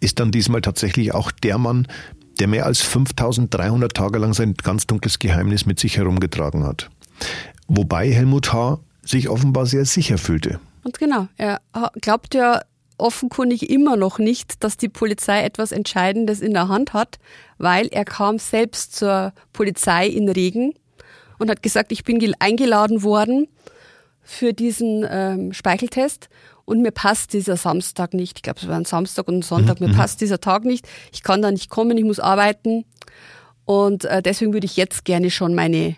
ist 0.00 0.20
dann 0.20 0.30
diesmal 0.30 0.60
tatsächlich 0.60 1.14
auch 1.14 1.30
der 1.30 1.56
Mann 1.56 1.88
der 2.38 2.48
mehr 2.48 2.66
als 2.66 2.80
5300 2.80 3.92
Tage 3.94 4.18
lang 4.18 4.34
sein 4.34 4.54
ganz 4.54 4.86
dunkles 4.86 5.18
Geheimnis 5.18 5.66
mit 5.66 5.78
sich 5.78 5.96
herumgetragen 5.96 6.64
hat. 6.64 6.90
Wobei 7.68 8.10
Helmut 8.10 8.52
H. 8.52 8.78
sich 9.04 9.28
offenbar 9.28 9.66
sehr 9.66 9.84
sicher 9.84 10.18
fühlte. 10.18 10.60
Und 10.84 10.98
genau, 10.98 11.28
er 11.36 11.60
glaubt 12.00 12.34
ja 12.34 12.60
offenkundig 12.98 13.70
immer 13.70 13.96
noch 13.96 14.18
nicht, 14.18 14.62
dass 14.62 14.76
die 14.76 14.88
Polizei 14.88 15.42
etwas 15.42 15.72
Entscheidendes 15.72 16.40
in 16.40 16.52
der 16.52 16.68
Hand 16.68 16.92
hat, 16.92 17.18
weil 17.58 17.88
er 17.88 18.04
kam 18.04 18.38
selbst 18.38 18.96
zur 18.96 19.32
Polizei 19.52 20.06
in 20.06 20.28
Regen 20.28 20.74
und 21.38 21.50
hat 21.50 21.62
gesagt, 21.62 21.92
ich 21.92 22.04
bin 22.04 22.34
eingeladen 22.38 23.02
worden 23.02 23.48
für 24.22 24.52
diesen 24.52 25.04
ähm, 25.08 25.52
Speicheltest 25.52 26.28
und 26.72 26.80
mir 26.80 26.90
passt 26.90 27.34
dieser 27.34 27.58
Samstag 27.58 28.14
nicht. 28.14 28.38
Ich 28.38 28.42
glaube, 28.42 28.58
es 28.58 28.66
war 28.66 28.76
ein 28.76 28.86
Samstag 28.86 29.28
und 29.28 29.38
ein 29.38 29.42
Sonntag. 29.42 29.78
Mhm. 29.78 29.88
Mir 29.88 29.92
mhm. 29.92 29.98
passt 29.98 30.22
dieser 30.22 30.40
Tag 30.40 30.64
nicht. 30.64 30.88
Ich 31.12 31.22
kann 31.22 31.42
da 31.42 31.50
nicht 31.50 31.68
kommen, 31.68 31.98
ich 31.98 32.04
muss 32.04 32.18
arbeiten. 32.18 32.86
Und 33.66 34.06
äh, 34.06 34.22
deswegen 34.22 34.54
würde 34.54 34.64
ich 34.64 34.78
jetzt 34.78 35.04
gerne 35.04 35.30
schon 35.30 35.54
meine 35.54 35.96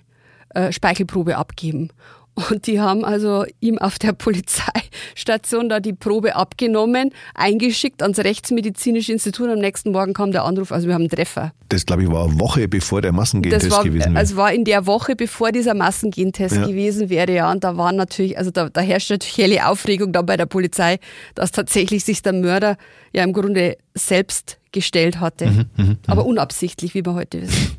äh, 0.48 0.72
Speichelprobe 0.72 1.36
abgeben. 1.36 1.90
Und 2.34 2.66
die 2.66 2.80
haben 2.80 3.04
also 3.04 3.44
ihm 3.60 3.78
auf 3.78 3.98
der 3.98 4.12
Polizeistation 4.12 5.68
da 5.68 5.78
die 5.78 5.92
Probe 5.92 6.34
abgenommen, 6.34 7.10
eingeschickt 7.34 8.02
ans 8.02 8.18
Rechtsmedizinische 8.18 9.12
Institut. 9.12 9.48
Am 9.48 9.60
nächsten 9.60 9.92
Morgen 9.92 10.14
kam 10.14 10.32
der 10.32 10.44
Anruf, 10.44 10.72
also 10.72 10.88
wir 10.88 10.94
haben 10.94 11.02
einen 11.02 11.10
Treffer. 11.10 11.52
Das, 11.68 11.86
glaube 11.86 12.02
ich, 12.02 12.10
war 12.10 12.24
eine 12.24 12.40
Woche 12.40 12.66
bevor 12.66 13.02
der 13.02 13.12
Massengentest 13.12 13.70
war, 13.70 13.84
gewesen 13.84 14.14
wäre. 14.14 14.18
Also 14.18 14.36
war 14.36 14.52
in 14.52 14.64
der 14.64 14.86
Woche, 14.86 15.14
bevor 15.14 15.52
dieser 15.52 15.74
Massengentest 15.74 16.56
ja. 16.56 16.66
gewesen 16.66 17.08
wäre, 17.08 17.32
ja. 17.32 17.50
Und 17.52 17.62
da 17.62 17.76
waren 17.76 17.94
natürlich, 17.94 18.36
also 18.36 18.50
da, 18.50 18.68
da 18.68 18.80
herrscht 18.80 19.10
natürlich 19.10 19.38
helle 19.38 19.68
Aufregung 19.68 20.12
da 20.12 20.22
bei 20.22 20.36
der 20.36 20.46
Polizei, 20.46 20.98
dass 21.36 21.52
tatsächlich 21.52 22.04
sich 22.04 22.22
der 22.22 22.32
Mörder 22.32 22.76
ja 23.12 23.22
im 23.22 23.32
Grunde 23.32 23.76
selbst 23.94 24.58
gestellt 24.72 25.20
hatte. 25.20 25.46
Mhm, 25.46 25.64
mh, 25.76 25.84
mh. 25.84 25.96
Aber 26.08 26.26
unabsichtlich, 26.26 26.94
wie 26.94 27.04
wir 27.04 27.14
heute 27.14 27.42
wissen. 27.42 27.76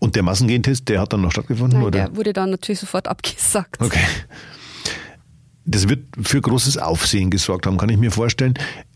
Und 0.00 0.16
der 0.16 0.22
Massengentest, 0.22 0.88
der 0.88 1.00
hat 1.00 1.12
dann 1.12 1.20
noch 1.20 1.30
stattgefunden? 1.30 1.78
Nein, 1.78 1.86
oder? 1.86 1.98
der 2.06 2.16
wurde 2.16 2.32
dann 2.32 2.50
natürlich 2.50 2.80
sofort 2.80 3.06
abgesagt. 3.06 3.80
Okay. 3.80 4.00
Das 5.66 5.88
wird 5.88 6.04
für 6.20 6.40
großes 6.40 6.78
Aufsehen 6.78 7.30
gesorgt 7.30 7.66
haben, 7.66 7.76
kann 7.76 7.90
ich 7.90 7.98
mir 7.98 8.10
vorstellen. 8.10 8.54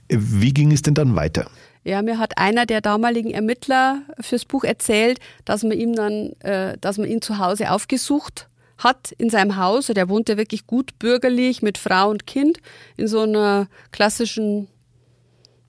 Wie 0.09 0.53
ging 0.53 0.73
es 0.73 0.83
denn 0.83 0.95
dann 0.95 1.14
weiter? 1.14 1.49
Ja, 1.85 2.01
mir 2.01 2.19
hat 2.19 2.38
einer 2.38 2.64
der 2.64 2.81
damaligen 2.81 3.31
Ermittler 3.31 4.03
fürs 4.19 4.47
Buch 4.47 4.64
erzählt, 4.64 5.21
dass 5.45 5.62
man 5.62 5.73
ihm 5.73 5.95
dann, 5.95 6.33
äh, 6.40 6.79
dass 6.81 6.97
man 6.97 7.09
ihn 7.09 7.21
zu 7.21 7.38
Hause 7.38 7.71
aufgesucht 7.71 8.49
hat 8.79 9.12
in 9.12 9.29
seinem 9.29 9.57
Haus. 9.57 9.87
Der 9.88 10.09
wohnte 10.09 10.38
wirklich 10.38 10.67
gut 10.67 10.99
bürgerlich 10.99 11.61
mit 11.61 11.77
Frau 11.77 12.09
und 12.09 12.27
Kind 12.27 12.59
in 12.97 13.07
so 13.07 13.21
einer 13.21 13.69
klassischen 13.93 14.69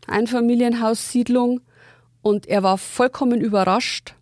Einfamilienhaussiedlung. 0.08 1.60
Und 2.21 2.48
er 2.48 2.63
war 2.63 2.78
vollkommen 2.78 3.41
überrascht, 3.41 4.14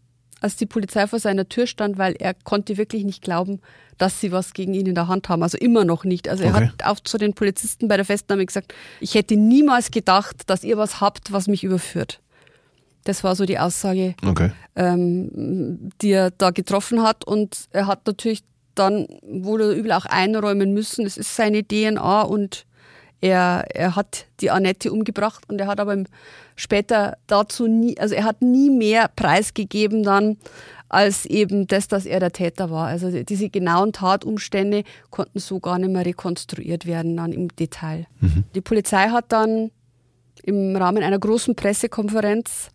als 0.44 0.58
die 0.58 0.66
Polizei 0.66 1.08
vor 1.08 1.20
seiner 1.20 1.48
Tür 1.48 1.68
stand, 1.68 1.98
weil 1.98 2.16
er 2.20 2.34
konnte 2.34 2.78
wirklich 2.78 3.06
nicht 3.06 3.24
glauben, 3.24 3.62
dass 3.98 4.20
sie 4.20 4.34
was 4.34 4.54
gegen 4.54 4.74
ihn 4.74 4.86
in 4.86 4.96
der 4.96 5.08
Hand 5.08 5.30
haben. 5.30 5.42
Also 5.42 5.58
immer 5.58 5.86
noch 5.86 6.04
nicht. 6.04 6.28
Also 6.28 6.44
er 6.44 6.54
hat 6.54 6.84
auch 6.84 7.00
zu 7.00 7.18
den 7.18 7.34
Polizisten 7.34 7.88
bei 7.88 7.96
der 7.96 8.06
Festnahme 8.06 8.46
gesagt, 8.46 8.74
ich 9.00 9.16
hätte 9.16 9.38
niemals 9.38 9.90
gedacht, 9.90 10.50
dass 10.50 10.66
ihr 10.66 10.78
was 10.78 11.00
habt, 11.00 11.32
was 11.32 11.48
mich 11.48 11.64
überführt. 11.64 12.20
Das 13.06 13.24
war 13.24 13.38
so 13.38 13.46
die 13.46 13.58
Aussage, 13.58 14.16
okay. 14.26 14.52
ähm, 14.76 15.90
die 16.02 16.12
er 16.12 16.32
da 16.32 16.52
getroffen 16.52 17.04
hat. 17.04 17.24
Und 17.24 17.70
er 17.72 17.88
hat 17.88 18.06
natürlich 18.06 18.44
dann 18.76 19.08
wohl 19.22 19.62
oder 19.62 19.74
übel 19.74 19.94
auch 19.94 20.06
einräumen 20.06 20.74
müssen. 20.74 21.06
Es 21.06 21.16
ist 21.16 21.38
seine 21.38 21.66
DNA 21.66 22.22
und 22.24 22.66
er, 23.24 23.64
er 23.74 23.96
hat 23.96 24.26
die 24.42 24.52
Annette 24.52 24.92
umgebracht 24.92 25.46
und 25.48 25.60
er 25.60 25.68
hat 25.68 25.80
aber 25.80 26.04
später 26.58 27.18
dazu 27.26 27.68
nie, 27.68 27.98
also 27.98 28.16
er 28.16 28.26
hat 28.26 28.42
nie 28.42 28.70
mehr 28.70 29.10
preisgegeben 29.16 30.04
dann, 30.04 30.38
als 30.90 31.26
eben 31.26 31.66
das, 31.66 31.88
dass 31.88 32.06
er 32.06 32.20
der 32.20 32.34
Täter 32.34 32.70
war. 32.70 32.88
Also 32.88 33.24
diese 33.24 33.50
genauen 33.50 33.94
Tatumstände 33.94 34.84
konnten 35.10 35.40
so 35.40 35.62
gar 35.62 35.80
nicht 35.80 35.92
mehr 35.92 36.06
rekonstruiert 36.06 36.86
werden 36.86 37.16
dann 37.16 37.32
im 37.32 37.48
Detail. 37.56 38.08
Mhm. 38.20 38.44
Die 38.54 38.62
Polizei 38.62 39.08
hat 39.08 39.32
dann 39.32 39.72
im 40.44 40.76
Rahmen 40.76 41.02
einer 41.02 41.18
großen 41.18 41.56
Pressekonferenz 41.56 42.72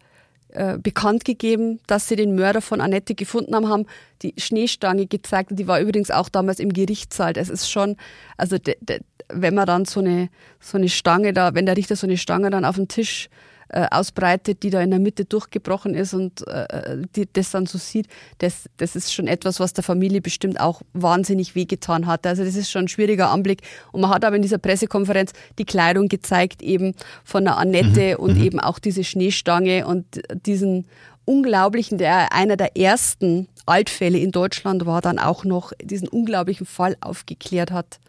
äh, 0.50 0.78
bekannt 0.78 1.24
gegeben, 1.24 1.80
dass 1.86 2.08
sie 2.08 2.16
den 2.16 2.34
Mörder 2.34 2.62
von 2.62 2.80
Annette 2.80 3.14
gefunden 3.14 3.54
haben, 3.54 3.68
haben 3.68 3.86
die 4.22 4.34
Schneestange 4.38 5.06
gezeigt. 5.06 5.50
Die 5.52 5.66
war 5.68 5.80
übrigens 5.80 6.10
auch 6.10 6.28
damals 6.28 6.58
im 6.58 6.72
Gerichtssaal. 6.72 7.32
Das 7.32 7.48
ist 7.48 7.70
schon, 7.70 7.96
also 8.36 8.56
de, 8.58 8.76
de, 8.80 9.00
wenn 9.28 9.54
man 9.54 9.66
dann 9.66 9.84
so 9.84 10.00
eine, 10.00 10.30
so 10.60 10.78
eine 10.78 10.88
Stange 10.88 11.32
da, 11.32 11.54
wenn 11.54 11.66
der 11.66 11.76
Richter 11.76 11.96
so 11.96 12.06
eine 12.06 12.16
Stange 12.16 12.50
dann 12.50 12.64
auf 12.64 12.76
dem 12.76 12.88
Tisch 12.88 13.28
äh, 13.70 13.86
ausbreitet, 13.90 14.62
die 14.62 14.70
da 14.70 14.80
in 14.80 14.90
der 14.90 14.98
Mitte 14.98 15.24
durchgebrochen 15.24 15.94
ist 15.94 16.14
und 16.14 16.46
äh, 16.46 16.98
die 17.14 17.28
das 17.32 17.50
dann 17.50 17.66
so 17.66 17.78
sieht, 17.78 18.06
das, 18.38 18.68
das 18.76 18.96
ist 18.96 19.12
schon 19.12 19.26
etwas, 19.26 19.60
was 19.60 19.72
der 19.72 19.84
Familie 19.84 20.20
bestimmt 20.20 20.60
auch 20.60 20.82
wahnsinnig 20.92 21.54
wehgetan 21.54 22.06
hat. 22.06 22.26
Also 22.26 22.44
das 22.44 22.56
ist 22.56 22.70
schon 22.70 22.84
ein 22.84 22.88
schwieriger 22.88 23.30
Anblick. 23.30 23.62
Und 23.92 24.00
man 24.00 24.10
hat 24.10 24.24
aber 24.24 24.36
in 24.36 24.42
dieser 24.42 24.58
Pressekonferenz 24.58 25.32
die 25.58 25.64
Kleidung 25.64 26.08
gezeigt, 26.08 26.62
eben 26.62 26.94
von 27.24 27.44
der 27.44 27.58
Annette 27.58 28.16
mhm. 28.16 28.24
und 28.24 28.38
mhm. 28.38 28.44
eben 28.44 28.60
auch 28.60 28.78
diese 28.78 29.04
Schneestange 29.04 29.86
und 29.86 30.06
diesen 30.46 30.86
unglaublichen, 31.24 31.98
der 31.98 32.32
einer 32.32 32.56
der 32.56 32.76
ersten 32.76 33.48
Altfälle 33.66 34.18
in 34.18 34.32
Deutschland 34.32 34.86
war, 34.86 35.02
dann 35.02 35.18
auch 35.18 35.44
noch 35.44 35.72
diesen 35.82 36.08
unglaublichen 36.08 36.66
Fall 36.66 36.96
aufgeklärt 37.00 37.70
hat 37.70 38.00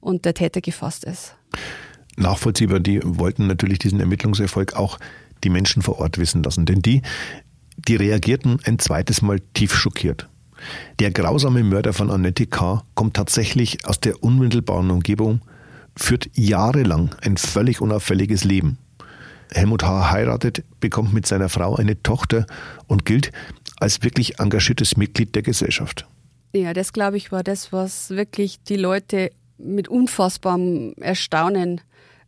und 0.00 0.24
der 0.24 0.34
Täter 0.34 0.60
gefasst 0.60 1.04
ist. 1.04 1.34
Nachvollziehbar, 2.20 2.80
die 2.80 3.00
wollten 3.02 3.46
natürlich 3.46 3.78
diesen 3.78 4.00
Ermittlungserfolg 4.00 4.74
auch 4.74 4.98
die 5.42 5.50
Menschen 5.50 5.82
vor 5.82 5.98
Ort 5.98 6.18
wissen 6.18 6.42
lassen, 6.42 6.66
denn 6.66 6.82
die, 6.82 7.02
die 7.76 7.96
reagierten 7.96 8.58
ein 8.64 8.78
zweites 8.78 9.22
Mal 9.22 9.40
tief 9.54 9.74
schockiert. 9.74 10.28
Der 10.98 11.10
grausame 11.10 11.64
Mörder 11.64 11.92
von 11.92 12.10
Annette 12.10 12.46
K. 12.46 12.84
kommt 12.94 13.14
tatsächlich 13.14 13.86
aus 13.86 14.00
der 14.00 14.22
unmittelbaren 14.22 14.90
Umgebung, 14.90 15.40
führt 15.96 16.28
jahrelang 16.34 17.14
ein 17.22 17.36
völlig 17.36 17.80
unauffälliges 17.80 18.44
Leben. 18.44 18.78
Helmut 19.52 19.82
H. 19.82 20.10
heiratet, 20.10 20.62
bekommt 20.80 21.12
mit 21.12 21.26
seiner 21.26 21.48
Frau 21.48 21.74
eine 21.76 22.02
Tochter 22.02 22.46
und 22.86 23.04
gilt 23.04 23.32
als 23.78 24.02
wirklich 24.02 24.38
engagiertes 24.38 24.96
Mitglied 24.96 25.34
der 25.34 25.42
Gesellschaft. 25.42 26.06
Ja, 26.52 26.72
das 26.72 26.92
glaube 26.92 27.16
ich 27.16 27.32
war 27.32 27.42
das, 27.42 27.72
was 27.72 28.10
wirklich 28.10 28.62
die 28.62 28.76
Leute 28.76 29.30
mit 29.58 29.88
unfassbarem 29.88 30.94
Erstaunen 31.00 31.80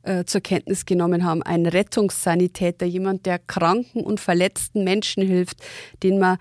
äh, 0.03 0.25
zur 0.25 0.41
Kenntnis 0.41 0.87
genommen 0.87 1.25
haben. 1.25 1.43
Ein 1.43 1.67
Rettungssanitäter, 1.67 2.87
jemand, 2.87 3.27
der 3.27 3.39
kranken 3.39 4.03
und 4.03 4.21
verletzten 4.21 4.85
Menschen 4.85 5.23
hilft, 5.25 5.59
den 6.03 6.19
man 6.19 6.39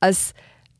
als 0.00 0.34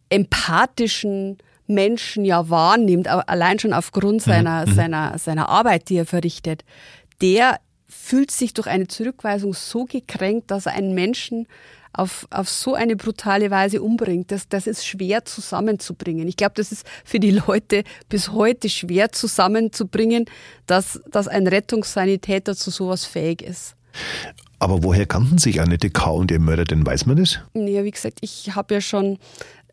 empathischen 0.09 1.39
Menschen 1.67 2.25
ja 2.25 2.51
wahrnimmt, 2.51 3.09
allein 3.09 3.59
schon 3.59 3.73
aufgrund 3.73 4.27
mhm, 4.27 4.31
seiner, 4.31 4.67
mhm. 4.67 4.75
seiner, 4.75 5.19
seiner 5.19 5.49
Arbeit, 5.49 5.89
die 5.89 5.97
er 5.97 6.07
verrichtet, 6.07 6.65
der 7.23 7.59
fühlt 7.89 8.31
sich 8.31 8.53
durch 8.55 8.67
eine 8.67 8.87
Zurückweisung 8.87 9.55
so 9.55 9.85
gekränkt, 9.85 10.51
dass 10.51 10.67
er 10.67 10.73
einen 10.73 10.95
Menschen 10.95 11.47
auf, 11.95 12.27
auf 12.31 12.49
so 12.49 12.75
eine 12.75 12.97
brutale 12.97 13.51
Weise 13.51 13.81
umbringt, 13.81 14.31
das, 14.31 14.49
das 14.49 14.67
ist 14.67 14.87
schwer 14.87 15.25
zusammenzubringen. 15.25 16.29
Ich 16.29 16.37
glaube, 16.37 16.55
das 16.57 16.73
ist 16.73 16.87
für 17.05 17.21
die 17.21 17.31
Leute 17.31 17.85
bis 18.09 18.33
heute 18.33 18.69
schwer 18.69 19.13
zusammenzubringen, 19.13 20.27
dass, 20.67 21.01
dass 21.11 21.29
ein 21.29 21.47
Rettungssanitäter 21.47 22.57
zu 22.57 22.71
sowas 22.71 23.05
fähig 23.05 23.43
ist. 23.43 23.77
Aber 24.59 24.83
woher 24.83 25.07
kannten 25.07 25.39
sich 25.39 25.61
Annette 25.61 25.91
K. 25.91 26.11
und 26.11 26.31
ihr 26.31 26.41
Mörder 26.41 26.65
denn? 26.65 26.85
Weiß 26.85 27.07
man 27.07 27.17
das? 27.17 27.39
Ja, 27.55 27.85
wie 27.85 27.91
gesagt, 27.91 28.19
ich 28.23 28.55
habe 28.55 28.75
ja 28.75 28.81
schon 28.81 29.19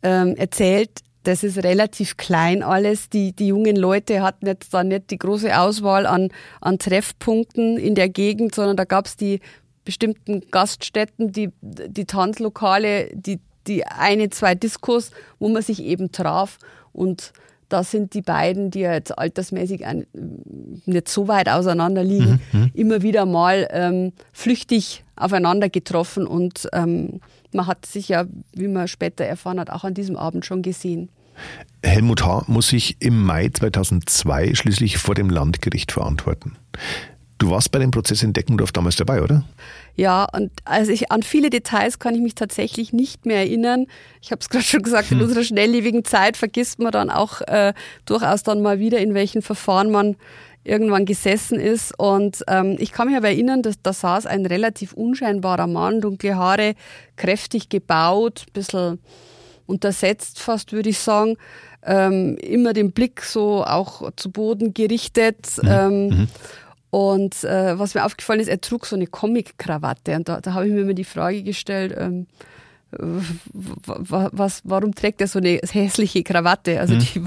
ähm, 0.02 0.36
erzählt, 0.36 0.90
das 1.24 1.44
ist 1.44 1.58
relativ 1.58 2.16
klein 2.16 2.62
alles. 2.62 3.08
Die, 3.08 3.32
die 3.32 3.48
jungen 3.48 3.76
Leute 3.76 4.22
hatten 4.22 4.46
jetzt 4.46 4.74
da 4.74 4.82
nicht 4.82 5.10
die 5.10 5.18
große 5.18 5.56
Auswahl 5.58 6.06
an, 6.06 6.30
an 6.60 6.78
Treffpunkten 6.78 7.78
in 7.78 7.94
der 7.94 8.08
Gegend, 8.08 8.54
sondern 8.54 8.76
da 8.76 8.84
gab 8.84 9.06
es 9.06 9.16
die 9.16 9.40
bestimmten 9.84 10.42
Gaststätten, 10.50 11.32
die, 11.32 11.50
die 11.60 12.04
Tanzlokale, 12.04 13.10
die, 13.14 13.40
die 13.66 13.86
eine, 13.86 14.30
zwei 14.30 14.54
Diskos, 14.54 15.10
wo 15.38 15.48
man 15.48 15.62
sich 15.62 15.82
eben 15.82 16.12
traf. 16.12 16.58
Und 16.92 17.32
da 17.68 17.82
sind 17.84 18.14
die 18.14 18.22
beiden, 18.22 18.70
die 18.70 18.80
ja 18.80 18.92
jetzt 18.92 19.16
altersmäßig 19.18 19.84
nicht 20.84 21.08
so 21.08 21.26
weit 21.26 21.48
auseinander 21.48 22.04
liegen, 22.04 22.40
mhm, 22.52 22.60
mhm. 22.60 22.70
immer 22.74 23.02
wieder 23.02 23.24
mal 23.24 23.66
ähm, 23.70 24.12
flüchtig 24.32 25.04
aufeinander 25.16 25.68
getroffen. 25.68 26.26
Und 26.26 26.68
ähm, 26.72 27.20
man 27.52 27.66
hat 27.66 27.86
sich 27.86 28.08
ja, 28.08 28.26
wie 28.52 28.68
man 28.68 28.88
später 28.88 29.24
erfahren 29.24 29.58
hat, 29.58 29.70
auch 29.70 29.84
an 29.84 29.94
diesem 29.94 30.16
Abend 30.16 30.44
schon 30.44 30.62
gesehen. 30.62 31.08
Helmut 31.82 32.24
H. 32.24 32.44
muss 32.46 32.68
sich 32.68 32.96
im 33.00 33.22
Mai 33.22 33.48
2002 33.48 34.54
schließlich 34.54 34.98
vor 34.98 35.14
dem 35.14 35.30
Landgericht 35.30 35.92
verantworten. 35.92 36.56
Du 37.42 37.50
warst 37.50 37.72
bei 37.72 37.80
dem 37.80 37.90
Prozess 37.90 38.22
in 38.22 38.32
Deckendorf 38.32 38.70
damals 38.70 38.94
dabei, 38.94 39.20
oder? 39.20 39.42
Ja, 39.96 40.28
und 40.32 40.52
also 40.64 40.92
ich, 40.92 41.10
an 41.10 41.24
viele 41.24 41.50
Details 41.50 41.98
kann 41.98 42.14
ich 42.14 42.20
mich 42.20 42.36
tatsächlich 42.36 42.92
nicht 42.92 43.26
mehr 43.26 43.38
erinnern. 43.38 43.86
Ich 44.20 44.30
habe 44.30 44.40
es 44.40 44.48
gerade 44.48 44.64
schon 44.64 44.80
gesagt, 44.80 45.10
hm. 45.10 45.18
in 45.18 45.24
unserer 45.24 45.42
schnelllebigen 45.42 46.04
Zeit 46.04 46.36
vergisst 46.36 46.78
man 46.78 46.92
dann 46.92 47.10
auch 47.10 47.40
äh, 47.40 47.74
durchaus 48.04 48.44
dann 48.44 48.62
mal 48.62 48.78
wieder, 48.78 48.98
in 48.98 49.12
welchen 49.14 49.42
Verfahren 49.42 49.90
man 49.90 50.14
irgendwann 50.62 51.04
gesessen 51.04 51.58
ist. 51.58 51.98
Und 51.98 52.44
ähm, 52.46 52.76
ich 52.78 52.92
kann 52.92 53.08
mich 53.08 53.16
aber 53.16 53.30
erinnern, 53.30 53.62
dass 53.62 53.82
da 53.82 53.92
saß 53.92 54.26
ein 54.26 54.46
relativ 54.46 54.92
unscheinbarer 54.92 55.66
Mann, 55.66 56.00
dunkle 56.00 56.36
Haare, 56.36 56.76
kräftig 57.16 57.68
gebaut, 57.68 58.46
bisschen 58.52 59.00
untersetzt 59.66 60.38
fast, 60.38 60.72
würde 60.72 60.90
ich 60.90 61.00
sagen. 61.00 61.36
Ähm, 61.84 62.36
immer 62.36 62.72
den 62.72 62.92
Blick 62.92 63.22
so 63.22 63.64
auch 63.64 64.12
zu 64.14 64.30
Boden 64.30 64.72
gerichtet. 64.72 65.48
Mhm. 65.60 65.68
Ähm, 65.68 66.06
mhm. 66.06 66.28
Und 66.94 67.42
äh, 67.44 67.78
was 67.78 67.94
mir 67.94 68.04
aufgefallen 68.04 68.40
ist, 68.40 68.48
er 68.48 68.60
trug 68.60 68.84
so 68.84 68.96
eine 68.96 69.06
Comic-Krawatte. 69.06 70.14
Und 70.14 70.28
da, 70.28 70.42
da 70.42 70.52
habe 70.52 70.66
ich 70.66 70.74
mir 70.74 70.82
immer 70.82 70.92
die 70.92 71.04
Frage 71.04 71.42
gestellt, 71.42 71.94
ähm, 71.96 72.26
was, 72.98 74.60
warum 74.64 74.94
trägt 74.94 75.22
er 75.22 75.26
so 75.26 75.38
eine 75.38 75.58
hässliche 75.62 76.22
Krawatte? 76.22 76.78
Also 76.78 76.92
mhm. 76.92 76.98
die, 76.98 77.22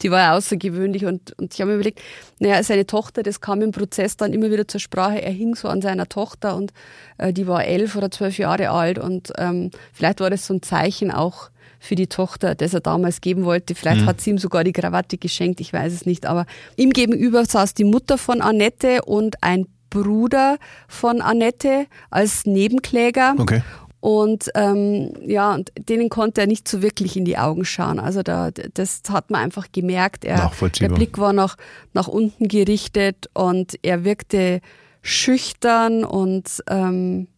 die 0.00 0.10
war 0.10 0.20
ja 0.20 0.36
außergewöhnlich 0.38 1.04
und, 1.04 1.38
und 1.38 1.52
ich 1.52 1.60
habe 1.60 1.72
mir 1.72 1.74
überlegt, 1.74 2.00
naja, 2.38 2.62
seine 2.62 2.86
Tochter, 2.86 3.22
das 3.22 3.42
kam 3.42 3.60
im 3.60 3.72
Prozess 3.72 4.16
dann 4.16 4.32
immer 4.32 4.50
wieder 4.50 4.66
zur 4.66 4.80
Sprache, 4.80 5.20
er 5.20 5.32
hing 5.32 5.54
so 5.54 5.68
an 5.68 5.82
seiner 5.82 6.08
Tochter 6.08 6.56
und 6.56 6.72
äh, 7.18 7.34
die 7.34 7.46
war 7.46 7.66
elf 7.66 7.96
oder 7.96 8.10
zwölf 8.10 8.38
Jahre 8.38 8.70
alt 8.70 8.98
und 8.98 9.34
ähm, 9.36 9.70
vielleicht 9.92 10.20
war 10.20 10.30
das 10.30 10.46
so 10.46 10.54
ein 10.54 10.62
Zeichen 10.62 11.10
auch 11.10 11.50
für 11.80 11.96
die 11.96 12.06
Tochter, 12.06 12.54
das 12.54 12.74
er 12.74 12.80
damals 12.80 13.20
geben 13.20 13.44
wollte. 13.44 13.74
Vielleicht 13.74 14.02
mhm. 14.02 14.06
hat 14.06 14.20
sie 14.20 14.30
ihm 14.30 14.38
sogar 14.38 14.62
die 14.62 14.72
Krawatte 14.72 15.18
geschenkt, 15.18 15.60
ich 15.60 15.72
weiß 15.72 15.92
es 15.92 16.06
nicht. 16.06 16.26
Aber 16.26 16.46
ihm 16.76 16.90
gegenüber 16.90 17.44
saß 17.44 17.74
die 17.74 17.84
Mutter 17.84 18.18
von 18.18 18.42
Annette 18.42 19.02
und 19.02 19.42
ein 19.42 19.66
Bruder 19.88 20.58
von 20.86 21.20
Annette 21.20 21.86
als 22.10 22.46
Nebenkläger. 22.46 23.34
Okay. 23.38 23.62
Und 24.00 24.50
ähm, 24.54 25.12
ja, 25.26 25.54
und 25.54 25.72
denen 25.88 26.08
konnte 26.08 26.42
er 26.42 26.46
nicht 26.46 26.68
so 26.68 26.80
wirklich 26.80 27.16
in 27.16 27.24
die 27.24 27.36
Augen 27.36 27.64
schauen. 27.64 27.98
Also 27.98 28.22
da, 28.22 28.50
das 28.50 29.02
hat 29.10 29.30
man 29.30 29.42
einfach 29.42 29.66
gemerkt. 29.72 30.24
Er, 30.24 30.50
der 30.80 30.88
Blick 30.88 31.18
war 31.18 31.32
nach, 31.32 31.56
nach 31.92 32.08
unten 32.08 32.48
gerichtet 32.48 33.28
und 33.34 33.78
er 33.82 34.04
wirkte 34.04 34.60
schüchtern 35.02 36.04
und 36.04 36.62
ähm, 36.68 37.28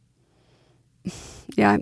ja, 1.57 1.79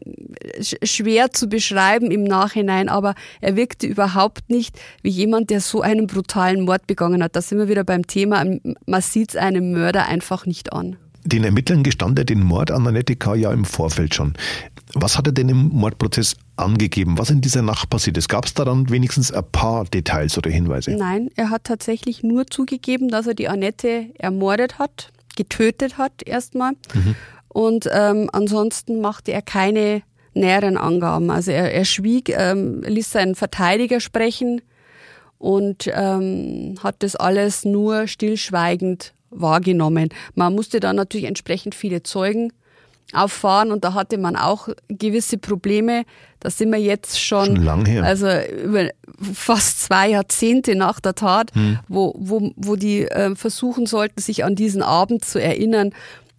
schwer 0.61 1.31
zu 1.33 1.49
beschreiben 1.49 2.11
im 2.11 2.25
Nachhinein, 2.25 2.89
aber 2.89 3.14
er 3.41 3.57
wirkte 3.57 3.87
überhaupt 3.87 4.49
nicht 4.51 4.79
wie 5.03 5.11
jemand, 5.11 5.51
der 5.51 5.61
so 5.61 5.81
einen 5.81 6.07
brutalen 6.07 6.64
Mord 6.64 6.87
begangen 6.87 7.23
hat. 7.23 7.37
Da 7.37 7.43
sind 7.43 7.59
wir 7.59 7.68
wieder 7.68 7.85
beim 7.85 8.07
Thema, 8.07 8.45
man 8.87 9.03
sieht 9.03 9.31
es 9.31 9.37
einem 9.37 9.73
Mörder 9.73 10.07
einfach 10.07 10.47
nicht 10.47 10.73
an. 10.73 10.97
Den 11.25 11.45
Ermittlern 11.45 11.83
gestand 11.83 12.18
er 12.18 12.25
den 12.25 12.43
Mord 12.43 12.71
an 12.71 12.87
Annette 12.87 13.14
K. 13.14 13.35
ja 13.35 13.53
im 13.53 13.66
Vorfeld 13.66 14.14
schon. 14.14 14.35
Was 14.95 15.18
hat 15.18 15.27
er 15.27 15.33
denn 15.33 15.49
im 15.49 15.68
Mordprozess 15.68 16.35
angegeben? 16.57 17.18
Was 17.18 17.31
in 17.31 17.41
dieser 17.41 17.62
Nacht 17.62 17.91
passiert 17.91 18.16
ist? 18.16 18.29
Gab 18.29 18.47
es 18.47 18.55
da 18.55 18.64
dann 18.64 18.89
wenigstens 18.91 19.31
ein 19.31 19.45
paar 19.53 19.85
Details 19.85 20.39
oder 20.39 20.51
Hinweise? 20.51 20.93
Nein, 20.93 21.29
er 21.37 21.51
hat 21.51 21.64
tatsächlich 21.64 22.23
nur 22.23 22.47
zugegeben, 22.47 23.09
dass 23.09 23.27
er 23.27 23.35
die 23.35 23.49
Annette 23.49 24.07
ermordet 24.18 24.79
hat, 24.79 25.12
getötet 25.37 25.99
hat 25.99 26.23
erstmal. 26.25 26.73
Mhm. 26.95 27.14
Und 27.53 27.89
ähm, 27.93 28.31
ansonsten 28.33 29.01
machte 29.01 29.33
er 29.33 29.43
keine 29.43 30.03
näheren 30.35 30.77
Angaben. 30.77 31.31
Also 31.31 31.51
er, 31.51 31.73
er 31.73 31.85
schwieg, 31.85 32.31
ähm, 32.31 32.83
ließ 32.83 33.11
seinen 33.11 33.35
Verteidiger 33.35 34.01
sprechen 34.01 34.63
und 35.39 35.91
ähm, 35.93 36.77
hat 36.83 36.97
das 37.01 37.17
alles 37.17 37.65
nur 37.65 38.07
stillschweigend 38.07 39.15
wahrgenommen. 39.31 40.11
Man 40.35 40.55
musste 40.55 40.81
dann 40.81 40.97
natürlich 40.97 41.27
entsprechend 41.27 41.75
viele 41.75 42.03
Zeugen 42.03 42.53
auffahren 43.13 43.73
und 43.73 43.85
da 43.85 43.95
hatte 43.95 44.19
man 44.19 44.37
auch 44.37 44.69
gewisse 44.89 45.39
Probleme. 45.39 46.05
Da 46.39 46.51
sind 46.51 46.71
wir 46.71 46.79
jetzt 46.79 47.21
schon, 47.21 47.47
schon 47.47 47.65
lang 47.65 47.87
her. 47.87 48.05
also 48.05 48.29
über 48.63 48.91
fast 49.35 49.83
zwei 49.83 50.11
Jahrzehnte 50.11 50.75
nach 50.77 51.01
der 51.01 51.15
Tat, 51.15 51.53
hm. 51.55 51.79
wo, 51.89 52.15
wo, 52.17 52.53
wo 52.57 52.77
die 52.77 53.03
äh, 53.03 53.35
versuchen 53.35 53.87
sollten, 53.87 54.21
sich 54.21 54.45
an 54.45 54.55
diesen 54.55 54.83
Abend 54.83 55.25
zu 55.25 55.41
erinnern. 55.41 55.93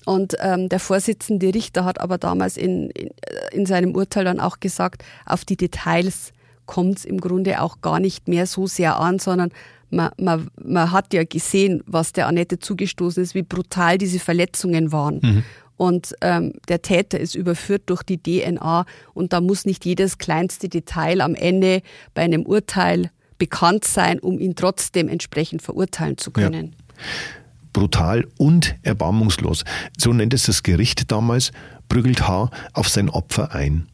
Und 0.06 0.36
ähm, 0.40 0.70
der 0.70 0.80
Vorsitzende 0.80 1.54
Richter 1.54 1.86
hat 1.86 2.02
aber 2.02 2.18
damals 2.18 2.58
in, 2.58 2.90
in, 2.92 3.10
in 3.52 3.66
seinem 3.66 3.96
Urteil 3.96 4.26
dann 4.26 4.40
auch 4.40 4.60
gesagt, 4.60 5.04
auf 5.26 5.46
die 5.46 5.58
Details 5.58 6.34
kommt 6.66 7.00
es 7.00 7.06
im 7.06 7.20
Grunde 7.20 7.62
auch 7.62 7.82
gar 7.82 8.00
nicht 8.00 8.28
mehr 8.28 8.48
so 8.48 8.68
sehr 8.68 8.98
an, 8.98 9.20
sondern 9.20 9.52
man, 9.90 10.12
man, 10.18 10.50
man 10.62 10.92
hat 10.92 11.14
ja 11.14 11.24
gesehen, 11.24 11.84
was 11.86 12.14
der 12.14 12.28
Annette 12.28 12.60
zugestoßen 12.60 13.22
ist, 13.22 13.36
wie 13.36 13.44
brutal 13.44 13.98
diese 13.98 14.20
Verletzungen 14.20 14.92
waren. 14.92 15.20
Mhm. 15.22 15.44
Und 15.78 16.16
ähm, 16.22 16.54
der 16.68 16.82
Täter 16.82 17.20
ist 17.20 17.36
überführt 17.36 17.84
durch 17.88 18.04
die 18.04 18.22
DNA 18.22 18.86
und 19.14 19.34
da 19.34 19.42
muss 19.42 19.66
nicht 19.66 19.84
jedes 19.84 20.18
kleinste 20.18 20.70
Detail 20.70 21.22
am 21.22 21.36
Ende 21.36 21.82
bei 22.14 22.22
einem 22.22 22.44
Urteil 22.44 23.10
bekannt 23.38 23.86
sein, 23.86 24.20
um 24.20 24.40
ihn 24.40 24.56
trotzdem 24.56 25.10
entsprechend 25.10 25.64
verurteilen 25.64 26.18
zu 26.18 26.32
können. 26.32 26.76
Ja 26.78 27.41
brutal 27.74 28.28
und 28.38 28.76
erbarmungslos, 28.84 29.64
so 29.98 30.14
nennt 30.14 30.34
es 30.34 30.44
das 30.44 30.64
Gericht 30.64 31.12
damals, 31.12 31.52
prügelt 31.90 32.28
H. 32.28 32.50
auf 32.74 32.90
sein 32.90 33.10
Opfer 33.10 33.54
ein. 33.54 33.88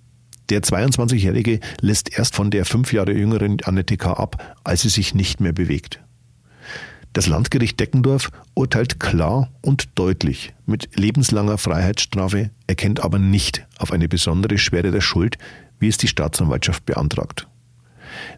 Der 0.49 0.61
22-Jährige 0.61 1.59
lässt 1.81 2.17
erst 2.17 2.35
von 2.35 2.51
der 2.51 2.65
fünf 2.65 2.93
Jahre 2.93 3.11
jüngeren 3.11 3.57
Annette 3.63 3.97
K. 3.97 4.13
ab, 4.13 4.57
als 4.63 4.81
sie 4.81 4.89
sich 4.89 5.13
nicht 5.13 5.41
mehr 5.41 5.51
bewegt. 5.51 5.99
Das 7.13 7.27
Landgericht 7.27 7.79
Deckendorf 7.79 8.29
urteilt 8.53 8.99
klar 8.99 9.49
und 9.61 9.89
deutlich 9.95 10.53
mit 10.65 10.97
lebenslanger 10.97 11.57
Freiheitsstrafe, 11.57 12.51
erkennt 12.67 12.99
aber 12.99 13.17
nicht 13.17 13.65
auf 13.79 13.91
eine 13.91 14.07
besondere 14.07 14.57
Schwere 14.57 14.91
der 14.91 15.01
Schuld, 15.01 15.37
wie 15.79 15.87
es 15.87 15.97
die 15.97 16.07
Staatsanwaltschaft 16.07 16.85
beantragt. 16.85 17.47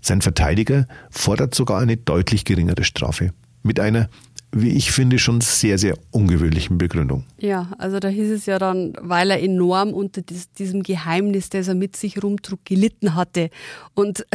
Sein 0.02 0.22
Verteidiger 0.22 0.88
fordert 1.10 1.54
sogar 1.54 1.82
eine 1.82 1.98
deutlich 1.98 2.46
geringere 2.46 2.84
Strafe 2.84 3.34
mit 3.64 3.80
einer 3.80 4.10
wie 4.52 4.70
ich 4.70 4.92
finde, 4.92 5.20
schon 5.20 5.42
sehr, 5.42 5.78
sehr 5.78 5.96
ungewöhnlichen 6.12 6.80
Begründung. 6.80 7.26
Ja, 7.38 7.72
also 7.78 8.00
da 8.00 8.08
hieß 8.08 8.32
es 8.32 8.48
ja 8.48 8.58
dann, 8.58 8.94
weil 9.00 9.30
er 9.30 9.42
enorm 9.42 9.94
unter 9.94 10.22
diesem 10.58 10.82
Geheimnis, 10.82 11.50
das 11.50 11.68
er 11.68 11.76
mit 11.76 11.96
sich 11.96 12.22
rumtrug, 12.24 12.66
gelitten 12.66 13.14
hatte. 13.14 13.52
Und 13.94 14.26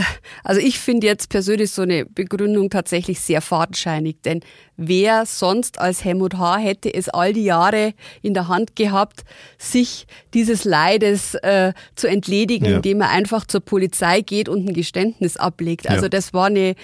also 0.45 0.61
ich 0.61 0.79
finde 0.79 1.09
jetzt 1.09 1.31
persönlich 1.31 1.73
so 1.73 1.83
eine 1.83 2.07
Begründung 2.07 2.71
tatsächlich 2.71 3.19
sehr 3.21 3.41
fadenscheinig, 3.41 4.19
denn 4.25 4.41
wer 4.77 5.27
sonst 5.27 5.81
als 5.81 6.05
Helmut 6.05 6.35
H. 6.35 6.59
hätte 6.59 6.95
es 6.95 7.09
all 7.09 7.33
die 7.33 7.45
Jahre 7.45 7.95
in 8.23 8.35
der 8.35 8.47
Hand 8.47 8.77
gehabt, 8.77 9.25
sich 9.59 10.07
dieses 10.33 10.65
Leides 10.65 11.35
äh, 11.35 11.73
zu 11.97 12.07
entledigen, 12.07 12.67
ja. 12.67 12.77
indem 12.77 13.01
er 13.01 13.11
einfach 13.11 13.47
zur 13.47 13.61
Polizei 13.61 14.21
geht 14.21 14.49
und 14.49 14.69
ein 14.69 14.75
Geständnis 14.75 15.37
ablegt. 15.37 15.89
Also 15.91 16.05
ja. 16.05 16.09
das 16.09 16.33
war 16.33 16.47
eine, 16.47 16.75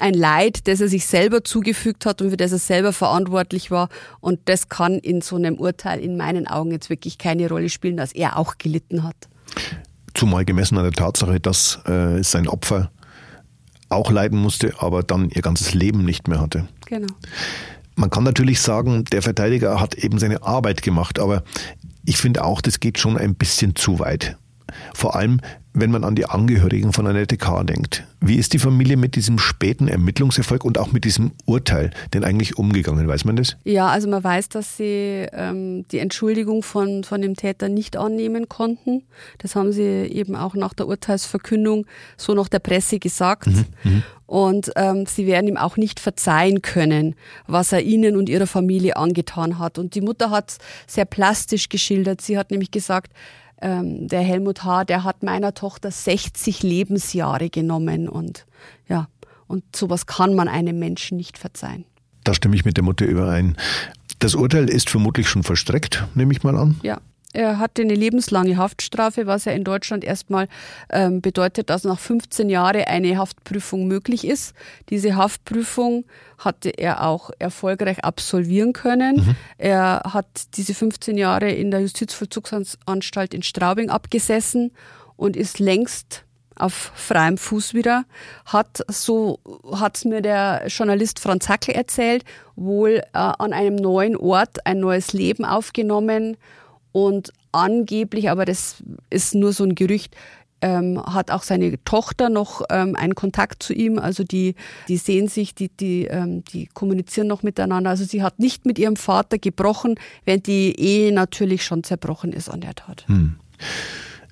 ein 0.00 0.14
Leid, 0.14 0.66
das 0.66 0.80
er 0.80 0.88
sich 0.88 1.06
selber 1.06 1.44
zugefügt 1.44 2.06
hat 2.06 2.22
und 2.22 2.30
für 2.30 2.36
das 2.36 2.52
er 2.52 2.58
selber 2.58 2.92
verantwortlich 2.92 3.70
war. 3.70 3.88
Und 4.20 4.40
das 4.46 4.68
kann 4.68 4.98
in 4.98 5.20
so 5.20 5.36
einem 5.36 5.56
Urteil 5.56 6.00
in 6.00 6.16
meinen 6.16 6.46
Augen 6.46 6.70
jetzt 6.70 6.90
wirklich 6.90 7.18
keine 7.18 7.48
Rolle 7.48 7.68
spielen, 7.68 7.96
dass 7.96 8.12
er 8.12 8.36
auch 8.36 8.58
gelitten 8.58 9.04
hat. 9.04 9.16
Zumal 10.14 10.44
gemessen 10.44 10.76
an 10.78 10.84
der 10.84 10.92
Tatsache, 10.92 11.40
dass 11.40 11.80
äh, 11.86 12.22
sein 12.22 12.48
Opfer 12.48 12.90
auch 13.88 14.10
leiden 14.10 14.38
musste, 14.38 14.74
aber 14.78 15.02
dann 15.02 15.30
ihr 15.30 15.42
ganzes 15.42 15.74
Leben 15.74 16.04
nicht 16.04 16.28
mehr 16.28 16.40
hatte. 16.40 16.68
Genau. 16.86 17.12
Man 17.96 18.08
kann 18.08 18.24
natürlich 18.24 18.60
sagen, 18.60 19.04
der 19.04 19.20
Verteidiger 19.20 19.80
hat 19.80 19.94
eben 19.94 20.18
seine 20.18 20.42
Arbeit 20.42 20.82
gemacht, 20.82 21.18
aber 21.18 21.42
ich 22.04 22.16
finde 22.16 22.44
auch, 22.44 22.60
das 22.60 22.80
geht 22.80 22.98
schon 22.98 23.18
ein 23.18 23.34
bisschen 23.34 23.76
zu 23.76 23.98
weit. 23.98 24.36
Vor 24.94 25.16
allem, 25.16 25.40
wenn 25.72 25.90
man 25.90 26.04
an 26.04 26.14
die 26.14 26.26
Angehörigen 26.26 26.92
von 26.92 27.06
Annette 27.06 27.36
K. 27.36 27.62
denkt. 27.62 28.04
Wie 28.20 28.36
ist 28.36 28.52
die 28.52 28.58
Familie 28.58 28.96
mit 28.96 29.16
diesem 29.16 29.38
späten 29.38 29.88
Ermittlungserfolg 29.88 30.64
und 30.64 30.78
auch 30.78 30.92
mit 30.92 31.04
diesem 31.04 31.32
Urteil 31.46 31.90
denn 32.12 32.24
eigentlich 32.24 32.58
umgegangen? 32.58 33.06
Weiß 33.08 33.24
man 33.24 33.36
das? 33.36 33.56
Ja, 33.64 33.88
also 33.88 34.08
man 34.08 34.22
weiß, 34.22 34.50
dass 34.50 34.76
sie 34.76 35.26
ähm, 35.32 35.86
die 35.90 35.98
Entschuldigung 35.98 36.62
von, 36.62 37.04
von 37.04 37.22
dem 37.22 37.34
Täter 37.34 37.68
nicht 37.68 37.96
annehmen 37.96 38.48
konnten. 38.48 39.04
Das 39.38 39.56
haben 39.56 39.72
sie 39.72 39.82
eben 39.82 40.36
auch 40.36 40.54
nach 40.54 40.74
der 40.74 40.88
Urteilsverkündung 40.88 41.86
so 42.16 42.34
noch 42.34 42.48
der 42.48 42.58
Presse 42.58 42.98
gesagt. 42.98 43.46
Mhm, 43.46 43.64
mhm. 43.84 44.02
Und 44.30 44.70
ähm, 44.76 45.06
sie 45.06 45.26
werden 45.26 45.48
ihm 45.48 45.56
auch 45.56 45.76
nicht 45.76 45.98
verzeihen 45.98 46.62
können, 46.62 47.16
was 47.48 47.72
er 47.72 47.82
ihnen 47.82 48.16
und 48.16 48.28
ihrer 48.28 48.46
Familie 48.46 48.96
angetan 48.96 49.58
hat. 49.58 49.76
Und 49.76 49.96
die 49.96 50.00
Mutter 50.00 50.30
hat 50.30 50.58
sehr 50.86 51.04
plastisch 51.04 51.68
geschildert. 51.68 52.20
Sie 52.20 52.38
hat 52.38 52.52
nämlich 52.52 52.70
gesagt, 52.70 53.12
ähm, 53.60 54.06
der 54.06 54.20
Helmut 54.20 54.62
H., 54.62 54.84
der 54.84 55.02
hat 55.02 55.24
meiner 55.24 55.52
Tochter 55.52 55.90
60 55.90 56.62
Lebensjahre 56.62 57.50
genommen 57.50 58.08
und 58.08 58.46
ja, 58.88 59.08
und 59.48 59.64
sowas 59.74 60.06
kann 60.06 60.36
man 60.36 60.46
einem 60.46 60.78
Menschen 60.78 61.16
nicht 61.16 61.36
verzeihen. 61.36 61.84
Da 62.22 62.32
stimme 62.32 62.54
ich 62.54 62.64
mit 62.64 62.76
der 62.76 62.84
Mutter 62.84 63.06
überein. 63.06 63.56
Das 64.20 64.36
Urteil 64.36 64.70
ist 64.70 64.90
vermutlich 64.90 65.28
schon 65.28 65.42
verstreckt, 65.42 66.06
nehme 66.14 66.32
ich 66.32 66.44
mal 66.44 66.56
an. 66.56 66.78
Ja, 66.84 67.00
er 67.32 67.58
hatte 67.58 67.82
eine 67.82 67.94
lebenslange 67.94 68.56
Haftstrafe, 68.56 69.26
was 69.26 69.44
ja 69.44 69.52
in 69.52 69.62
Deutschland 69.62 70.04
erstmal 70.04 70.48
ähm, 70.90 71.20
bedeutet, 71.20 71.70
dass 71.70 71.84
nach 71.84 71.98
15 71.98 72.50
Jahren 72.50 72.82
eine 72.84 73.18
Haftprüfung 73.18 73.86
möglich 73.86 74.26
ist. 74.26 74.54
Diese 74.88 75.14
Haftprüfung 75.14 76.04
hatte 76.38 76.70
er 76.70 77.06
auch 77.06 77.30
erfolgreich 77.38 78.04
absolvieren 78.04 78.72
können. 78.72 79.16
Mhm. 79.16 79.36
Er 79.58 80.02
hat 80.12 80.26
diese 80.56 80.74
15 80.74 81.16
Jahre 81.16 81.50
in 81.50 81.70
der 81.70 81.80
Justizvollzugsanstalt 81.80 83.32
in 83.32 83.42
Straubing 83.42 83.90
abgesessen 83.90 84.72
und 85.16 85.36
ist 85.36 85.60
längst 85.60 86.24
auf 86.56 86.92
freiem 86.94 87.38
Fuß 87.38 87.74
wieder, 87.74 88.04
hat 88.44 88.82
so 88.88 89.38
hat's 89.72 90.04
mir 90.04 90.20
der 90.20 90.64
Journalist 90.66 91.18
Franz 91.18 91.48
Hackel 91.48 91.74
erzählt, 91.74 92.24
wohl 92.54 92.90
äh, 92.98 93.02
an 93.12 93.52
einem 93.52 93.76
neuen 93.76 94.14
Ort 94.16 94.66
ein 94.66 94.80
neues 94.80 95.12
Leben 95.14 95.44
aufgenommen 95.46 96.36
und 96.92 97.32
angeblich, 97.52 98.30
aber 98.30 98.44
das 98.44 98.82
ist 99.10 99.34
nur 99.34 99.52
so 99.52 99.64
ein 99.64 99.74
Gerücht, 99.74 100.14
ähm, 100.62 101.02
hat 101.02 101.30
auch 101.30 101.42
seine 101.42 101.82
Tochter 101.84 102.28
noch 102.28 102.62
ähm, 102.70 102.94
einen 102.96 103.14
Kontakt 103.14 103.62
zu 103.62 103.72
ihm. 103.72 103.98
Also 103.98 104.24
die, 104.24 104.54
die 104.88 104.96
sehen 104.96 105.28
sich, 105.28 105.54
die, 105.54 105.68
die, 105.68 106.04
ähm, 106.04 106.44
die 106.44 106.66
kommunizieren 106.66 107.26
noch 107.26 107.42
miteinander. 107.42 107.90
Also 107.90 108.04
sie 108.04 108.22
hat 108.22 108.38
nicht 108.38 108.66
mit 108.66 108.78
ihrem 108.78 108.96
Vater 108.96 109.38
gebrochen, 109.38 109.94
während 110.24 110.46
die 110.46 110.78
Ehe 110.78 111.12
natürlich 111.12 111.64
schon 111.64 111.82
zerbrochen 111.82 112.32
ist 112.32 112.48
an 112.48 112.60
der 112.60 112.74
Tat. 112.74 113.06
Hm. 113.08 113.36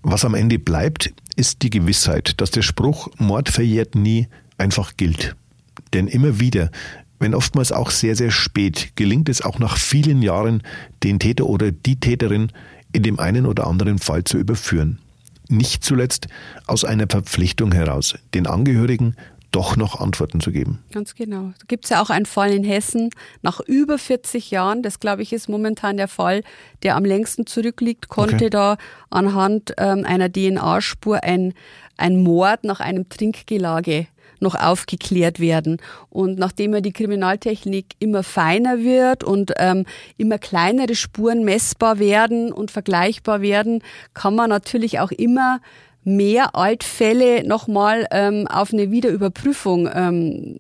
Was 0.03 0.25
am 0.25 0.35
Ende 0.35 0.59
bleibt, 0.59 1.13
ist 1.37 1.63
die 1.63 1.71
Gewissheit, 1.71 2.41
dass 2.41 2.51
der 2.51 2.63
Spruch 2.63 3.09
Mord 3.19 3.49
verjährt 3.49 3.95
nie 3.95 4.29
einfach 4.57 4.97
gilt. 4.97 5.35
Denn 5.93 6.07
immer 6.07 6.41
wieder 6.41 6.71
wenn 7.19 7.35
oftmals 7.35 7.73
auch 7.73 7.91
sehr, 7.91 8.17
sehr 8.17 8.31
spät, 8.31 8.93
gelingt 8.97 9.29
es 9.29 9.43
auch 9.43 9.59
nach 9.59 9.77
vielen 9.77 10.23
Jahren, 10.23 10.63
den 11.03 11.19
Täter 11.19 11.47
oder 11.47 11.73
die 11.73 11.99
Täterin 11.99 12.53
in 12.93 13.03
dem 13.03 13.19
einen 13.19 13.47
oder 13.47 13.67
anderen 13.67 13.99
Fall 13.99 14.25
zu 14.25 14.39
überführen. 14.39 14.99
Nicht 15.49 15.85
zuletzt 15.85 16.29
aus 16.67 16.85
einer 16.85 17.07
Verpflichtung 17.09 17.73
heraus, 17.73 18.15
den 18.35 18.47
Angehörigen 18.47 19.17
doch 19.51 19.77
noch 19.77 19.99
Antworten 19.99 20.41
zu 20.41 20.53
geben. 20.53 20.79
Ganz 20.93 21.15
genau. 21.15 21.53
Da 21.59 21.65
gibt 21.69 21.85
es 21.85 21.91
ja 21.91 22.03
auch 22.03 22.11
einen 22.11 22.27
Fall 22.27 22.53
in 22.53 22.65
Hessen 22.65 23.11
nach 23.41 23.61
über 23.61 23.97
40 23.99 24.51
Jahren, 24.51 24.83
das 24.83 25.01
glaube 25.01 25.23
ich 25.23 25.33
ist 25.33 25.49
momentan 25.49 25.97
der 25.97 26.09
Fall, 26.09 26.43
der 26.83 26.97
am 26.97 27.05
längsten 27.05 27.47
zurückliegt, 27.47 28.09
konnte 28.09 28.35
okay. 28.37 28.51
da 28.51 28.77
anhand 29.09 29.73
ähm, 29.79 30.05
einer 30.05 30.31
DNA-Spur 30.31 31.25
ein, 31.25 31.55
ein 31.97 32.23
Mord 32.23 32.65
nach 32.65 32.81
einem 32.81 33.09
Trinkgelage 33.09 34.07
noch 34.41 34.55
aufgeklärt 34.55 35.41
werden. 35.41 35.79
Und 36.11 36.39
nachdem 36.39 36.75
ja 36.75 36.81
die 36.81 36.93
Kriminaltechnik 36.93 37.87
immer 37.99 38.23
feiner 38.23 38.79
wird 38.79 39.25
und 39.25 39.53
ähm, 39.59 39.85
immer 40.17 40.39
kleinere 40.39 40.95
Spuren 40.95 41.45
messbar 41.45 41.99
werden 41.99 42.53
und 42.53 42.71
vergleichbar 42.71 43.41
werden, 43.41 43.83
kann 44.15 44.35
man 44.35 44.51
natürlich 44.51 45.01
auch 45.01 45.11
immer 45.11 45.61
mehr 46.09 46.57
Altfälle 46.57 47.47
nochmal 47.47 48.07
ähm, 48.11 48.47
auf 48.49 48.73
eine 48.73 48.91
Wiederüberprüfung 48.91 49.89
ähm, 49.93 50.57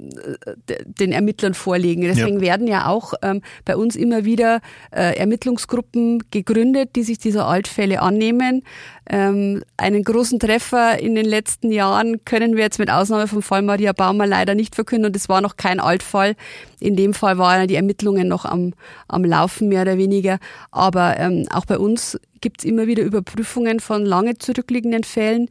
den 0.86 1.12
Ermittlern 1.12 1.54
vorlegen. 1.54 2.02
Deswegen 2.02 2.36
ja. 2.36 2.42
werden 2.42 2.66
ja 2.66 2.86
auch 2.86 3.14
ähm, 3.22 3.40
bei 3.64 3.76
uns 3.76 3.96
immer 3.96 4.24
wieder 4.24 4.60
äh, 4.90 5.16
Ermittlungsgruppen 5.16 6.22
gegründet, 6.30 6.90
die 6.96 7.02
sich 7.02 7.18
dieser 7.18 7.46
Altfälle 7.46 8.02
annehmen. 8.02 8.62
Ähm, 9.10 9.62
einen 9.78 10.04
großen 10.04 10.38
Treffer 10.38 10.98
in 11.00 11.14
den 11.14 11.24
letzten 11.24 11.72
Jahren 11.72 12.24
können 12.26 12.56
wir 12.56 12.64
jetzt 12.64 12.78
mit 12.78 12.90
Ausnahme 12.90 13.26
vom 13.26 13.40
Fall 13.40 13.62
Maria 13.62 13.92
Baumer 13.92 14.26
leider 14.26 14.54
nicht 14.54 14.74
verkünden 14.74 15.06
und 15.06 15.16
es 15.16 15.30
war 15.30 15.40
noch 15.40 15.56
kein 15.56 15.80
Altfall. 15.80 16.36
In 16.78 16.94
dem 16.94 17.14
Fall 17.14 17.38
waren 17.38 17.66
die 17.68 17.76
Ermittlungen 17.76 18.28
noch 18.28 18.44
am, 18.44 18.74
am 19.08 19.24
Laufen, 19.24 19.68
mehr 19.68 19.82
oder 19.82 19.96
weniger. 19.96 20.38
Aber 20.70 21.18
ähm, 21.18 21.46
auch 21.50 21.64
bei 21.64 21.78
uns 21.78 22.20
gibt 22.42 22.60
es 22.60 22.64
immer 22.66 22.86
wieder 22.86 23.02
Überprüfungen 23.02 23.80
von 23.80 24.04
lange 24.04 24.36
zurückliegenden 24.36 25.04
Fällen, 25.04 25.48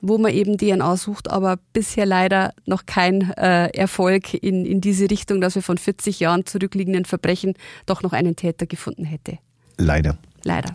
wo 0.00 0.16
man 0.16 0.32
eben 0.32 0.56
DNA 0.56 0.96
sucht, 0.96 1.28
aber 1.28 1.58
bisher 1.72 2.06
leider 2.06 2.54
noch 2.64 2.86
kein 2.86 3.32
äh, 3.32 3.76
Erfolg 3.76 4.34
in, 4.34 4.64
in 4.64 4.80
diese 4.80 5.10
Richtung, 5.10 5.40
dass 5.40 5.56
wir 5.56 5.62
von 5.62 5.78
40 5.78 6.20
Jahren 6.20 6.46
zurückliegenden 6.46 7.04
Verbrechen 7.06 7.54
doch 7.86 8.02
noch 8.02 8.12
einen 8.12 8.36
Täter 8.36 8.66
gefunden 8.66 9.04
hätte. 9.04 9.38
Leider. 9.78 10.16
Leider. 10.44 10.74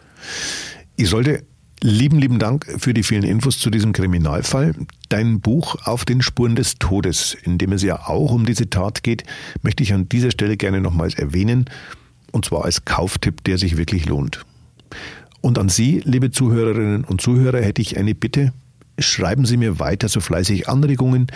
Ich 0.97 1.09
sollte 1.09 1.43
Lieben, 1.87 2.17
lieben 2.17 2.39
Dank 2.39 2.65
für 2.79 2.95
die 2.95 3.03
vielen 3.03 3.21
Infos 3.21 3.59
zu 3.59 3.69
diesem 3.69 3.93
Kriminalfall. 3.93 4.73
Dein 5.09 5.39
Buch 5.39 5.75
Auf 5.85 6.03
den 6.03 6.23
Spuren 6.23 6.55
des 6.55 6.79
Todes, 6.79 7.37
in 7.43 7.59
dem 7.59 7.73
es 7.73 7.83
ja 7.83 8.07
auch 8.07 8.31
um 8.31 8.43
diese 8.47 8.71
Tat 8.71 9.03
geht, 9.03 9.23
möchte 9.61 9.83
ich 9.83 9.93
an 9.93 10.09
dieser 10.09 10.31
Stelle 10.31 10.57
gerne 10.57 10.81
nochmals 10.81 11.13
erwähnen. 11.13 11.65
Und 12.31 12.43
zwar 12.45 12.65
als 12.65 12.85
Kauftipp, 12.85 13.43
der 13.43 13.59
sich 13.59 13.77
wirklich 13.77 14.07
lohnt. 14.07 14.43
Und 15.41 15.59
an 15.59 15.69
Sie, 15.69 16.01
liebe 16.03 16.31
Zuhörerinnen 16.31 17.03
und 17.03 17.21
Zuhörer, 17.21 17.61
hätte 17.61 17.83
ich 17.83 17.99
eine 17.99 18.15
Bitte. 18.15 18.51
Schreiben 18.97 19.45
Sie 19.45 19.57
mir 19.57 19.77
weiter 19.77 20.09
so 20.09 20.21
fleißig 20.21 20.67
Anregungen, 20.67 21.27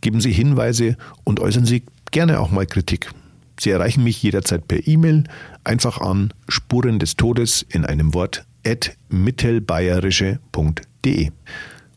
geben 0.00 0.22
Sie 0.22 0.32
Hinweise 0.32 0.96
und 1.24 1.38
äußern 1.38 1.66
Sie 1.66 1.82
gerne 2.12 2.40
auch 2.40 2.50
mal 2.50 2.64
Kritik. 2.64 3.10
Sie 3.60 3.68
erreichen 3.68 4.04
mich 4.04 4.22
jederzeit 4.22 4.66
per 4.68 4.86
E-Mail, 4.88 5.24
einfach 5.64 6.00
an 6.00 6.32
Spuren 6.48 6.98
des 6.98 7.16
Todes 7.16 7.66
in 7.68 7.84
einem 7.84 8.14
Wort 8.14 8.46
mittelbayerische.de. 9.08 11.30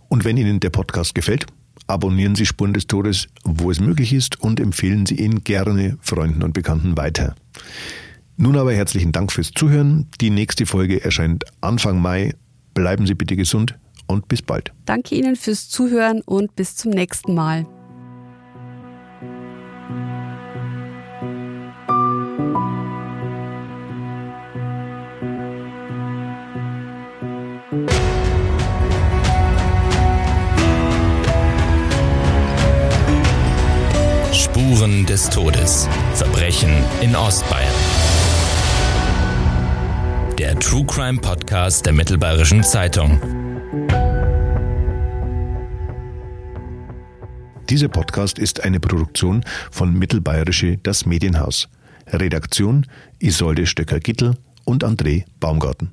Und 0.10 0.26
wenn 0.26 0.38
Ihnen 0.38 0.60
der 0.60 0.70
Podcast 0.70 1.16
gefällt, 1.16 1.46
abonnieren 1.88 2.36
Sie 2.36 2.46
Spuren 2.46 2.74
des 2.74 2.88
Todes, 2.88 3.28
wo 3.44 3.72
es 3.72 3.80
möglich 3.80 4.14
ist 4.14 4.42
und 4.42 4.60
empfehlen 4.60 5.06
Sie 5.06 5.16
ihn 5.16 5.44
gerne 5.44 5.98
Freunden 6.02 6.44
und 6.44 6.54
Bekannten 6.54 6.98
weiter. 6.98 7.36
Nun 8.38 8.58
aber 8.58 8.74
herzlichen 8.74 9.12
Dank 9.12 9.32
fürs 9.32 9.52
Zuhören. 9.52 10.08
Die 10.20 10.30
nächste 10.30 10.66
Folge 10.66 11.04
erscheint 11.04 11.46
Anfang 11.62 12.02
Mai. 12.02 12.34
Bleiben 12.74 13.06
Sie 13.06 13.16
bitte 13.16 13.36
gesund 13.36 13.78
und 14.08 14.28
bis 14.28 14.42
bald. 14.42 14.72
Danke 14.86 15.16
Ihnen 15.16 15.36
fürs 15.36 15.70
Zuhören 15.70 16.22
und 16.22 16.56
bis 16.56 16.76
zum 16.76 16.92
nächsten 16.92 17.34
Mal. 17.34 17.66
Spuren 34.42 35.06
des 35.06 35.30
Todes. 35.30 35.88
Verbrechen 36.16 36.72
in 37.02 37.16
Ostbayern. 37.16 37.72
Der 40.40 40.60
True 40.60 40.84
Crime 40.84 41.20
Podcast 41.20 41.86
der 41.86 41.94
Mittelbayerischen 41.94 42.64
Zeitung. 42.64 43.22
Dieser 47.70 47.88
Podcast 47.88 48.40
ist 48.40 48.64
eine 48.64 48.80
Produktion 48.80 49.46
von 49.70 49.94
Mittelbayerische 49.94 50.80
Das 50.80 51.06
Medienhaus. 51.06 51.70
Redaktion 52.08 52.88
Isolde 53.20 53.68
Stöcker-Gittel 53.68 54.38
und 54.66 54.84
André 54.84 55.26
Baumgarten. 55.40 55.92